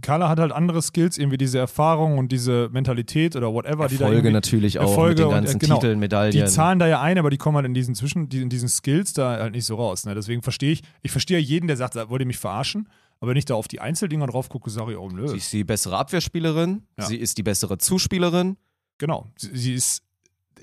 [0.01, 4.05] Carla hat halt andere Skills, irgendwie diese Erfahrung und diese Mentalität oder whatever, die da
[4.05, 5.76] Erfolge natürlich auch Erfolge mit den und, äh, ganzen genau.
[5.76, 6.32] Titeln, Medaillen.
[6.32, 9.11] Die zahlen da ja ein, aber die kommen halt in diesen Zwischen, in diesen Skills
[9.13, 10.05] da halt nicht so raus.
[10.05, 10.15] Ne?
[10.15, 12.88] Deswegen verstehe ich, ich verstehe jeden, der sagt, wollt ihr mich verarschen?
[13.19, 15.28] Aber wenn ich da auf die Einzeldinger drauf gucke, sage ich, oh nö.
[15.28, 17.05] Sie ist die bessere Abwehrspielerin, Ja.
[17.05, 18.55] sie ist die bessere Zuspielerin,
[18.97, 19.28] genau.
[19.38, 20.01] Sie, sie ist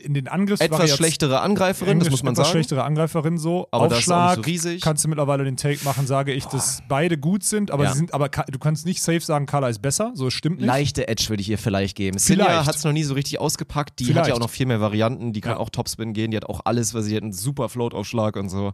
[0.05, 2.59] in den etwas Angriffsvariationen schlechtere Angreiferin, das muss man etwas sagen.
[2.59, 3.69] schlechtere Angreiferin so.
[3.71, 4.81] Aber das ist Aufschlag so riesig.
[4.81, 7.93] kannst du mittlerweile den Take machen, sage ich, dass beide gut sind, aber Ja.
[7.93, 10.67] sie sind, aber du kannst nicht safe sagen, Carla ist besser, so es stimmt nicht.
[10.67, 12.19] Leichte Edge würde ich ihr vielleicht geben.
[12.19, 12.67] Vielleicht.
[12.67, 13.99] hat es noch nie so richtig ausgepackt.
[14.01, 14.29] Die hat Vielleicht.
[14.29, 15.33] ja auch noch viel mehr Varianten.
[15.33, 15.59] Die kann Ja.
[15.59, 16.31] auch Topspin gehen.
[16.31, 18.73] Die hat auch alles, weil sie hat einen super Float-Aufschlag und so.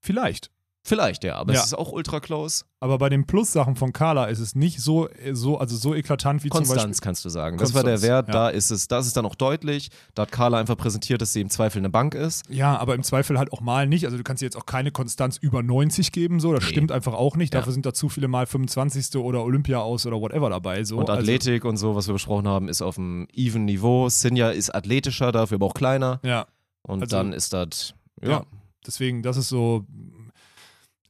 [0.00, 0.50] Vielleicht.
[0.82, 1.60] Vielleicht, ja, aber Ja.
[1.60, 2.64] es ist auch ultra close.
[2.80, 6.48] Aber bei den Plus-Sachen von Carla ist es nicht so, so, also so eklatant wie
[6.48, 7.00] zum Konstanz Beispiel.
[7.04, 7.58] kannst du sagen.
[7.58, 8.32] Das war der Wert, ja.
[8.32, 9.90] da ist es, das ist dann auch deutlich.
[10.14, 12.48] Da hat Carla einfach präsentiert, dass sie im Zweifel eine Bank ist.
[12.48, 14.06] Ja, aber im Zweifel halt auch mal nicht.
[14.06, 16.54] Also du kannst dir jetzt auch keine Konstanz über 90 geben, so.
[16.54, 17.52] Das stimmt einfach auch nicht.
[17.52, 17.60] Ja.
[17.60, 19.16] Dafür sind da zu viele Mal 25.
[19.20, 20.84] oder Olympia aus oder whatever dabei.
[20.84, 20.96] So.
[20.96, 24.08] Und Also- Athletik und so, was wir besprochen haben, ist auf einem even Niveau.
[24.08, 26.20] Sinja ist athletischer, dafür aber auch kleiner.
[26.22, 26.46] ja.
[26.82, 27.92] Und Also- dann ist das.
[28.22, 28.44] Ja.
[28.86, 29.84] Deswegen, das ist so.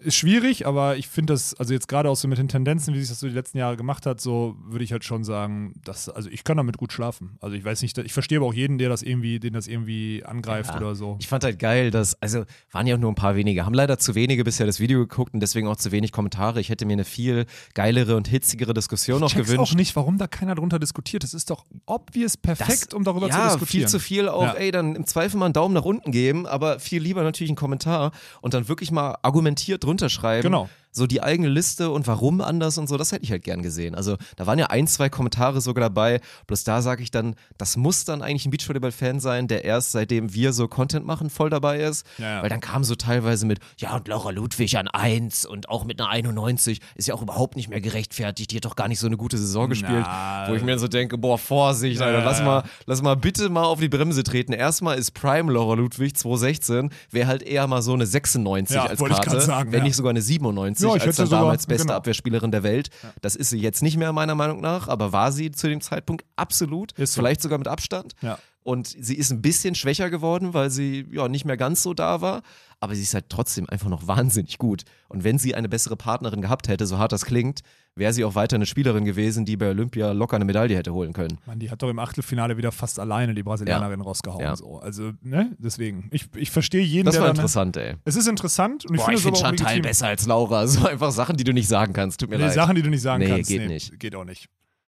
[0.02, 3.00] Ist schwierig, aber ich finde das, also jetzt gerade auch so mit den Tendenzen, wie
[3.00, 6.08] sich das so die letzten Jahre gemacht hat, so würde ich halt schon sagen, dass,
[6.08, 7.36] also ich kann damit gut schlafen.
[7.40, 10.24] Also ich weiß nicht, ich verstehe aber auch jeden, der das irgendwie, den das irgendwie
[10.24, 10.76] angreift Ja.
[10.78, 11.16] oder so.
[11.20, 13.98] Ich fand halt geil, dass, also waren ja auch nur ein paar wenige, haben leider
[13.98, 16.60] zu wenige bisher das Video geguckt und deswegen auch zu wenig Kommentare.
[16.60, 17.44] Ich hätte mir eine viel
[17.74, 19.72] geilere und hitzigere Diskussion noch Ich check's gewünscht.
[19.72, 21.24] auch nicht, warum da keiner drunter diskutiert.
[21.24, 23.66] Das ist doch obvious perfekt, Das- um darüber ja, zu diskutieren.
[23.82, 24.52] viel zu viel auch, Ja.
[24.54, 27.56] ey, dann im Zweifel mal einen Daumen nach unten geben, aber viel lieber natürlich einen
[27.56, 30.42] Kommentar und dann wirklich mal argumentiert drunter.
[30.42, 30.68] Genau.
[30.92, 33.94] So die eigene Liste und warum anders und so, das hätte ich halt gern gesehen.
[33.94, 37.76] Also da waren ja ein, zwei Kommentare sogar dabei, bloß da sage ich dann, das
[37.76, 41.80] muss dann eigentlich ein Beachvolleyball-Fan sein, der erst seitdem wir so Content machen, voll dabei
[41.80, 42.04] ist.
[42.18, 42.42] Ja, ja.
[42.42, 46.00] Weil dann kam so teilweise mit, ja und Laura Ludwig an 1 und auch mit
[46.00, 49.06] einer 91, ist ja auch überhaupt nicht mehr gerechtfertigt, die hat doch gar nicht so
[49.06, 50.02] eine gute Saison gespielt.
[50.02, 52.44] Na, wo ich mir so denke, boah, Vorsicht, Alter, Ja, lass ja.
[52.44, 54.52] mal, lass mal bitte mal auf die Bremse treten.
[54.52, 58.98] Erstmal ist Prime Laura Ludwig 216, wäre halt eher mal so eine 96 Ja, als
[59.00, 61.66] wollte ich Karte, sagen, wenn nicht sogar eine 97 Ja, ich als dann sogar- damals
[61.66, 61.96] beste genau.
[61.96, 62.90] Abwehrspielerin der Welt.
[63.20, 66.24] Das ist sie jetzt nicht mehr meiner Meinung nach, aber war sie zu dem Zeitpunkt
[66.36, 67.20] absolut, Ist so.
[67.20, 68.14] vielleicht sogar mit Abstand.
[68.22, 68.38] Ja.
[68.62, 72.20] Und sie ist ein bisschen schwächer geworden, weil sie ja nicht mehr ganz so da
[72.20, 72.42] war.
[72.78, 74.84] Aber sie ist halt trotzdem einfach noch wahnsinnig gut.
[75.08, 77.60] Und wenn sie eine bessere Partnerin gehabt hätte, so hart das klingt,
[77.96, 81.12] wäre sie auch weiter eine Spielerin gewesen, die bei Olympia locker eine Medaille hätte holen
[81.12, 81.38] können.
[81.46, 84.40] Mann, die hat doch im Achtelfinale wieder fast alleine die Brasilianerin rausgehauen.
[84.40, 84.56] Ja.
[84.56, 84.78] So.
[84.78, 85.54] Also, ne?
[85.58, 86.08] Deswegen.
[86.12, 87.96] Ich, ich verstehe jeden, Das der war dann- interessant, ey.
[88.04, 90.66] Es ist interessant und ich finde ich auch Chantal besser als Laura.
[90.66, 92.20] So einfach Sachen, die du nicht sagen kannst.
[92.20, 92.54] Tut mir Nee, leid.
[92.54, 93.50] Sachen, die du nicht sagen Nee, kannst.
[93.50, 93.98] geht nicht.
[93.98, 94.48] Geht auch nicht.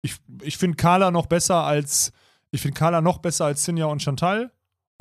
[0.03, 2.13] Ich, ich finde Carla noch besser als
[2.55, 4.53] ich finde Carla noch besser als Sinja und Chantal.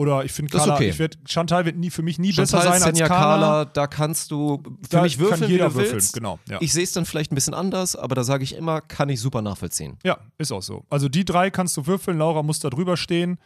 [0.01, 0.89] Oder ich finde Carla, okay.
[0.89, 3.45] ich werd, Chantal wird nie für mich nie Chantal, besser sein Senja, als Carla.
[3.47, 5.93] Carla, da kannst du für Da mich würfeln, kann wie jeder du würfeln.
[5.93, 6.13] willst.
[6.13, 6.39] Genau.
[6.49, 6.57] Ja.
[6.59, 9.19] Ich sehe es dann vielleicht ein bisschen anders, aber da sage ich immer, kann ich
[9.21, 9.97] super nachvollziehen.
[10.03, 10.83] ja, ist auch so.
[10.89, 12.17] Also die drei kannst du würfeln.
[12.17, 13.37] Laura muss da drüber stehen.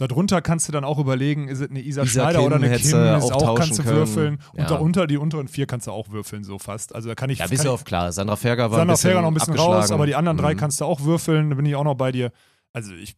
[0.00, 2.78] Darunter kannst du dann auch überlegen, ist es eine Isa, Isa Schneider Kim oder eine
[2.78, 3.96] Kim, auch auch, kannst du können.
[3.96, 4.38] würfeln.
[4.54, 4.62] Ja.
[4.62, 6.94] Und darunter die unteren vier kannst du auch würfeln, so fast.
[6.94, 8.12] Also da kann ich Ja, bis auf klar.
[8.12, 10.58] Sandra Ferger war Sandra Ferger noch ein bisschen raus, aber die anderen drei Mhm.
[10.58, 12.30] kannst du auch würfeln, da bin ich auch noch bei dir.
[12.72, 13.16] Also ich,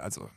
[0.00, 0.30] also.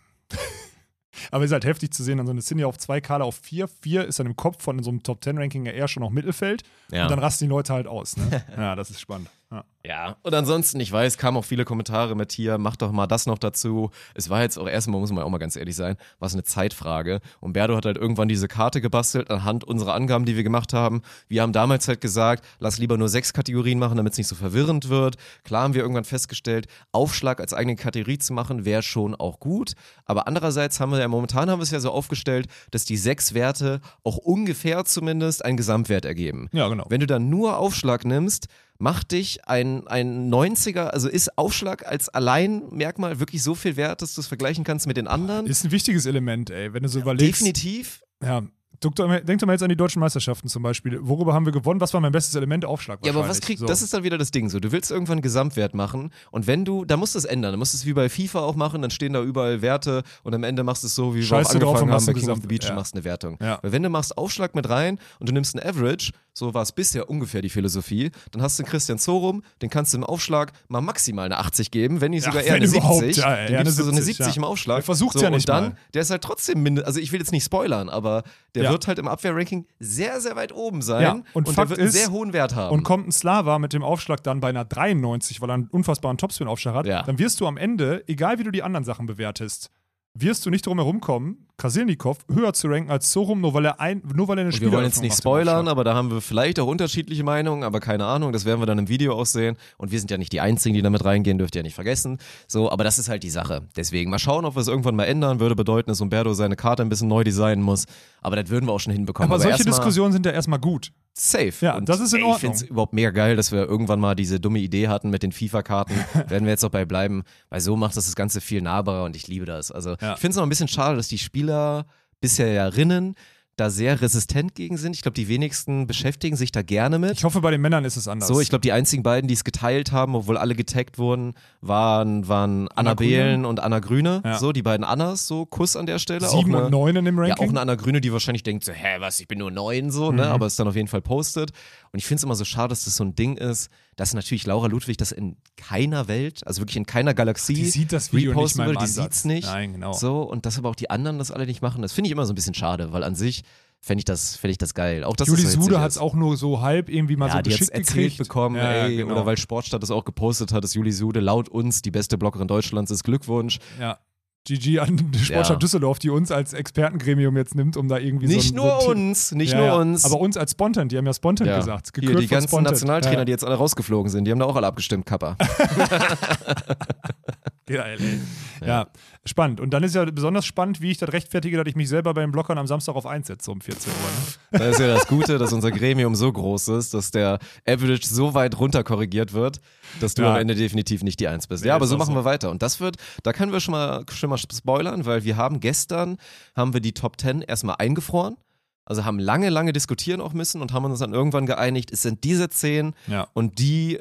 [1.32, 3.36] Aber es ist halt heftig zu sehen, dann so eine Cindy auf zwei, Carla auf
[3.36, 3.68] vier.
[3.68, 6.64] Vier ist dann im Kopf von so einem Top-10-Ranking ja eher schon noch Mittelfeld.
[6.92, 7.04] Ja.
[7.04, 8.18] Und dann rasten die Leute halt aus.
[8.18, 8.44] Ne?
[8.58, 9.30] ja, das ist spannend.
[9.52, 9.64] Ja.
[9.86, 13.28] Ja, und ansonsten, ich weiß, kamen auch viele Kommentare mit hier, mach doch mal das
[13.28, 13.92] noch dazu.
[14.16, 16.44] Es war jetzt auch erstmal, muss man auch mal ganz ehrlich sein, war es eine
[16.44, 17.22] Zeitfrage.
[17.40, 21.04] Und Berdo hat halt irgendwann diese Karte gebastelt anhand unserer Angaben, die wir gemacht haben.
[21.28, 24.36] Wir haben damals halt gesagt, lass lieber nur sechs Kategorien machen, damit es nicht so
[24.36, 25.18] verwirrend wird.
[25.44, 29.74] Klar haben wir irgendwann festgestellt, Aufschlag als eigene Kategorie zu machen, wäre schon auch gut.
[30.06, 33.36] Aber andererseits haben wir ja momentan haben wir es ja so aufgestellt, dass die sechs
[33.36, 36.50] Werte auch ungefähr zumindest einen Gesamtwert ergeben.
[36.54, 36.86] Ja, genau.
[36.90, 38.48] Wenn du dann nur Aufschlag nimmst,
[38.78, 44.16] macht dich ein, ein 90er, also ist Aufschlag als Alleinmerkmal wirklich so viel wert, dass
[44.16, 45.48] du es vergleichen kannst mit den anderen?
[45.48, 46.74] Ist ein wichtiges Element, ey.
[46.74, 47.42] Wenn du so überlegst.
[47.42, 48.02] Definitiv.
[48.24, 48.44] Ja.
[48.84, 51.00] Denk doch mal jetzt an die deutschen Meisterschaften zum Beispiel.
[51.02, 51.80] Worüber haben wir gewonnen?
[51.80, 52.66] Was war mein bestes Element?
[52.66, 53.66] Aufschlag Ja, aber was kriegt, so.
[53.66, 54.60] das ist dann wieder das Ding so.
[54.60, 57.54] Du willst irgendwann einen Gesamtwert machen und wenn du, da musst du es ändern.
[57.54, 60.34] Dann musst du es wie bei FIFA auch machen, dann stehen da überall Werte und
[60.34, 62.14] am Ende machst du es so, wie wir Scheiß auch du drauf angefangen machst haben
[62.16, 62.70] bei King of the Beach ja.
[62.72, 63.38] und machst eine Wertung.
[63.42, 63.60] Ja.
[63.62, 66.74] Weil wenn du machst Aufschlag mit rein und du nimmst ein Average, so war es
[66.74, 70.52] bisher ungefähr die Philosophie, dann hast du einen Christian Zorum, den kannst du im Aufschlag
[70.68, 73.24] mal maximal eine 80 geben, wenn nicht sogar eher wenn eine überhaupt, 70.
[73.24, 74.40] ja, dann eher gibst du so eine 70, 70 ja.
[74.42, 74.78] im Aufschlag.
[74.78, 75.78] Der versucht's so, ja nicht Und dann, mal.
[75.94, 78.24] der ist halt trotzdem, mindest, also ich will jetzt nicht spoilern, aber
[78.54, 78.72] der Ja.
[78.72, 81.88] wird halt im Abwehrranking sehr, sehr weit oben sein Ja, und der Fakt wird einen
[81.88, 82.74] ist- sehr hohen Wert haben.
[82.74, 86.18] Und kommt ein Slava mit dem Aufschlag dann bei einer 93, weil er einen unfassbaren
[86.18, 89.72] Topspin-Aufschlag hat, dann wirst du am Ende, egal wie du die anderen Sachen bewertest,
[90.16, 93.80] wirst du nicht drum herum kommen, Krasilnikov höher zu ranken als Sorum, nur weil er,
[93.80, 96.22] ein, nur weil er eine Und wir wollen jetzt nicht spoilern, aber da haben wir
[96.22, 99.56] vielleicht auch unterschiedliche Meinungen, aber keine Ahnung, das werden wir dann im Video auch sehen.
[99.78, 102.18] Und wir sind ja nicht die Einzigen, die damit reingehen, dürft ihr ja nicht vergessen.
[102.48, 103.68] So, aber das ist halt die Sache.
[103.76, 105.40] Deswegen mal schauen, ob wir es irgendwann mal ändern.
[105.40, 107.86] Würde bedeuten, dass Umberto seine Karte ein bisschen neu designen muss.
[108.22, 109.32] Aber das würden wir auch schon hinbekommen.
[109.32, 110.92] Aber solche erstmal Diskussionen sind ja erstmal gut.
[111.18, 111.54] Safe.
[111.62, 112.36] Ja, das ist in ey, Ordnung.
[112.36, 115.24] Ich finde es überhaupt mega geil, dass wir irgendwann mal diese dumme Idee hatten mit
[115.24, 115.94] den FIFA-Karten.
[116.30, 119.16] werden wir jetzt auch bei bleiben, weil so macht das das Ganze viel nahbarer und
[119.16, 119.72] ich liebe das.
[119.72, 120.14] Also Ja.
[120.16, 121.86] ich finde es noch ein bisschen schade, dass die Spieler
[122.20, 123.16] bisher ja rinnen
[123.56, 124.96] da sehr resistent gegen sind.
[124.96, 127.14] Ich glaube, die wenigsten beschäftigen sich da gerne mit.
[127.14, 128.28] Ich hoffe, bei den Männern ist es anders.
[128.28, 132.28] So, ich glaube, die einzigen beiden, die es geteilt haben, obwohl alle getaggt wurden, waren,
[132.28, 132.94] waren Anna, Anna?
[132.96, 134.22] Behlen und Anna Grüne.
[134.26, 134.38] Ja.
[134.38, 136.28] So, die beiden Annas, so Kuss an der Stelle.
[136.28, 137.46] Sieben auch eine, und neun in dem Ja, Ranking.
[137.46, 140.12] auch eine Anna Grüne, die wahrscheinlich denkt so, hä, was, ich bin nur neun so,
[140.12, 140.26] ne?
[140.26, 140.32] Mhm.
[140.32, 141.52] Aber es dann auf jeden Fall postet.
[141.92, 144.46] Und ich finde es immer so schade, dass das so ein Ding ist, dass natürlich
[144.46, 148.34] Laura Ludwig das in keiner Welt, also wirklich in keiner Galaxie die sieht das Video
[148.34, 149.04] nicht mal will, die Ansatz.
[149.04, 149.46] sieht's nicht.
[149.46, 149.94] Nein, genau.
[149.94, 152.26] So, und dass aber auch die anderen das alle nicht machen, das finde ich immer
[152.26, 153.44] so ein bisschen schade, weil an sich
[153.80, 155.04] fände ich, das, fänd ich das geil.
[155.04, 157.34] Auch dass Juli es so Sude hat es auch nur so halb irgendwie mal ja,
[157.36, 158.18] so die geschickt erzählt gekriegt.
[158.18, 159.14] bekommen, Ja, ey, genau.
[159.14, 162.48] oder weil Sportstadt es auch gepostet hat, dass Juli Sude laut uns die beste Bloggerin
[162.48, 163.04] Deutschlands ist.
[163.04, 163.60] Glückwunsch.
[163.80, 164.00] Ja.
[164.46, 165.60] GG an die Sportstadt Ja.
[165.60, 168.90] Düsseldorf, die uns als Expertengremium jetzt nimmt, um da irgendwie Nicht so ein, nur so
[168.92, 169.76] uns, nicht Ja, nur ja.
[169.76, 170.06] uns.
[170.06, 171.92] Aber uns als Spontan, die haben ja Spontan gesagt.
[172.00, 172.74] Hier, die ganzen Spontan.
[172.74, 175.36] Nationaltrainer, die jetzt alle rausgeflogen sind, die haben da auch alle abgestimmt, Kappa.
[177.68, 178.68] Geil, ey.
[178.68, 178.88] Ja.
[179.26, 179.60] spannend.
[179.60, 182.22] Und dann ist ja besonders spannend, wie ich das rechtfertige, dass ich mich selber bei
[182.22, 183.98] den Blockern am Samstag auf 1 setze um 14 Uhr.
[183.98, 184.60] Ne?
[184.66, 188.34] Das ist ja das Gute, dass unser Gremium so groß ist, dass der Average so
[188.36, 189.62] weit runter korrigiert wird,
[190.00, 190.34] dass du Ja.
[190.36, 191.64] am Ende definitiv nicht die Eins bist.
[191.64, 192.20] Nee, ja, aber so machen so.
[192.22, 192.52] wir weiter.
[192.52, 196.18] Und das wird, da können wir schon mal, schon mal spoilern, weil wir haben gestern,
[196.56, 198.38] haben wir die Top 10 erstmal eingefroren.
[198.86, 202.24] Also haben lange, lange diskutieren auch müssen und haben uns dann irgendwann geeinigt, es sind
[202.24, 203.28] diese 10 Ja.
[203.34, 203.98] und die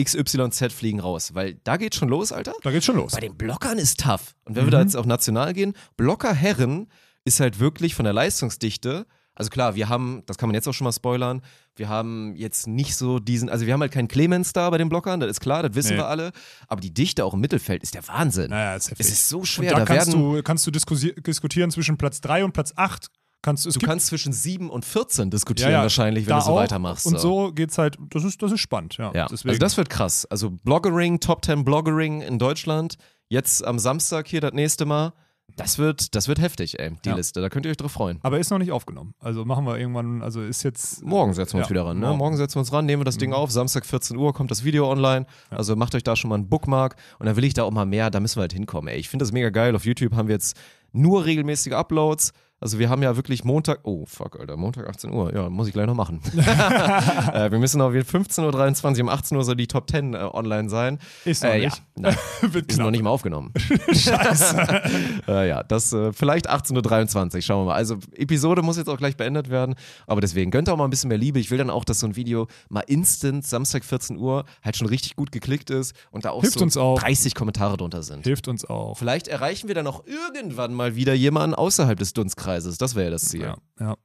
[0.00, 1.34] XYZ fliegen raus.
[1.34, 2.54] Weil da geht schon los, Alter.
[2.62, 3.12] Da geht's schon los.
[3.12, 4.34] Bei den Blockern ist tough.
[4.44, 4.66] Und wenn Mhm.
[4.68, 6.88] wir da jetzt auf national gehen, Blocker Herren
[7.24, 9.06] ist halt wirklich von der Leistungsdichte.
[9.34, 11.42] Also klar, wir haben, das kann man jetzt auch schon mal spoilern,
[11.74, 14.88] wir haben jetzt nicht so diesen, also wir haben halt keinen Clemens da bei den
[14.88, 15.98] Blockern, das ist klar, das wissen Nee.
[15.98, 16.32] wir alle.
[16.68, 18.48] Aber die Dichte auch im Mittelfeld ist der Wahnsinn.
[18.48, 19.04] Naja, ist heftig.
[19.06, 19.72] es ist so Und schwer.
[19.72, 23.08] da Da, kannst werden, du, kannst du diskutieren zwischen Platz 3 und Platz 8.
[23.46, 26.50] Kannst, es du kannst zwischen 7 und 14 diskutieren ja, ja, wahrscheinlich, wenn du so
[26.50, 26.56] auch.
[26.56, 27.06] weitermachst.
[27.06, 29.12] Und so geht's halt, das ist, das ist spannend, ja.
[29.14, 30.26] Ja, also das wird krass.
[30.26, 32.96] Also Bloggering, Top 10 Bloggering in Deutschland,
[33.28, 35.12] jetzt am Samstag hier das nächste Mal.
[35.54, 37.10] Das wird, das wird heftig, ey, die.
[37.10, 37.40] Liste.
[37.40, 38.18] Da könnt ihr euch drauf freuen.
[38.22, 39.14] aber ist noch nicht aufgenommen.
[39.20, 41.04] Also machen wir irgendwann, also ist jetzt.
[41.04, 42.00] Morgen setzen wir uns wieder ran.
[42.00, 42.06] Ne?
[42.06, 42.18] morgen.
[42.18, 42.36] Morgen.
[42.36, 43.36] setzen wir uns ran, nehmen wir das Ding Mhm.
[43.36, 43.52] auf.
[43.52, 45.24] Samstag 14 Uhr kommt das Video online.
[45.50, 46.96] Also macht euch da schon mal einen Bookmark.
[47.20, 48.10] Und dann will ich da auch mal mehr.
[48.10, 48.88] Da müssen wir halt hinkommen.
[48.88, 48.98] Ey.
[48.98, 49.76] Ich finde das mega geil.
[49.76, 50.56] Auf YouTube haben wir jetzt
[50.92, 52.32] nur regelmäßige Uploads.
[52.58, 55.74] Also wir haben ja wirklich Montag, oh fuck, Alter, Montag 18 Uhr, ja, muss ich
[55.74, 56.22] gleich noch machen.
[56.34, 60.14] äh, wir müssen auf jeden Fall 15.23 Uhr, um 18 Uhr soll die Top 10
[60.14, 60.98] äh, online sein.
[61.26, 61.82] Ist noch äh, nicht.
[61.98, 63.52] Ja, Wird ist noch nicht mal aufgenommen.
[65.28, 67.74] äh, ja, das äh, vielleicht 18.23 Uhr, schauen wir mal.
[67.74, 69.74] Also Episode muss jetzt auch gleich beendet werden,
[70.06, 71.38] aber deswegen gönnt auch mal ein bisschen mehr Liebe.
[71.38, 74.88] Ich will dann auch, dass so ein Video mal instant Samstag 14 Uhr halt schon
[74.88, 76.98] richtig gut geklickt ist und da auch Hilft so uns auch.
[77.00, 78.24] 30 Kommentare drunter sind.
[78.24, 78.96] Hilft uns auch.
[78.96, 82.45] Vielleicht erreichen wir dann auch irgendwann mal wieder jemanden außerhalb des Dunstkreises.
[82.46, 83.42] Das wäre ja das Ziel.
[83.42, 83.96] Ja, ja.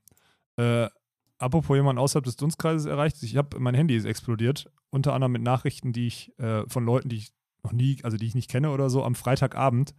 [0.57, 0.89] Äh,
[1.37, 5.41] apropos jemand außerhalb des Dunstkreises erreicht, ich habe mein Handy ist explodiert, unter anderem mit
[5.41, 7.31] Nachrichten, die ich äh, von Leuten, die ich
[7.63, 9.93] noch nie, also die ich nicht kenne oder so, am Freitagabend,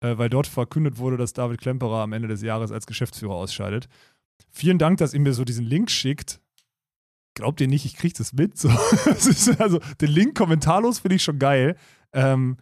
[0.00, 3.88] äh, weil dort verkündet wurde, dass David Klemperer am Ende des Jahres als Geschäftsführer ausscheidet.
[4.50, 6.40] Vielen Dank, dass ihr mir so diesen Link schickt.
[7.34, 8.58] Glaubt ihr nicht, ich kriege das mit?
[8.58, 8.68] So.
[9.04, 11.76] Das ist also, den Link kommentarlos finde ich schon geil.
[12.12, 12.56] Ähm,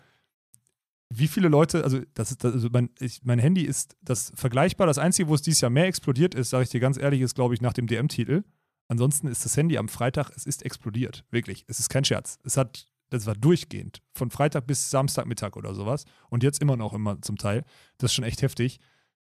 [1.11, 4.87] wie viele Leute, also das ist, also mein, ich, mein Handy ist das vergleichbar.
[4.87, 7.35] Das Einzige, wo es dieses Jahr mehr explodiert ist, sage ich dir ganz ehrlich, ist,
[7.35, 8.45] glaube ich, nach dem DM-Titel.
[8.89, 11.25] Ansonsten ist das Handy am Freitag, es ist explodiert.
[11.31, 11.65] Wirklich.
[11.67, 12.39] Es ist kein Scherz.
[12.45, 14.03] Es hat, das war durchgehend.
[14.15, 16.05] Von Freitag bis Samstagmittag oder sowas.
[16.29, 17.65] Und jetzt immer noch immer zum Teil.
[17.97, 18.79] Das ist schon echt heftig.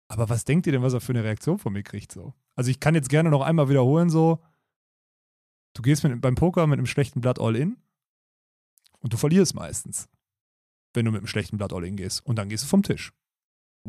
[0.10, 2.12] Aber was denkt ihr denn, was er für eine Reaktion von mir kriegt?
[2.12, 2.34] So?
[2.56, 4.40] Also ich kann jetzt gerne noch einmal wiederholen, so,
[5.76, 7.78] du gehst mit, beim Poker mit einem schlechten Blatt all in
[9.00, 10.10] und du verlierst meistens
[10.94, 12.26] wenn du mit einem schlechten Blatt All-In gehst.
[12.26, 13.12] Und dann gehst du vom Tisch.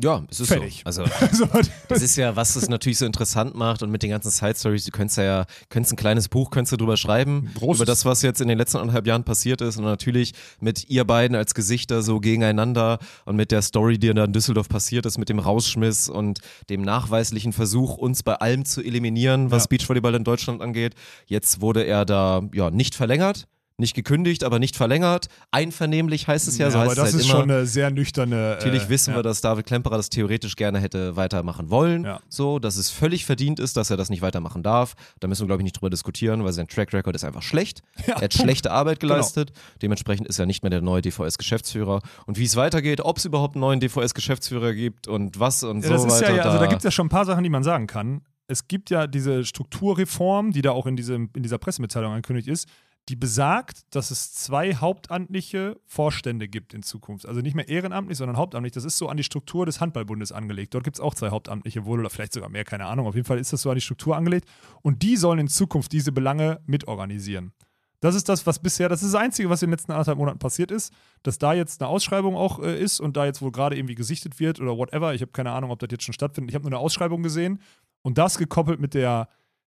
[0.01, 0.83] Ja, es ist Fertig.
[0.87, 1.03] so.
[1.03, 1.45] Also Also,
[1.89, 4.85] Das ist ja, was es natürlich so interessant macht und mit den ganzen Side Stories,
[4.85, 7.79] du könntest ja, könntest ein kleines Buch, könntest du drüber schreiben, Großes.
[7.81, 10.31] über das, was jetzt in den letzten anderthalb Jahren passiert ist und natürlich
[10.61, 14.69] mit ihr beiden als Gesichter so gegeneinander und mit der Story, die da in Düsseldorf
[14.69, 16.39] passiert ist, mit dem Rausschmiss und
[16.69, 19.67] dem nachweislichen Versuch, uns bei allem zu eliminieren, was Ja.
[19.71, 20.95] Beachvolleyball in Deutschland angeht.
[21.27, 23.45] Jetzt wurde er da, ja, nicht verlängert.
[23.81, 25.25] Nicht gekündigt, aber nicht verlängert.
[25.49, 27.39] Einvernehmlich heißt es ja, so aber heißt das es halt ist immer.
[27.39, 28.35] schon eine sehr nüchterne.
[28.51, 29.17] Natürlich äh, wissen ja.
[29.17, 32.03] wir, dass David Klemperer das theoretisch gerne hätte weitermachen wollen.
[32.03, 32.19] Ja.
[32.29, 34.93] So, dass es völlig verdient ist, dass er das nicht weitermachen darf.
[35.19, 37.81] Da müssen wir, glaube ich, nicht drüber diskutieren, weil sein Track Record ist einfach schlecht.
[38.01, 38.33] Ja, er hat Punkt.
[38.33, 38.43] Genau.
[38.43, 39.51] schlechte Arbeit geleistet.
[39.81, 42.01] Dementsprechend ist er nicht mehr der neue DVS-Geschäftsführer.
[42.27, 45.97] Und wie es weitergeht, ob es überhaupt einen neuen DVS-Geschäftsführer gibt und was und Ja,
[45.97, 46.29] so das weiter.
[46.31, 48.21] ja, ja, also da gibt es ja schon ein paar Sachen, die man sagen kann.
[48.47, 52.67] Es gibt ja diese Strukturreform, die da auch in, diesem, in dieser Pressemitteilung angekündigt ist,
[53.09, 57.25] die besagt, dass es zwei hauptamtliche Vorstände gibt in Zukunft.
[57.25, 58.73] Also nicht mehr ehrenamtlich, sondern hauptamtlich.
[58.73, 60.73] Das ist so an die Struktur des Handballbundes angelegt.
[60.73, 63.07] Dort gibt es auch zwei hauptamtliche wohl oder vielleicht sogar mehr, keine Ahnung.
[63.07, 64.47] Auf jeden Fall ist das so an die Struktur angelegt.
[64.81, 67.53] Und die sollen in Zukunft diese Belange mitorganisieren.
[68.01, 70.39] Das ist das, was bisher, das ist das Einzige, was in den letzten anderthalb Monaten
[70.39, 70.91] passiert ist,
[71.21, 74.39] dass da jetzt eine Ausschreibung auch äh, ist und da jetzt wohl gerade irgendwie gesichtet
[74.39, 75.13] wird oder whatever.
[75.13, 76.49] Ich habe keine Ahnung, ob das jetzt schon stattfindet.
[76.49, 77.59] Ich habe nur eine Ausschreibung gesehen
[78.01, 79.29] Und das gekoppelt mit der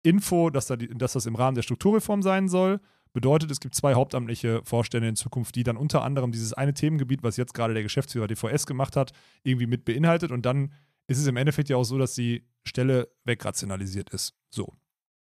[0.04, 2.80] Info, dass, da die, dass das im Rahmen der Strukturreform sein soll,
[3.14, 7.24] bedeutet, es gibt zwei hauptamtliche Vorstände in Zukunft, die dann unter anderem dieses eine Themengebiet,
[7.24, 9.12] was jetzt gerade der Geschäftsführer DVS gemacht hat,
[9.44, 10.32] irgendwie mit beinhaltet.
[10.32, 10.74] Und dann
[11.08, 14.34] ist es im Endeffekt ja auch so, dass die Stelle wegrationalisiert ist.
[14.50, 14.74] So.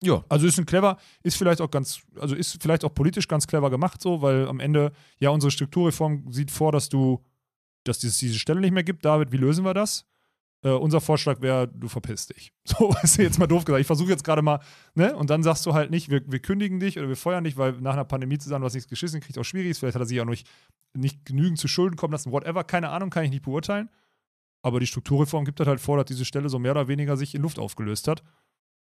[0.03, 0.23] Ja.
[0.29, 3.69] Also ist ein clever, ist vielleicht auch ganz, also ist vielleicht auch politisch ganz clever
[3.69, 7.23] gemacht so, weil am Ende, ja, unsere Strukturreform sieht vor, dass du,
[7.85, 9.05] dass es diese Stelle nicht mehr gibt.
[9.05, 10.05] David, wie lösen wir das?
[10.63, 12.53] Äh, unser Vorschlag wäre, du verpisst dich.
[12.65, 13.81] So, ist jetzt mal doof gesagt.
[13.81, 14.59] Ich versuche jetzt gerade mal,
[14.95, 15.15] ne?
[15.15, 17.73] Und dann sagst du halt nicht, wir, wir kündigen dich oder wir feuern dich, weil
[17.73, 19.77] nach einer Pandemie zu sagen, du hast nichts geschissen kriegt, auch schwierig.
[19.77, 20.47] Vielleicht hat er sich auch nicht,
[20.93, 22.63] nicht genügend zu Schulden kommen lassen, whatever.
[22.63, 23.89] Keine Ahnung, kann ich nicht beurteilen.
[24.61, 27.35] Aber die Strukturreform gibt das halt vor, dass diese Stelle so mehr oder weniger sich
[27.35, 28.23] in Luft aufgelöst hat.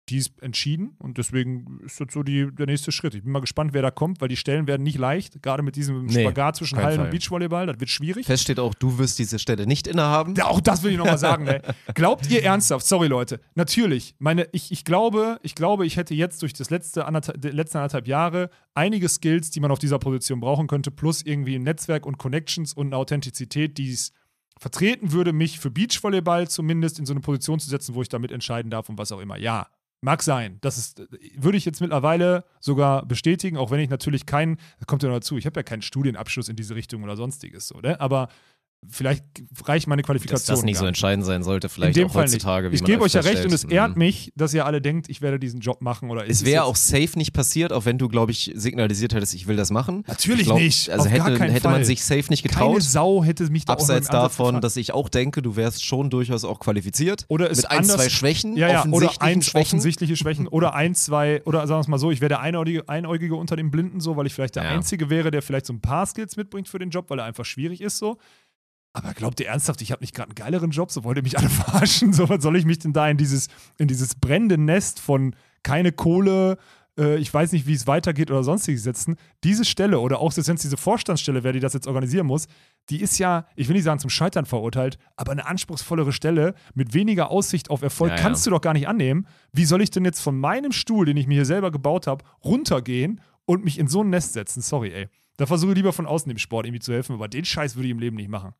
[0.09, 3.13] Die ist entschieden und deswegen ist das so die, der nächste Schritt.
[3.13, 5.75] Ich bin mal gespannt, wer da kommt, weil die Stellen werden nicht leicht, gerade mit
[5.75, 7.11] diesem Nee, Spagat zwischen Hallen und Fall.
[7.11, 7.67] Beachvolleyball.
[7.67, 8.25] Das wird schwierig.
[8.25, 10.35] Fest steht auch, du wirst diese Stelle nicht innehaben.
[10.35, 11.61] Ja, auch das will ich nochmal sagen, ey.
[11.93, 16.41] Glaubt ihr ernsthaft, sorry Leute, natürlich, meine, ich, ich glaube, ich glaube, ich hätte jetzt
[16.41, 20.67] durch das letzte anderthalb, letzten anderthalb Jahre einige Skills, die man auf dieser Position brauchen
[20.67, 24.13] könnte, plus irgendwie ein Netzwerk und Connections und eine Authentizität, die es
[24.59, 28.31] vertreten würde, mich für Beachvolleyball zumindest in so eine Position zu setzen, wo ich damit
[28.31, 29.37] entscheiden darf und was auch immer.
[29.37, 29.67] Ja,
[30.01, 30.57] mag sein.
[30.61, 31.01] Das ist,
[31.35, 35.37] würde ich jetzt mittlerweile sogar bestätigen, auch wenn ich natürlich keinen, kommt ja noch dazu,
[35.37, 37.99] ich habe ja keinen Studienabschluss in diese Richtung oder sonstiges so, ne?
[37.99, 38.29] Aber
[38.89, 39.25] vielleicht
[39.65, 40.55] reicht meine Dass Qualifikation.
[40.55, 42.69] das nicht gar so entscheidend sein sollte, vielleicht auch Fall heutzutage.
[42.69, 43.71] Ich gebe euch ja recht und es Mhm.
[43.71, 46.63] ehrt mich, dass ihr alle denkt, ich werde diesen Job machen oder Es ist wäre
[46.63, 50.03] auch safe nicht passiert, auch wenn du, glaube ich, signalisiert hättest, ich will das machen.
[50.07, 52.83] Natürlich ich glaub, nicht, Also hätte, hätte man sich safe nicht keine getraut.
[52.83, 56.59] Sau hätte mich da Abseits davon, dass ich auch denke, du wärst schon durchaus auch
[56.59, 57.25] qualifiziert.
[57.27, 59.61] Oder es mit ein, anders- zwei Schwächen, ja, ja, oder eins Schwächen.
[59.67, 62.87] offensichtliche Schwächen oder ein, zwei, oder sagen wir es mal so, ich wäre der Einäugige,
[62.87, 64.69] Einäugige unter den Blinden so, weil ich vielleicht der Ja.
[64.69, 67.45] Einzige wäre, der vielleicht so ein paar Skills mitbringt für den Job, weil er einfach
[67.45, 68.17] schwierig ist so.
[68.97, 70.91] Aber glaubt ihr ernsthaft, ich habe nicht gerade einen geileren Job?
[70.91, 72.13] So wollt ihr mich alle verarschen?
[72.13, 75.91] So, was soll ich mich denn da in dieses, in dieses brennende Nest von keine
[75.91, 76.57] Kohle,
[76.97, 79.17] äh, ich weiß nicht, wie es weitergeht oder sonstiges setzen?
[79.43, 82.47] Diese Stelle oder auch selbst diese Vorstandsstelle wäre, die das jetzt organisieren muss,
[82.89, 86.95] die ist ja, ich will nicht sagen zum Scheitern verurteilt, aber eine anspruchsvollere Stelle mit
[86.95, 88.23] weniger Aussicht auf Erfolg Ja, ja.
[88.23, 89.27] kannst du doch gar nicht annehmen.
[89.53, 92.25] Wie soll ich denn jetzt von meinem Stuhl, den ich mir hier selber gebaut habe,
[92.43, 94.61] runtergehen und mich in so ein Nest setzen?
[94.61, 95.07] Sorry, ey.
[95.37, 97.85] Da versuche ich lieber von außen dem Sport irgendwie zu helfen, aber den Scheiß würde
[97.85, 98.53] ich im Leben nicht machen.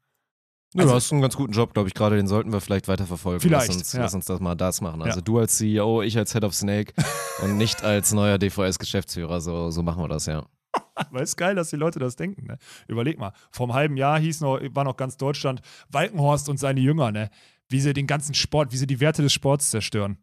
[0.74, 2.88] Ja, Also- du hast einen ganz guten Job, glaube ich, gerade den sollten wir vielleicht
[2.88, 3.39] weiter verfolgen.
[3.39, 4.01] Vielleicht, Lass uns, ja.
[4.01, 5.01] lass uns das mal das machen.
[5.01, 5.24] Also Ja.
[5.24, 6.93] du als CEO, ich als Head of Snake
[7.43, 9.39] und nicht als neuer DVS-Geschäftsführer.
[9.41, 10.45] So, so machen wir das, ja.
[11.11, 12.45] Weil es geil, dass die Leute das denken.
[12.47, 12.57] Ne?
[12.88, 16.80] Überleg mal, vor einem halben Jahr hieß noch, war noch ganz Deutschland Walkenhorst und seine
[16.82, 17.30] Jünger, ne?
[17.70, 20.18] Wie sie den ganzen Sport, wie sie die Werte des Sports zerstören.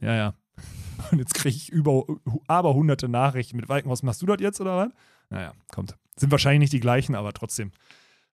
[0.00, 0.34] Ja, ja.
[1.12, 2.04] Und jetzt kriege ich über,
[2.46, 4.02] aber hunderte Nachrichten mit Walkenhorst.
[4.02, 4.88] Machst du das jetzt oder was?
[5.30, 5.96] Naja, kommt.
[6.16, 7.72] Sind wahrscheinlich nicht die gleichen, aber trotzdem.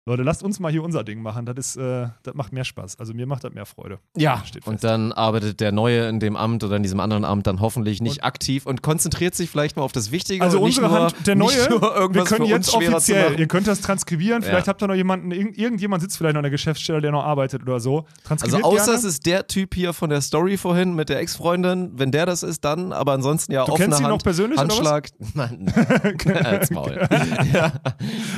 [0.07, 1.45] Leute, lasst uns mal hier unser Ding machen.
[1.45, 2.97] Das ist, äh, das macht mehr Spaß.
[2.97, 3.99] Also mir macht das mehr Freude.
[4.15, 4.65] Fest.
[4.65, 7.99] Und dann arbeitet der Neue in dem Amt oder in diesem anderen Amt dann hoffentlich
[8.01, 10.41] nicht aktiv und konzentriert sich vielleicht mal auf das Wichtige.
[10.43, 14.43] Also und unsere nur, Hand, der Neue, wir können jetzt offiziell, ihr könnt das transkribieren,
[14.43, 14.71] vielleicht Ja.
[14.71, 17.61] habt ihr noch jemanden, irgend, irgendjemand sitzt vielleicht noch an der Geschäftsstelle, der noch arbeitet
[17.63, 18.05] oder so.
[18.29, 18.97] Also außer gerne.
[18.97, 22.43] es ist der Typ hier von der Story vorhin mit der Ex-Freundin, wenn der das
[22.43, 24.77] ist, dann, aber ansonsten ja Du offene kennst ihn Hand, noch persönlich, oder was?
[24.77, 25.09] Handschlag.
[26.45, 27.07] Als Maul.
[27.53, 27.73] ja.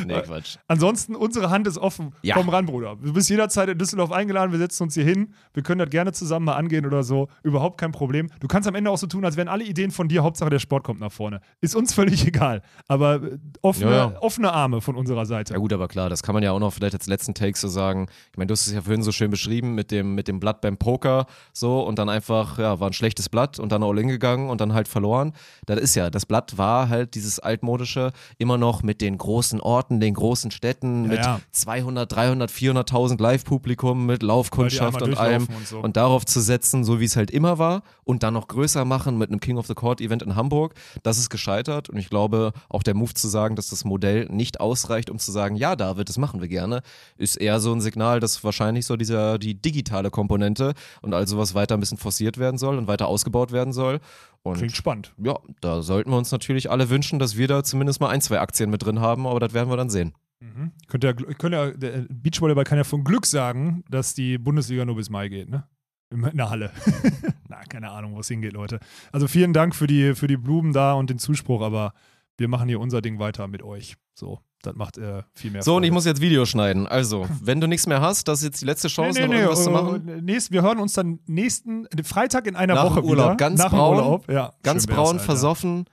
[0.07, 0.57] Nee, Quatsch.
[0.67, 2.13] Ansonsten, unsere Hand ist offen.
[2.21, 2.35] Ja.
[2.35, 2.95] Komm ran, Bruder.
[3.01, 5.33] Du bist jederzeit in Düsseldorf eingeladen, wir setzen uns hier hin.
[5.53, 7.27] Wir können das gerne zusammen mal angehen oder so.
[7.43, 8.29] Überhaupt kein Problem.
[8.39, 10.59] Du kannst am Ende auch so tun, als wären alle Ideen von dir, Hauptsache der
[10.59, 11.41] Sport kommt nach vorne.
[11.61, 12.61] Ist uns völlig egal.
[12.87, 14.21] Aber äh, offene, Ja, ja.
[14.21, 15.53] offene Arme von unserer Seite.
[15.53, 17.67] Ja gut, aber klar, das kann man ja auch noch vielleicht als letzten Take so
[17.67, 18.07] sagen.
[18.31, 20.61] Ich meine, du hast es ja vorhin so schön beschrieben mit dem, mit dem Blatt
[20.61, 24.07] beim Poker so und dann einfach, ja, war ein schlechtes Blatt und dann all in
[24.07, 25.33] gegangen und dann halt verloren.
[25.65, 29.99] Das ist ja, das Blatt war halt dieses altmodische, immer noch mit den großen Orten,
[29.99, 31.39] den großen Städten, mit ja.
[31.51, 35.79] 200, 300, 400.000 Live-Publikum, mit Laufkundschaft und allem und so.
[35.79, 39.17] und darauf zu setzen, so wie es halt immer war und dann noch größer machen
[39.17, 40.73] mit einem King of the Court Event in Hamburg,
[41.03, 44.59] das ist gescheitert und ich glaube, auch der Move zu sagen, dass das Modell nicht
[44.59, 46.81] ausreicht, um zu sagen, ja, David, das machen wir gerne,
[47.17, 51.53] ist eher so ein Signal, dass wahrscheinlich so dieser, die digitale Komponente und also was
[51.53, 53.99] weiter ein bisschen forciert werden soll und weiter ausgebaut werden soll.
[54.41, 55.13] Und Klingt spannend.
[55.17, 58.39] ja, da sollten wir uns natürlich alle wünschen, dass wir da zumindest mal ein, zwei
[58.39, 60.13] Aktien mit drin haben, aber das werden wir dann sehen.
[60.41, 60.71] Mhm.
[60.87, 64.95] Könnt ihr, könnt ihr, der Beachvolleyball kann ja von Glück sagen, dass die Bundesliga nur
[64.95, 65.67] bis Mai geht, ne?
[66.11, 66.71] In der Halle.
[67.49, 68.79] Na, keine Ahnung, wo es hingeht, Leute.
[69.11, 71.93] Also vielen Dank für die, für die Blumen da und den Zuspruch, aber
[72.37, 73.95] wir machen hier unser Ding weiter mit euch.
[74.15, 75.93] So, das macht äh, viel mehr So, und ich Freude.
[75.93, 76.87] muss jetzt Video schneiden.
[76.87, 79.39] Also, wenn du nichts mehr hast, das ist jetzt die letzte Chance, Nee, noch nee,
[79.41, 80.07] irgendwas zu nee, machen.
[80.07, 83.25] äh, nächst, wir hören uns dann nächsten Freitag in einer Nach Woche Urlaub.
[83.27, 83.35] wieder.
[83.35, 84.31] Ganz Nach braun, Urlaub.
[84.31, 85.85] Ja, Ganz braun, versoffen.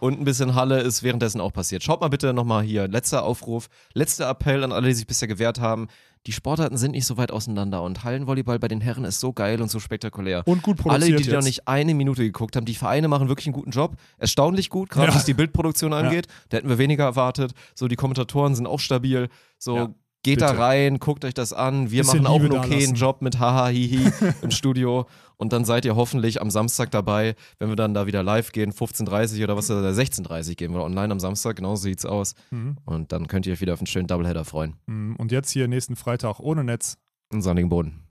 [0.00, 0.06] Ja.
[0.06, 1.82] Und ein bisschen Halle ist währenddessen auch passiert.
[1.82, 2.88] Schaut mal bitte nochmal hier.
[2.88, 5.88] Letzter Aufruf, letzter Appell an alle, die sich bisher gewehrt haben.
[6.26, 9.62] die Sportarten sind nicht so weit auseinander und Hallenvolleyball bei den Herren ist so geil
[9.62, 10.42] und so spektakulär.
[10.44, 11.44] Und gut Alle, produziert die noch jetzt.
[11.44, 13.94] nicht eine Minute geguckt haben, die Vereine machen wirklich einen guten Job.
[14.18, 15.14] Erstaunlich gut, gerade Ja.
[15.14, 16.26] was die Bildproduktion angeht.
[16.48, 17.52] Da hätten wir weniger erwartet.
[17.76, 19.28] So, die Kommentatoren sind auch stabil.
[19.58, 19.88] So, Ja,
[20.26, 20.62] geht da bitte.
[20.62, 21.90] rein, guckt euch das an.
[21.90, 22.94] Wir Bisschen machen auch einen okayen.
[22.94, 24.10] Job mit Haha Hihi
[24.42, 25.06] im Studio.
[25.36, 28.72] Und dann seid ihr hoffentlich am Samstag dabei, wenn wir dann da wieder live gehen,
[28.72, 32.34] 15.30 oder was, oder 16.30 gehen wir online am Samstag, genau so sieht's aus.
[32.50, 32.76] Mhm.
[32.84, 34.74] Und dann könnt ihr euch wieder auf einen schönen Doubleheader freuen.
[34.86, 35.16] Mhm.
[35.16, 36.96] Und jetzt hier nächsten Freitag ohne Netz.
[37.32, 38.02] In sonnigen Boden.